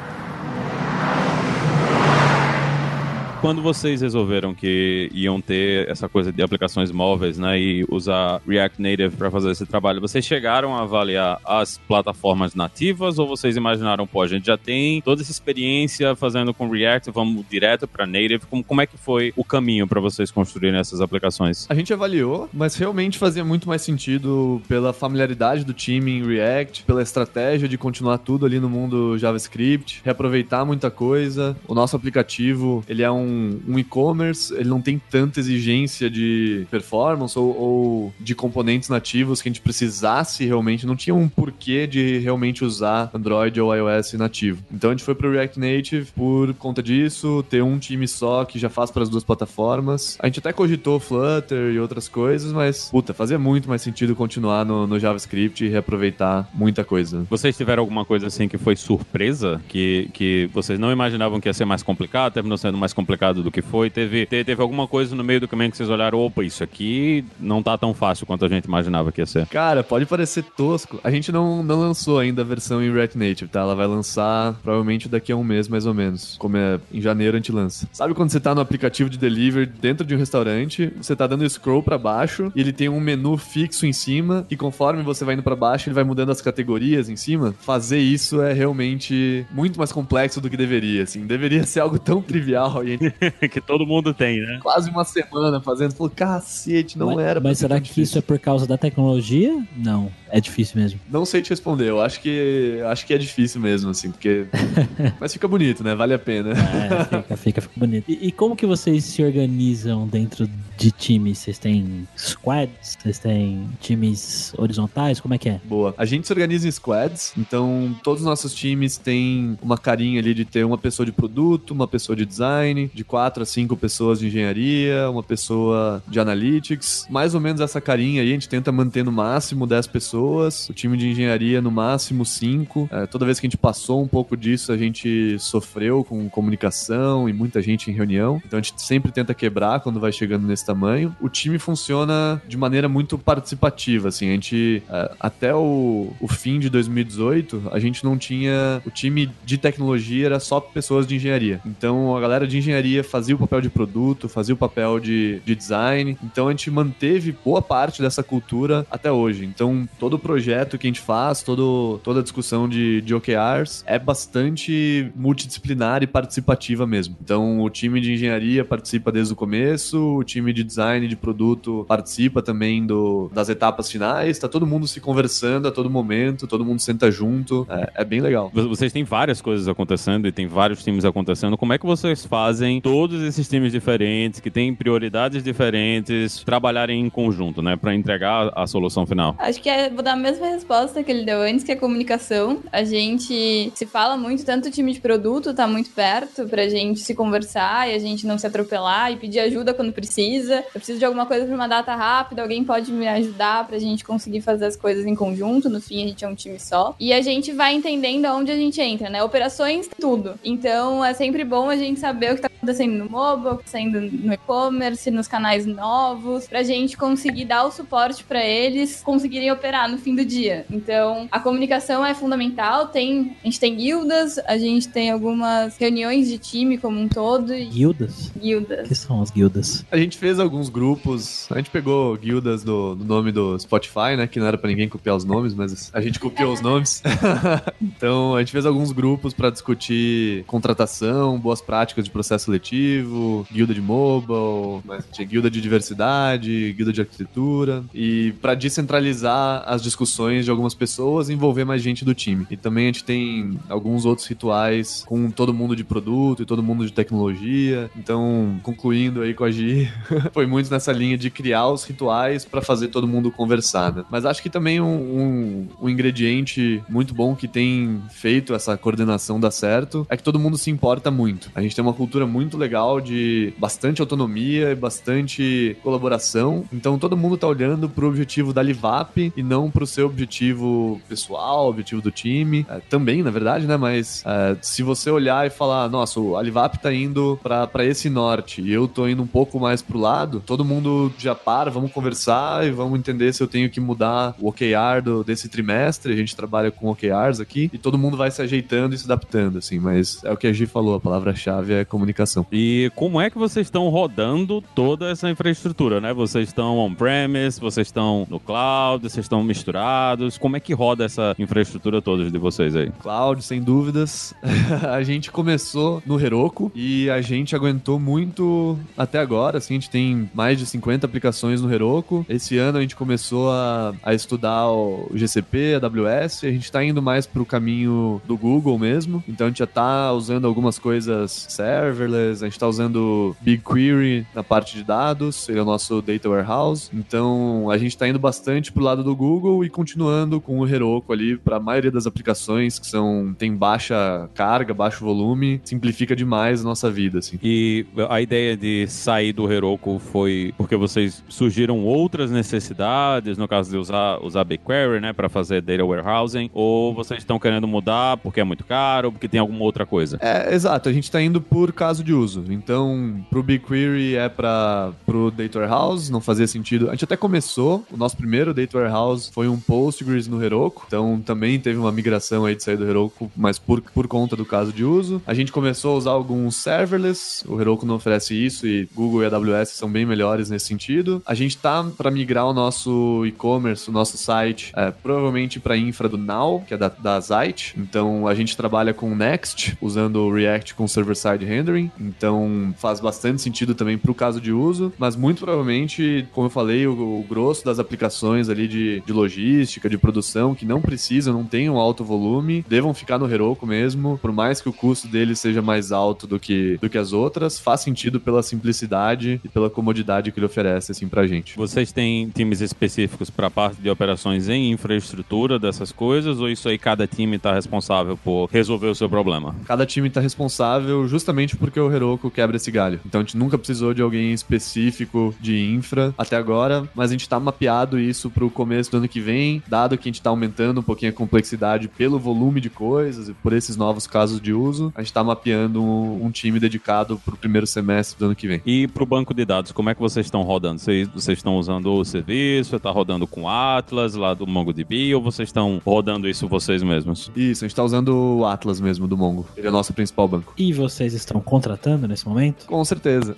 quando 3.44 3.60
vocês 3.60 4.00
resolveram 4.00 4.54
que 4.54 5.10
iam 5.12 5.38
ter 5.38 5.86
essa 5.90 6.08
coisa 6.08 6.32
de 6.32 6.42
aplicações 6.42 6.90
móveis, 6.90 7.36
né, 7.36 7.60
e 7.60 7.84
usar 7.90 8.40
React 8.48 8.80
Native 8.80 9.16
para 9.16 9.30
fazer 9.30 9.50
esse 9.50 9.66
trabalho, 9.66 10.00
vocês 10.00 10.24
chegaram 10.24 10.74
a 10.74 10.80
avaliar 10.80 11.38
as 11.44 11.76
plataformas 11.76 12.54
nativas 12.54 13.18
ou 13.18 13.28
vocês 13.28 13.54
imaginaram, 13.54 14.06
pô, 14.06 14.22
a 14.22 14.26
gente 14.26 14.46
já 14.46 14.56
tem 14.56 15.02
toda 15.02 15.20
essa 15.20 15.30
experiência 15.30 16.16
fazendo 16.16 16.54
com 16.54 16.70
React, 16.70 17.10
vamos 17.10 17.44
direto 17.50 17.86
para 17.86 18.06
Native? 18.06 18.46
Como, 18.48 18.64
como 18.64 18.80
é 18.80 18.86
que 18.86 18.96
foi 18.96 19.30
o 19.36 19.44
caminho 19.44 19.86
para 19.86 20.00
vocês 20.00 20.30
construírem 20.30 20.80
essas 20.80 21.02
aplicações? 21.02 21.66
A 21.68 21.74
gente 21.74 21.92
avaliou, 21.92 22.48
mas 22.50 22.76
realmente 22.76 23.18
fazia 23.18 23.44
muito 23.44 23.68
mais 23.68 23.82
sentido 23.82 24.62
pela 24.66 24.94
familiaridade 24.94 25.66
do 25.66 25.74
time 25.74 26.12
em 26.12 26.26
React, 26.26 26.84
pela 26.84 27.02
estratégia 27.02 27.68
de 27.68 27.76
continuar 27.76 28.16
tudo 28.16 28.46
ali 28.46 28.58
no 28.58 28.70
mundo 28.70 29.18
JavaScript, 29.18 30.00
reaproveitar 30.02 30.64
muita 30.64 30.90
coisa. 30.90 31.54
O 31.68 31.74
nosso 31.74 31.94
aplicativo, 31.94 32.82
ele 32.88 33.02
é 33.02 33.10
um 33.10 33.33
um, 33.34 33.78
e-commerce, 33.78 34.52
ele 34.54 34.68
não 34.68 34.80
tem 34.80 35.00
tanta 35.10 35.40
exigência 35.40 36.10
de 36.10 36.66
performance 36.70 37.38
ou, 37.38 37.56
ou, 37.56 38.14
de 38.20 38.34
componentes 38.34 38.88
nativos 38.88 39.40
que 39.40 39.48
a 39.48 39.50
gente 39.52 39.60
precisasse 39.60 40.44
realmente, 40.44 40.86
não 40.86 40.96
tinha 40.96 41.14
um 41.14 41.28
porquê 41.28 41.86
de 41.86 42.18
realmente 42.18 42.64
usar 42.64 43.10
Android 43.14 43.60
ou 43.60 43.74
iOS 43.74 44.14
nativo. 44.14 44.62
Então 44.72 44.90
a 44.90 44.92
gente 44.92 45.04
foi 45.04 45.14
pro 45.14 45.30
React 45.30 45.58
Native 45.58 46.12
por 46.14 46.54
conta 46.54 46.82
disso, 46.82 47.44
ter 47.48 47.62
um 47.62 47.78
time 47.78 48.06
só 48.06 48.44
que 48.44 48.58
já 48.58 48.68
faz 48.68 48.90
para 48.90 49.02
as 49.02 49.08
duas 49.08 49.24
plataformas. 49.24 50.16
A 50.20 50.26
gente 50.26 50.38
até 50.38 50.52
cogitou 50.52 51.00
Flutter 51.00 51.72
e 51.72 51.78
outras 51.78 52.08
coisas, 52.08 52.52
mas, 52.52 52.88
puta, 52.90 53.12
fazia 53.12 53.38
muito 53.38 53.68
mais 53.68 53.82
sentido 53.82 54.14
continuar 54.14 54.64
no, 54.64 54.86
no 54.86 54.98
JavaScript 54.98 55.64
e 55.64 55.68
reaproveitar 55.68 56.48
muita 56.54 56.84
coisa. 56.84 57.26
Vocês 57.28 57.56
tiveram 57.56 57.82
alguma 57.82 58.04
coisa 58.04 58.26
assim 58.26 58.48
que 58.48 58.58
foi 58.58 58.76
surpresa? 58.76 59.60
Que, 59.68 60.08
que 60.12 60.50
vocês 60.52 60.78
não 60.78 60.92
imaginavam 60.92 61.40
que 61.40 61.48
ia 61.48 61.54
ser 61.54 61.64
mais 61.64 61.82
complicado, 61.82 62.32
terminou 62.32 62.58
sendo 62.58 62.78
mais 62.78 62.92
complicado? 62.92 63.23
Complicado 63.24 63.42
do 63.42 63.50
que 63.50 63.62
foi? 63.62 63.88
Teve, 63.88 64.26
teve, 64.26 64.44
teve, 64.44 64.62
alguma 64.62 64.86
coisa 64.86 65.16
no 65.16 65.24
meio 65.24 65.40
do 65.40 65.48
caminho 65.48 65.70
que 65.70 65.76
vocês 65.76 65.88
olharam, 65.88 66.18
opa, 66.18 66.44
isso 66.44 66.62
aqui 66.62 67.24
não 67.40 67.62
tá 67.62 67.78
tão 67.78 67.94
fácil 67.94 68.26
quanto 68.26 68.44
a 68.44 68.48
gente 68.48 68.66
imaginava 68.66 69.10
que 69.10 69.20
ia 69.20 69.26
ser? 69.26 69.46
Cara, 69.46 69.82
pode 69.82 70.04
parecer 70.06 70.44
tosco. 70.56 71.00
A 71.02 71.10
gente 71.10 71.32
não, 71.32 71.62
não 71.62 71.80
lançou 71.80 72.18
ainda 72.18 72.42
a 72.42 72.44
versão 72.44 72.82
em 72.82 72.92
React 72.92 73.18
Native, 73.18 73.50
tá? 73.50 73.60
Ela 73.60 73.74
vai 73.74 73.86
lançar 73.86 74.54
provavelmente 74.62 75.08
daqui 75.08 75.32
a 75.32 75.36
um 75.36 75.44
mês, 75.44 75.68
mais 75.68 75.86
ou 75.86 75.94
menos. 75.94 76.36
Como 76.38 76.56
é 76.56 76.78
em 76.92 77.00
janeiro 77.00 77.36
a 77.36 77.38
gente 77.38 77.52
lança. 77.52 77.88
Sabe 77.92 78.14
quando 78.14 78.30
você 78.30 78.40
tá 78.40 78.54
no 78.54 78.60
aplicativo 78.60 79.08
de 79.08 79.18
delivery 79.18 79.66
dentro 79.66 80.06
de 80.06 80.14
um 80.14 80.18
restaurante, 80.18 80.92
você 81.00 81.16
tá 81.16 81.26
dando 81.26 81.48
scroll 81.48 81.82
para 81.82 81.96
baixo 81.96 82.52
e 82.54 82.60
ele 82.60 82.72
tem 82.72 82.88
um 82.88 83.00
menu 83.00 83.36
fixo 83.36 83.86
em 83.86 83.92
cima 83.92 84.46
e 84.50 84.56
conforme 84.56 85.02
você 85.02 85.24
vai 85.24 85.34
indo 85.34 85.42
para 85.42 85.56
baixo, 85.56 85.88
ele 85.88 85.94
vai 85.94 86.04
mudando 86.04 86.30
as 86.30 86.40
categorias 86.40 87.08
em 87.08 87.16
cima? 87.16 87.54
Fazer 87.60 87.98
isso 87.98 88.42
é 88.42 88.52
realmente 88.52 89.46
muito 89.50 89.78
mais 89.78 89.92
complexo 89.92 90.40
do 90.40 90.50
que 90.50 90.56
deveria, 90.56 91.02
assim. 91.02 91.26
Deveria 91.26 91.64
ser 91.64 91.80
algo 91.80 91.98
tão 91.98 92.20
trivial 92.20 92.84
e 92.84 92.94
a 92.94 92.96
gente 92.96 93.13
que 93.50 93.60
todo 93.60 93.86
mundo 93.86 94.12
tem, 94.12 94.40
né? 94.40 94.58
Quase 94.62 94.90
uma 94.90 95.04
semana 95.04 95.60
fazendo. 95.60 95.94
Falou, 95.94 96.12
cacete, 96.14 96.98
não 96.98 97.14
mas, 97.14 97.18
era. 97.18 97.40
Mas 97.40 97.58
será 97.58 97.80
que 97.80 98.00
isso 98.00 98.18
é 98.18 98.20
por 98.20 98.38
causa 98.38 98.66
da 98.66 98.76
tecnologia? 98.76 99.62
Não. 99.76 100.10
É 100.30 100.40
difícil 100.40 100.80
mesmo. 100.80 100.98
Não 101.08 101.24
sei 101.24 101.42
te 101.42 101.50
responder. 101.50 101.88
Eu 101.88 102.00
acho 102.00 102.20
que 102.20 102.80
acho 102.86 103.06
que 103.06 103.14
é 103.14 103.18
difícil 103.18 103.60
mesmo, 103.60 103.90
assim, 103.90 104.10
porque. 104.10 104.46
mas 105.20 105.32
fica 105.32 105.46
bonito, 105.46 105.84
né? 105.84 105.94
Vale 105.94 106.14
a 106.14 106.18
pena. 106.18 106.50
É, 106.50 107.04
fica, 107.04 107.36
fica, 107.36 107.60
fica 107.60 107.74
bonito. 107.76 108.04
E, 108.08 108.28
e, 108.28 108.32
como 108.32 108.56
que 108.56 108.66
vocês 108.66 109.04
se 109.04 109.22
organizam 109.22 110.06
dentro 110.06 110.48
de 110.84 110.92
times? 110.92 111.38
Vocês 111.38 111.58
têm 111.58 112.06
squads? 112.14 112.98
Vocês 113.00 113.18
têm 113.18 113.66
times 113.80 114.52
horizontais? 114.58 115.18
Como 115.18 115.32
é 115.32 115.38
que 115.38 115.48
é? 115.48 115.60
Boa. 115.64 115.94
A 115.96 116.04
gente 116.04 116.26
se 116.26 116.32
organiza 116.32 116.68
em 116.68 116.70
squads, 116.70 117.32
então 117.38 117.96
todos 118.02 118.20
os 118.20 118.26
nossos 118.26 118.54
times 118.54 118.98
têm 118.98 119.58
uma 119.62 119.78
carinha 119.78 120.20
ali 120.20 120.34
de 120.34 120.44
ter 120.44 120.64
uma 120.64 120.76
pessoa 120.76 121.06
de 121.06 121.12
produto, 121.12 121.70
uma 121.70 121.88
pessoa 121.88 122.14
de 122.14 122.26
design, 122.26 122.90
de 122.92 123.02
quatro 123.02 123.42
a 123.42 123.46
cinco 123.46 123.76
pessoas 123.76 124.18
de 124.18 124.26
engenharia, 124.26 125.08
uma 125.10 125.22
pessoa 125.22 126.02
de 126.06 126.20
analytics. 126.20 127.06
Mais 127.08 127.34
ou 127.34 127.40
menos 127.40 127.62
essa 127.62 127.80
carinha 127.80 128.20
aí, 128.20 128.28
a 128.28 128.32
gente 128.32 128.48
tenta 128.48 128.70
manter 128.70 129.04
no 129.04 129.12
máximo 129.12 129.66
10 129.66 129.86
pessoas, 129.86 130.68
o 130.68 130.74
time 130.74 130.98
de 130.98 131.08
engenharia 131.08 131.62
no 131.62 131.70
máximo 131.70 132.26
5. 132.26 132.88
É, 132.92 133.06
toda 133.06 133.24
vez 133.24 133.40
que 133.40 133.46
a 133.46 133.48
gente 133.48 133.56
passou 133.56 134.02
um 134.02 134.08
pouco 134.08 134.36
disso, 134.36 134.70
a 134.70 134.76
gente 134.76 135.38
sofreu 135.38 136.04
com 136.04 136.28
comunicação 136.28 137.26
e 137.28 137.32
muita 137.32 137.62
gente 137.62 137.90
em 137.90 137.94
reunião. 137.94 138.42
Então 138.44 138.58
a 138.58 138.62
gente 138.62 138.82
sempre 138.82 139.10
tenta 139.10 139.32
quebrar 139.32 139.80
quando 139.80 139.98
vai 139.98 140.12
chegando 140.12 140.46
nesse 140.46 140.66
tamanho. 140.66 140.73
O 141.20 141.28
time 141.28 141.58
funciona 141.58 142.42
de 142.46 142.56
maneira 142.56 142.88
muito 142.88 143.16
participativa, 143.18 144.08
assim. 144.08 144.28
A 144.28 144.32
gente, 144.32 144.82
é, 144.88 145.12
até 145.20 145.54
o, 145.54 146.12
o 146.20 146.28
fim 146.28 146.58
de 146.58 146.68
2018, 146.68 147.70
a 147.70 147.78
gente 147.78 148.04
não 148.04 148.16
tinha. 148.16 148.82
O 148.84 148.90
time 148.90 149.30
de 149.44 149.58
tecnologia 149.58 150.26
era 150.26 150.40
só 150.40 150.60
pessoas 150.60 151.06
de 151.06 151.16
engenharia. 151.16 151.60
Então 151.64 152.16
a 152.16 152.20
galera 152.20 152.46
de 152.46 152.58
engenharia 152.58 153.04
fazia 153.04 153.34
o 153.34 153.38
papel 153.38 153.60
de 153.60 153.70
produto, 153.70 154.28
fazia 154.28 154.54
o 154.54 154.58
papel 154.58 154.98
de, 154.98 155.40
de 155.44 155.54
design. 155.54 156.16
Então 156.22 156.48
a 156.48 156.50
gente 156.50 156.70
manteve 156.70 157.36
boa 157.44 157.60
parte 157.60 158.02
dessa 158.02 158.22
cultura 158.22 158.86
até 158.90 159.10
hoje. 159.10 159.44
Então 159.44 159.88
todo 159.98 160.18
projeto 160.18 160.78
que 160.78 160.86
a 160.86 160.90
gente 160.90 161.00
faz, 161.00 161.42
todo, 161.42 162.00
toda 162.02 162.22
discussão 162.22 162.68
de, 162.68 163.00
de 163.02 163.14
OKRs 163.14 163.84
é 163.86 163.98
bastante 163.98 165.10
multidisciplinar 165.14 166.02
e 166.02 166.06
participativa 166.06 166.86
mesmo. 166.86 167.16
Então 167.22 167.60
o 167.60 167.70
time 167.70 168.00
de 168.00 168.12
engenharia 168.12 168.64
participa 168.64 169.12
desde 169.12 169.32
o 169.32 169.36
começo, 169.36 170.16
o 170.16 170.24
time 170.24 170.52
de 170.54 170.64
design 170.64 171.06
de 171.06 171.16
produto 171.16 171.84
participa 171.88 172.40
também 172.40 172.86
do, 172.86 173.30
das 173.32 173.48
etapas 173.48 173.90
finais, 173.90 174.38
tá 174.38 174.48
todo 174.48 174.66
mundo 174.66 174.86
se 174.86 175.00
conversando 175.00 175.68
a 175.68 175.72
todo 175.72 175.90
momento, 175.90 176.46
todo 176.46 176.64
mundo 176.64 176.80
senta 176.80 177.10
junto. 177.10 177.66
É, 177.68 178.02
é 178.02 178.04
bem 178.04 178.20
legal. 178.20 178.50
Vocês 178.52 178.92
têm 178.92 179.04
várias 179.04 179.42
coisas 179.42 179.68
acontecendo 179.68 180.26
e 180.26 180.32
tem 180.32 180.46
vários 180.46 180.82
times 180.82 181.04
acontecendo. 181.04 181.56
Como 181.56 181.72
é 181.72 181.78
que 181.78 181.86
vocês 181.86 182.24
fazem 182.24 182.80
todos 182.80 183.22
esses 183.22 183.48
times 183.48 183.72
diferentes, 183.72 184.40
que 184.40 184.50
têm 184.50 184.74
prioridades 184.74 185.42
diferentes, 185.42 186.42
trabalharem 186.44 187.00
em 187.00 187.10
conjunto, 187.10 187.60
né, 187.60 187.76
para 187.76 187.94
entregar 187.94 188.52
a 188.54 188.66
solução 188.66 189.06
final? 189.06 189.34
Acho 189.38 189.60
que 189.60 189.68
é, 189.68 189.90
vou 189.90 190.02
dar 190.02 190.12
a 190.12 190.16
mesma 190.16 190.46
resposta 190.46 191.02
que 191.02 191.10
ele 191.10 191.24
deu 191.24 191.40
antes, 191.40 191.64
que 191.64 191.72
é 191.72 191.76
comunicação. 191.76 192.60
A 192.70 192.84
gente 192.84 193.72
se 193.74 193.86
fala 193.86 194.16
muito, 194.16 194.44
tanto 194.44 194.68
o 194.68 194.70
time 194.70 194.92
de 194.92 195.00
produto 195.00 195.54
tá 195.54 195.66
muito 195.66 195.90
perto 195.90 196.46
pra 196.48 196.68
gente 196.68 197.00
se 197.00 197.14
conversar 197.14 197.90
e 197.90 197.94
a 197.94 197.98
gente 197.98 198.26
não 198.26 198.38
se 198.38 198.46
atropelar 198.46 199.12
e 199.12 199.16
pedir 199.16 199.40
ajuda 199.40 199.74
quando 199.74 199.92
precisa. 199.92 200.43
Eu 200.52 200.62
preciso 200.72 200.98
de 200.98 201.04
alguma 201.04 201.26
coisa 201.26 201.46
pra 201.46 201.54
uma 201.54 201.68
data 201.68 201.94
rápida, 201.94 202.42
alguém 202.42 202.64
pode 202.64 202.92
me 202.92 203.06
ajudar 203.08 203.66
pra 203.66 203.78
gente 203.78 204.04
conseguir 204.04 204.40
fazer 204.40 204.66
as 204.66 204.76
coisas 204.76 205.06
em 205.06 205.14
conjunto. 205.14 205.68
No 205.68 205.80
fim, 205.80 206.04
a 206.04 206.08
gente 206.08 206.24
é 206.24 206.28
um 206.28 206.34
time 206.34 206.58
só. 206.58 206.94
E 206.98 207.12
a 207.12 207.20
gente 207.20 207.52
vai 207.52 207.74
entendendo 207.74 208.26
aonde 208.26 208.50
a 208.50 208.56
gente 208.56 208.80
entra, 208.80 209.08
né? 209.08 209.22
Operações, 209.22 209.88
tudo. 210.00 210.34
Então, 210.44 211.04
é 211.04 211.14
sempre 211.14 211.44
bom 211.44 211.68
a 211.68 211.76
gente 211.76 212.00
saber 212.00 212.32
o 212.32 212.36
que 212.36 212.42
tá 212.42 212.48
acontecendo 212.48 212.92
no 212.92 213.10
mobile, 213.10 213.54
acontecendo 213.54 214.00
no 214.00 214.32
e-commerce, 214.32 215.10
nos 215.10 215.28
canais 215.28 215.66
novos, 215.66 216.46
pra 216.46 216.62
gente 216.62 216.96
conseguir 216.96 217.44
dar 217.44 217.64
o 217.64 217.70
suporte 217.70 218.24
para 218.24 218.44
eles 218.44 219.02
conseguirem 219.02 219.50
operar 219.50 219.90
no 219.90 219.98
fim 219.98 220.14
do 220.14 220.24
dia. 220.24 220.66
Então, 220.70 221.28
a 221.30 221.38
comunicação 221.38 222.04
é 222.04 222.14
fundamental, 222.14 222.88
tem, 222.88 223.36
a 223.42 223.46
gente 223.46 223.60
tem 223.60 223.74
guildas, 223.76 224.38
a 224.38 224.56
gente 224.56 224.88
tem 224.88 225.10
algumas 225.10 225.76
reuniões 225.76 226.28
de 226.28 226.38
time 226.38 226.78
como 226.78 226.98
um 227.00 227.08
todo. 227.08 227.54
E... 227.54 227.66
Guildas? 227.66 228.32
Guildas. 228.36 228.86
O 228.86 228.88
que 228.88 228.94
são 228.94 229.22
as 229.22 229.30
guildas? 229.30 229.84
A 229.90 229.96
gente 229.96 230.18
fez 230.18 230.33
alguns 230.38 230.68
grupos, 230.68 231.46
a 231.50 231.56
gente 231.56 231.70
pegou 231.70 232.16
guildas 232.16 232.62
do, 232.62 232.94
do 232.94 233.04
nome 233.04 233.32
do 233.32 233.58
Spotify, 233.58 234.16
né, 234.16 234.26
que 234.26 234.38
não 234.38 234.46
era 234.46 234.58
pra 234.58 234.68
ninguém 234.68 234.88
copiar 234.88 235.16
os 235.16 235.24
nomes, 235.24 235.54
mas 235.54 235.90
a 235.92 236.00
gente 236.00 236.18
copiou 236.18 236.52
os 236.52 236.60
nomes. 236.60 237.02
então, 237.80 238.34
a 238.34 238.40
gente 238.40 238.52
fez 238.52 238.66
alguns 238.66 238.92
grupos 238.92 239.32
para 239.32 239.50
discutir 239.50 240.44
contratação, 240.44 241.38
boas 241.38 241.60
práticas 241.60 242.04
de 242.04 242.10
processo 242.10 242.46
seletivo, 242.46 243.46
guilda 243.50 243.74
de 243.74 243.80
mobile, 243.80 244.82
mas 244.84 245.04
tinha 245.12 245.26
guilda 245.26 245.50
de 245.50 245.60
diversidade, 245.60 246.72
guilda 246.72 246.92
de 246.92 247.00
arquitetura, 247.00 247.84
e 247.92 248.32
para 248.40 248.54
descentralizar 248.54 249.62
as 249.66 249.82
discussões 249.82 250.44
de 250.44 250.50
algumas 250.50 250.74
pessoas 250.74 251.28
e 251.28 251.32
envolver 251.32 251.64
mais 251.64 251.82
gente 251.82 252.04
do 252.04 252.14
time. 252.14 252.46
E 252.50 252.56
também 252.56 252.84
a 252.84 252.86
gente 252.86 253.04
tem 253.04 253.58
alguns 253.68 254.04
outros 254.04 254.26
rituais 254.26 255.04
com 255.06 255.30
todo 255.30 255.54
mundo 255.54 255.76
de 255.76 255.84
produto 255.84 256.42
e 256.42 256.46
todo 256.46 256.62
mundo 256.62 256.84
de 256.86 256.92
tecnologia. 256.92 257.90
Então, 257.96 258.58
concluindo 258.62 259.22
aí 259.22 259.34
com 259.34 259.44
a 259.44 259.50
Gi, 259.50 259.90
foi 260.32 260.46
muito 260.46 260.70
nessa 260.70 260.92
linha 260.92 261.16
de 261.16 261.30
criar 261.30 261.68
os 261.68 261.84
rituais 261.84 262.44
para 262.44 262.62
fazer 262.62 262.88
todo 262.88 263.06
mundo 263.06 263.30
conversar, 263.30 263.92
né? 263.92 264.04
Mas 264.10 264.24
acho 264.24 264.42
que 264.42 264.50
também 264.50 264.80
um, 264.80 264.86
um, 264.86 265.68
um 265.82 265.88
ingrediente 265.88 266.82
muito 266.88 267.14
bom 267.14 267.34
que 267.34 267.48
tem 267.48 268.02
feito 268.10 268.54
essa 268.54 268.76
coordenação 268.76 269.38
dar 269.40 269.50
certo 269.50 270.06
é 270.08 270.16
que 270.16 270.22
todo 270.22 270.38
mundo 270.38 270.56
se 270.56 270.70
importa 270.70 271.10
muito. 271.10 271.50
A 271.54 271.62
gente 271.62 271.74
tem 271.74 271.82
uma 271.82 271.92
cultura 271.92 272.26
muito 272.26 272.56
legal 272.56 273.00
de 273.00 273.52
bastante 273.58 274.00
autonomia 274.00 274.70
e 274.70 274.74
bastante 274.74 275.76
colaboração. 275.82 276.64
Então 276.72 276.98
todo 276.98 277.16
mundo 277.16 277.36
tá 277.36 277.46
olhando 277.46 277.88
pro 277.88 278.08
objetivo 278.08 278.52
da 278.52 278.62
Livap 278.62 279.32
e 279.36 279.42
não 279.42 279.70
pro 279.70 279.86
seu 279.86 280.06
objetivo 280.06 281.00
pessoal, 281.08 281.68
objetivo 281.68 282.00
do 282.00 282.10
time. 282.10 282.66
É, 282.68 282.80
também, 282.88 283.22
na 283.22 283.30
verdade, 283.30 283.66
né? 283.66 283.76
Mas 283.76 284.22
é, 284.26 284.56
se 284.60 284.82
você 284.82 285.10
olhar 285.10 285.46
e 285.46 285.50
falar, 285.50 285.88
nossa, 285.88 286.20
a 286.36 286.42
Livap 286.42 286.78
tá 286.78 286.92
indo 286.92 287.38
para 287.42 287.84
esse 287.84 288.08
norte 288.08 288.62
e 288.62 288.72
eu 288.72 288.86
tô 288.86 289.08
indo 289.08 289.22
um 289.22 289.26
pouco 289.26 289.58
mais 289.58 289.82
pro 289.82 289.98
lado, 289.98 290.13
todo 290.46 290.64
mundo 290.64 291.12
já 291.18 291.34
para, 291.34 291.70
vamos 291.70 291.92
conversar 291.92 292.66
e 292.66 292.70
vamos 292.70 292.98
entender 292.98 293.32
se 293.32 293.42
eu 293.42 293.48
tenho 293.48 293.68
que 293.70 293.80
mudar 293.80 294.34
o 294.40 294.48
OKR 294.48 295.02
do, 295.02 295.24
desse 295.24 295.48
trimestre. 295.48 296.12
A 296.12 296.16
gente 296.16 296.36
trabalha 296.36 296.70
com 296.70 296.90
OKRs 296.90 297.40
aqui 297.40 297.70
e 297.72 297.78
todo 297.78 297.98
mundo 297.98 298.16
vai 298.16 298.30
se 298.30 298.42
ajeitando 298.42 298.94
e 298.94 298.98
se 298.98 299.04
adaptando, 299.04 299.58
assim. 299.58 299.78
Mas 299.78 300.22
é 300.24 300.32
o 300.32 300.36
que 300.36 300.46
a 300.46 300.52
Gi 300.52 300.66
falou, 300.66 300.94
a 300.94 301.00
palavra-chave 301.00 301.72
é 301.72 301.84
comunicação. 301.84 302.46
E 302.52 302.90
como 302.94 303.20
é 303.20 303.30
que 303.30 303.38
vocês 303.38 303.66
estão 303.66 303.88
rodando 303.88 304.62
toda 304.74 305.10
essa 305.10 305.30
infraestrutura, 305.30 306.00
né? 306.00 306.12
Vocês 306.12 306.48
estão 306.48 306.78
on-premise, 306.78 307.60
vocês 307.60 307.88
estão 307.88 308.26
no 308.28 308.38
cloud, 308.38 309.02
vocês 309.02 309.24
estão 309.24 309.42
misturados. 309.42 310.38
Como 310.38 310.56
é 310.56 310.60
que 310.60 310.72
roda 310.72 311.04
essa 311.04 311.34
infraestrutura 311.38 312.00
toda 312.00 312.30
de 312.30 312.38
vocês 312.38 312.76
aí? 312.76 312.90
Cloud, 313.00 313.42
sem 313.42 313.62
dúvidas. 313.62 314.34
a 314.90 315.02
gente 315.02 315.30
começou 315.30 316.02
no 316.06 316.20
Heroku 316.20 316.70
e 316.74 317.08
a 317.10 317.20
gente 317.20 317.54
aguentou 317.54 317.98
muito 317.98 318.78
até 318.96 319.18
agora. 319.18 319.58
Assim, 319.58 319.74
a 319.74 319.78
gente 319.78 319.90
tem 319.90 320.03
mais 320.34 320.58
de 320.58 320.66
50 320.66 321.06
aplicações 321.06 321.60
no 321.60 321.72
Heroku. 321.72 322.24
Esse 322.28 322.58
ano 322.58 322.78
a 322.78 322.80
gente 322.80 322.96
começou 322.96 323.50
a, 323.50 323.94
a 324.02 324.14
estudar 324.14 324.70
o 324.70 325.10
GCP, 325.14 325.74
a 325.74 325.86
AWS. 325.86 326.44
A 326.44 326.50
gente 326.50 326.64
está 326.64 326.82
indo 326.82 327.00
mais 327.02 327.26
para 327.26 327.42
o 327.42 327.46
caminho 327.46 328.20
do 328.26 328.36
Google 328.36 328.78
mesmo. 328.78 329.22
Então 329.28 329.46
a 329.46 329.50
gente 329.50 329.58
já 329.58 329.64
está 329.64 330.12
usando 330.12 330.46
algumas 330.46 330.78
coisas 330.78 331.46
serverless, 331.48 332.42
a 332.42 332.46
gente 332.46 332.54
está 332.54 332.68
usando 332.68 333.36
BigQuery 333.40 334.26
na 334.34 334.42
parte 334.42 334.76
de 334.76 334.84
dados, 334.84 335.48
ele 335.48 335.58
é 335.58 335.62
o 335.62 335.64
nosso 335.64 336.00
data 336.00 336.28
warehouse. 336.28 336.90
Então 336.92 337.70
a 337.70 337.78
gente 337.78 337.90
está 337.90 338.08
indo 338.08 338.18
bastante 338.18 338.72
pro 338.72 338.82
lado 338.82 339.02
do 339.02 339.14
Google 339.14 339.64
e 339.64 339.70
continuando 339.70 340.40
com 340.40 340.58
o 340.58 340.66
Heroku 340.66 341.12
ali 341.12 341.36
para 341.36 341.56
a 341.56 341.60
maioria 341.60 341.90
das 341.90 342.06
aplicações 342.06 342.78
que 342.78 342.86
são 342.86 343.34
tem 343.38 343.54
baixa 343.54 344.28
carga, 344.34 344.74
baixo 344.74 345.04
volume, 345.04 345.60
simplifica 345.64 346.14
demais 346.14 346.60
a 346.60 346.64
nossa 346.64 346.90
vida, 346.90 347.18
assim. 347.18 347.38
E 347.42 347.86
a 348.08 348.20
ideia 348.20 348.56
de 348.56 348.86
sair 348.88 349.32
do 349.32 349.50
Heroku 349.50 349.93
foi 349.98 350.54
porque 350.56 350.76
vocês 350.76 351.22
surgiram 351.28 351.84
outras 351.84 352.30
necessidades, 352.30 353.38
no 353.38 353.48
caso 353.48 353.70
de 353.70 353.76
usar 353.76 354.18
usar 354.22 354.44
BigQuery, 354.44 355.00
né, 355.00 355.12
para 355.12 355.28
fazer 355.28 355.60
data 355.60 355.84
warehousing, 355.84 356.50
ou 356.52 356.94
vocês 356.94 357.20
estão 357.20 357.38
querendo 357.38 357.66
mudar 357.66 358.16
porque 358.18 358.40
é 358.40 358.44
muito 358.44 358.64
caro, 358.64 359.12
porque 359.12 359.28
tem 359.28 359.40
alguma 359.40 359.62
outra 359.62 359.86
coisa? 359.86 360.18
É, 360.20 360.54
exato, 360.54 360.88
a 360.88 360.92
gente 360.92 361.04
está 361.04 361.20
indo 361.20 361.40
por 361.40 361.72
caso 361.72 362.02
de 362.02 362.12
uso. 362.12 362.44
Então, 362.48 363.24
pro 363.30 363.42
BigQuery 363.42 364.16
é 364.16 364.28
para 364.28 364.92
pro 365.06 365.30
data 365.30 365.58
warehouse, 365.58 366.10
não 366.10 366.20
fazia 366.20 366.46
sentido. 366.46 366.88
A 366.88 366.92
gente 366.92 367.04
até 367.04 367.16
começou, 367.16 367.84
o 367.90 367.96
nosso 367.96 368.16
primeiro 368.16 368.54
data 368.54 368.76
warehouse 368.76 369.30
foi 369.32 369.48
um 369.48 369.58
Postgres 369.58 370.26
no 370.26 370.42
Heroku, 370.42 370.84
então 370.86 371.20
também 371.20 371.58
teve 371.58 371.78
uma 371.78 371.92
migração 371.92 372.44
aí 372.44 372.54
de 372.54 372.62
sair 372.62 372.76
do 372.76 372.88
Heroku, 372.88 373.30
mas 373.36 373.58
por, 373.58 373.80
por 373.80 374.06
conta 374.06 374.36
do 374.36 374.44
caso 374.44 374.72
de 374.72 374.84
uso. 374.84 375.22
A 375.26 375.34
gente 375.34 375.52
começou 375.52 375.94
a 375.94 375.98
usar 375.98 376.10
alguns 376.10 376.56
serverless, 376.56 377.44
o 377.48 377.60
Heroku 377.60 377.86
não 377.86 377.96
oferece 377.96 378.34
isso 378.34 378.66
e 378.66 378.88
Google 378.94 379.22
e 379.22 379.26
AWS 379.26 379.70
são 379.84 379.90
bem 379.90 380.06
melhores 380.06 380.48
nesse 380.48 380.66
sentido. 380.66 381.22
A 381.26 381.34
gente 381.34 381.58
tá 381.58 381.84
para 381.96 382.10
migrar 382.10 382.46
o 382.46 382.54
nosso 382.54 383.24
e-commerce, 383.26 383.90
o 383.90 383.92
nosso 383.92 384.16
site, 384.16 384.72
é, 384.74 384.90
provavelmente 384.90 385.60
para 385.60 385.76
infra 385.76 386.08
do 386.08 386.16
Now, 386.16 386.64
que 386.66 386.72
é 386.72 386.76
da, 386.76 386.88
da 386.88 387.20
Zite. 387.20 387.74
Então 387.76 388.26
a 388.26 388.34
gente 388.34 388.56
trabalha 388.56 388.94
com 388.94 389.14
Next, 389.14 389.76
usando 389.82 390.16
o 390.16 390.32
React 390.32 390.74
com 390.74 390.88
server-side 390.88 391.44
rendering. 391.44 391.90
Então 392.00 392.74
faz 392.78 392.98
bastante 392.98 393.42
sentido 393.42 393.74
também 393.74 393.98
para 393.98 394.10
o 394.10 394.14
caso 394.14 394.40
de 394.40 394.52
uso, 394.52 394.90
mas 394.98 395.16
muito 395.16 395.44
provavelmente, 395.44 396.26
como 396.32 396.46
eu 396.46 396.50
falei, 396.50 396.86
o, 396.86 396.92
o 396.92 397.26
grosso 397.28 397.62
das 397.62 397.78
aplicações 397.78 398.48
ali 398.48 398.66
de, 398.66 399.02
de 399.04 399.12
logística, 399.12 399.90
de 399.90 399.98
produção, 399.98 400.54
que 400.54 400.64
não 400.64 400.80
precisam, 400.80 401.34
não 401.34 401.44
tenham 401.44 401.76
alto 401.76 402.02
volume, 402.02 402.64
devam 402.66 402.94
ficar 402.94 403.18
no 403.18 403.30
Heroku 403.30 403.66
mesmo, 403.66 404.18
por 404.18 404.32
mais 404.32 404.62
que 404.62 404.68
o 404.68 404.72
custo 404.72 405.08
deles 405.08 405.38
seja 405.38 405.60
mais 405.60 405.92
alto 405.92 406.26
do 406.26 406.40
que, 406.40 406.78
do 406.80 406.88
que 406.88 406.96
as 406.96 407.12
outras, 407.12 407.58
faz 407.58 407.82
sentido 407.82 408.18
pela 408.18 408.42
simplicidade 408.42 409.40
e 409.44 409.48
pela 409.48 409.63
comodidade 409.70 410.30
que 410.32 410.38
ele 410.38 410.46
oferece 410.46 410.92
assim 410.92 411.08
pra 411.08 411.26
gente. 411.26 411.56
Vocês 411.56 411.92
têm 411.92 412.28
times 412.28 412.60
específicos 412.60 413.30
para 413.30 413.50
parte 413.50 413.80
de 413.80 413.90
operações 413.90 414.48
em 414.48 414.70
infraestrutura 414.70 415.58
dessas 415.58 415.92
coisas 415.92 416.40
ou 416.40 416.48
isso 416.48 416.68
aí 416.68 416.78
cada 416.78 417.06
time 417.06 417.36
está 417.36 417.54
responsável 417.54 418.16
por 418.16 418.48
resolver 418.50 418.88
o 418.88 418.94
seu 418.94 419.08
problema? 419.08 419.54
Cada 419.64 419.86
time 419.86 420.08
está 420.08 420.20
responsável 420.20 421.06
justamente 421.08 421.56
porque 421.56 421.78
o 421.78 421.92
Heroku 421.92 422.30
quebra 422.30 422.56
esse 422.56 422.70
galho. 422.70 423.00
Então 423.04 423.20
a 423.20 423.24
gente 423.24 423.36
nunca 423.36 423.58
precisou 423.58 423.94
de 423.94 424.02
alguém 424.02 424.32
específico 424.32 425.34
de 425.40 425.72
infra 425.72 426.14
até 426.16 426.36
agora, 426.36 426.88
mas 426.94 427.10
a 427.10 427.12
gente 427.12 427.22
está 427.22 427.38
mapeado 427.38 427.98
isso 427.98 428.30
para 428.30 428.44
o 428.44 428.50
começo 428.50 428.90
do 428.90 428.98
ano 428.98 429.08
que 429.08 429.20
vem, 429.20 429.62
dado 429.68 429.96
que 429.96 430.08
a 430.08 430.10
gente 430.10 430.20
está 430.20 430.30
aumentando 430.30 430.80
um 430.80 430.82
pouquinho 430.82 431.10
a 431.10 431.14
complexidade 431.14 431.88
pelo 431.88 432.18
volume 432.18 432.60
de 432.60 432.70
coisas 432.70 433.28
e 433.28 433.34
por 433.34 433.52
esses 433.52 433.76
novos 433.76 434.06
casos 434.06 434.40
de 434.40 434.52
uso, 434.52 434.92
a 434.94 435.00
gente 435.00 435.10
está 435.10 435.22
mapeando 435.22 435.82
um, 435.82 436.26
um, 436.26 436.30
time 436.30 436.58
dedicado 436.58 437.18
para 437.24 437.34
o 437.34 437.36
primeiro 437.36 437.66
semestre 437.66 438.18
do 438.18 438.26
ano 438.26 438.34
que 438.34 438.46
vem. 438.46 438.60
E 438.64 438.86
para 438.88 439.02
o 439.02 439.06
banco 439.06 439.32
de 439.32 439.44
dados, 439.44 439.53
como 439.74 439.90
é 439.90 439.94
que 439.94 440.00
vocês 440.00 440.26
estão 440.26 440.42
rodando? 440.42 440.80
Vocês, 440.80 441.08
vocês 441.08 441.38
estão 441.38 441.56
usando 441.56 441.92
o 441.92 442.04
serviço, 442.04 442.76
está 442.76 442.90
rodando 442.90 443.26
com 443.26 443.48
Atlas 443.48 444.14
lá 444.14 444.34
do 444.34 444.46
MongoDB 444.46 445.14
ou 445.14 445.22
vocês 445.22 445.48
estão 445.48 445.80
rodando 445.84 446.28
isso 446.28 446.48
vocês 446.48 446.82
mesmos? 446.82 447.30
Isso, 447.34 447.64
a 447.64 447.66
gente 447.66 447.72
está 447.72 447.84
usando 447.84 448.38
o 448.38 448.44
Atlas 448.44 448.80
mesmo 448.80 449.06
do 449.06 449.16
Mongo. 449.16 449.46
Ele 449.56 449.66
é 449.66 449.70
o 449.70 449.72
nosso 449.72 449.92
principal 449.92 450.28
banco. 450.28 450.52
E 450.56 450.72
vocês 450.72 451.14
estão 451.14 451.40
contratando 451.40 452.06
nesse 452.06 452.26
momento? 452.26 452.66
Com 452.66 452.84
certeza. 452.84 453.36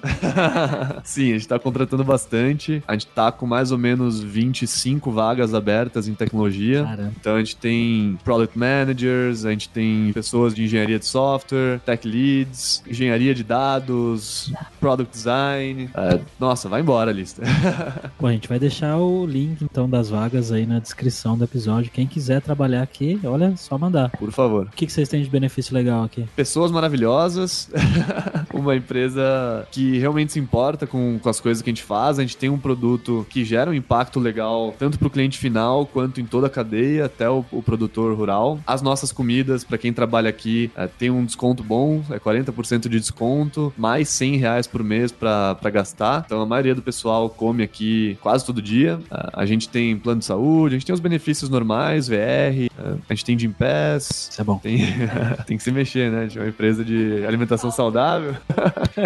Sim, 1.05 1.31
a 1.31 1.33
gente 1.33 1.41
está 1.41 1.59
contratando 1.59 2.05
bastante. 2.05 2.83
A 2.87 2.93
gente 2.93 3.07
está 3.07 3.31
com 3.33 3.47
mais 3.47 3.73
ou 3.73 3.79
menos 3.79 4.21
25 4.21 5.11
vagas 5.11 5.55
abertas 5.55 6.09
em 6.09 6.15
tecnologia. 6.15 6.85
Caramba. 6.85 7.13
Então 7.21 7.35
a 7.37 7.39
gente 7.39 7.57
tem 7.57 8.19
product 8.25 8.59
managers, 8.59 9.45
a 9.45 9.51
gente 9.51 9.69
tem 9.69 10.13
pessoas 10.13 10.55
de 10.55 10.65
engenharia 10.65 10.99
de 10.99 11.07
software, 11.07 11.81
tech 11.85 12.07
leads, 12.07 12.83
engenharia 12.87 13.35
de 13.35 13.43
dados, 13.43 14.53
product 14.81 15.13
design. 15.13 15.91
É, 15.95 16.06
nossa, 16.39 16.69
vai 16.69 16.81
embora 16.81 17.11
a 17.11 17.15
lista. 17.15 17.43
Bom, 18.19 18.29
a 18.29 18.33
gente 18.33 18.49
vai 18.49 18.59
deixar 18.59 18.97
o 18.97 19.27
link 19.27 19.63
então 19.63 19.89
das 19.89 20.11
vagas 20.11 20.53
aí 20.53 20.67
na 20.67 20.79
descrição 20.79 21.37
do 21.37 21.45
episódio. 21.45 21.91
Quem 21.91 22.07
quiser 22.07 22.41
trabalhar 22.41 22.83
aqui, 22.83 23.21
olha, 23.25 23.57
só 23.57 23.77
mandar. 23.79 24.11
Por 24.11 24.31
favor. 24.31 24.67
O 24.67 24.71
que, 24.71 24.87
que 24.87 24.93
vocês 24.93 25.09
têm 25.09 25.23
de 25.23 25.31
benefício 25.31 25.75
legal 25.75 26.05
aqui? 26.05 26.27
Pessoas 26.35 26.71
maravilhosas, 26.71 27.71
uma 28.53 28.77
empresa 28.77 29.67
que 29.71 29.99
realmente 29.99 30.33
se 30.33 30.39
importa 30.39 30.87
com, 30.87 31.19
com 31.19 31.29
as 31.29 31.41
coisas 31.41 31.63
que 31.63 31.71
a 31.71 31.73
gente 31.73 31.83
faz. 31.83 32.19
A 32.19 32.23
gente 32.23 32.37
tem 32.37 32.49
um 32.49 32.59
produto 32.59 33.27
que 33.29 33.45
gera 33.45 33.71
um 33.71 33.75
impacto 33.75 34.21
legal 34.21 34.75
tanto 34.79 34.99
para 34.99 35.09
o 35.09 35.11
cliente 35.11 35.39
final 35.39 35.87
quanto 35.87 36.21
em 36.21 36.27
toda 36.27 36.47
a 36.47 36.51
cadeia, 36.51 37.07
até 37.07 37.29
o, 37.29 37.45
o 37.51 37.63
produtor 37.63 38.17
rural. 38.17 38.59
As 38.67 38.83
nossas 38.83 39.13
comidas, 39.13 39.65
para 39.65 39.79
quem 39.79 39.93
trabalha 39.93 40.31
aqui, 40.31 40.71
é, 40.77 40.87
tem 40.87 41.11
um 41.11 41.25
desconto 41.25 41.63
bom, 41.63 42.03
é 42.11 42.19
40% 42.19 42.89
de 42.89 43.01
desconto, 43.01 43.73
mais 43.77 44.09
100 44.09 44.37
reais 44.37 44.67
por 44.67 44.83
mês 44.83 45.11
para 45.13 45.57
gastar. 45.73 45.96
Então 46.27 46.41
a 46.41 46.47
maioria 46.47 46.75
do 46.75 46.83
pessoal 46.83 47.29
come 47.29 47.63
aqui 47.63 48.19
quase 48.21 48.45
todo 48.45 48.61
dia. 48.61 49.01
A 49.33 49.47
gente 49.47 49.69
tem 49.69 49.97
plano 49.97 50.21
de 50.21 50.27
saúde, 50.27 50.75
a 50.75 50.79
gente 50.79 50.87
tem 50.87 50.95
os 50.95 51.01
benefícios 51.01 51.51
normais, 51.51 52.09
VR, 52.09 52.69
a 53.09 53.15
gente 53.15 53.25
tem 53.25 53.39
Gym 53.39 53.53
Pass. 53.53 54.29
Isso 54.31 54.41
é 54.41 54.45
bom. 54.45 54.59
Tem, 54.59 54.79
tem 55.47 55.57
que 55.57 55.63
se 55.63 55.71
mexer, 55.71 56.11
né? 56.11 56.21
A 56.21 56.23
gente 56.25 56.39
é 56.39 56.43
uma 56.43 56.49
empresa 56.49 56.85
de 56.85 57.25
alimentação 57.27 57.71
saudável. 57.71 58.35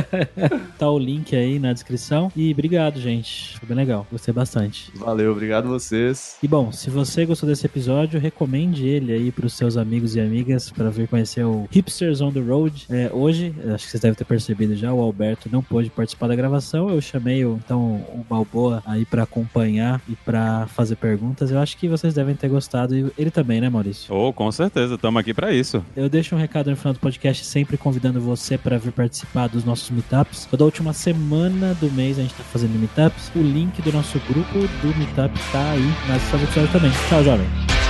tá 0.78 0.90
o 0.90 0.98
link 0.98 1.34
aí 1.34 1.58
na 1.58 1.72
descrição. 1.72 2.30
E 2.34 2.52
obrigado, 2.52 3.00
gente. 3.00 3.58
Foi 3.58 3.68
bem 3.68 3.76
legal. 3.76 4.06
Gostei 4.10 4.32
bastante. 4.32 4.90
Valeu, 4.94 5.32
obrigado 5.32 5.68
vocês. 5.68 6.36
E 6.42 6.48
bom, 6.48 6.72
se 6.72 6.90
você 6.90 7.24
gostou 7.24 7.48
desse 7.48 7.66
episódio, 7.66 8.20
recomende 8.20 8.86
ele 8.86 9.12
aí 9.12 9.32
pros 9.32 9.54
seus 9.54 9.76
amigos 9.76 10.16
e 10.16 10.20
amigas 10.20 10.70
para 10.70 10.90
vir 10.90 11.08
conhecer 11.08 11.44
o 11.44 11.68
Hipsters 11.70 12.20
on 12.20 12.32
the 12.32 12.40
Road. 12.40 12.86
É, 12.90 13.10
hoje, 13.12 13.54
acho 13.74 13.84
que 13.84 13.90
vocês 13.90 14.00
devem 14.00 14.14
ter 14.14 14.24
percebido 14.24 14.74
já, 14.74 14.92
o 14.92 15.00
Alberto 15.00 15.48
não 15.50 15.62
pôde 15.62 15.90
participar 15.90 16.28
da 16.28 16.34
gravação. 16.34 16.79
Eu 16.88 17.00
chamei 17.00 17.44
o, 17.44 17.58
então 17.62 17.96
o 18.12 18.24
Balboa 18.28 18.82
aí 18.86 19.04
para 19.04 19.24
acompanhar 19.24 20.00
e 20.08 20.14
para 20.16 20.66
fazer 20.68 20.96
perguntas. 20.96 21.50
Eu 21.50 21.58
acho 21.58 21.76
que 21.76 21.88
vocês 21.88 22.14
devem 22.14 22.34
ter 22.34 22.48
gostado. 22.48 22.96
E 22.96 23.12
ele 23.18 23.30
também, 23.30 23.60
né, 23.60 23.68
Maurício? 23.68 24.14
Oh, 24.14 24.32
com 24.32 24.50
certeza, 24.52 24.94
estamos 24.94 25.20
aqui 25.20 25.34
para 25.34 25.52
isso. 25.52 25.84
Eu 25.96 26.08
deixo 26.08 26.34
um 26.34 26.38
recado 26.38 26.70
no 26.70 26.76
final 26.76 26.94
do 26.94 27.00
podcast, 27.00 27.44
sempre 27.44 27.76
convidando 27.76 28.20
você 28.20 28.56
para 28.56 28.78
vir 28.78 28.92
participar 28.92 29.48
dos 29.48 29.64
nossos 29.64 29.90
meetups. 29.90 30.46
Toda 30.46 30.64
última 30.64 30.92
semana 30.92 31.74
do 31.74 31.90
mês 31.90 32.18
a 32.18 32.22
gente 32.22 32.34
tá 32.34 32.44
fazendo 32.44 32.78
meetups. 32.78 33.30
O 33.34 33.40
link 33.40 33.82
do 33.82 33.92
nosso 33.92 34.20
grupo 34.28 34.58
do 34.58 34.98
meetup 34.98 35.38
tá 35.52 35.70
aí 35.72 35.86
na 36.08 36.14
descrição 36.14 36.38
do 36.38 36.44
episódio 36.44 36.72
também. 36.72 36.90
Tchau, 37.08 37.24
jovem. 37.24 37.89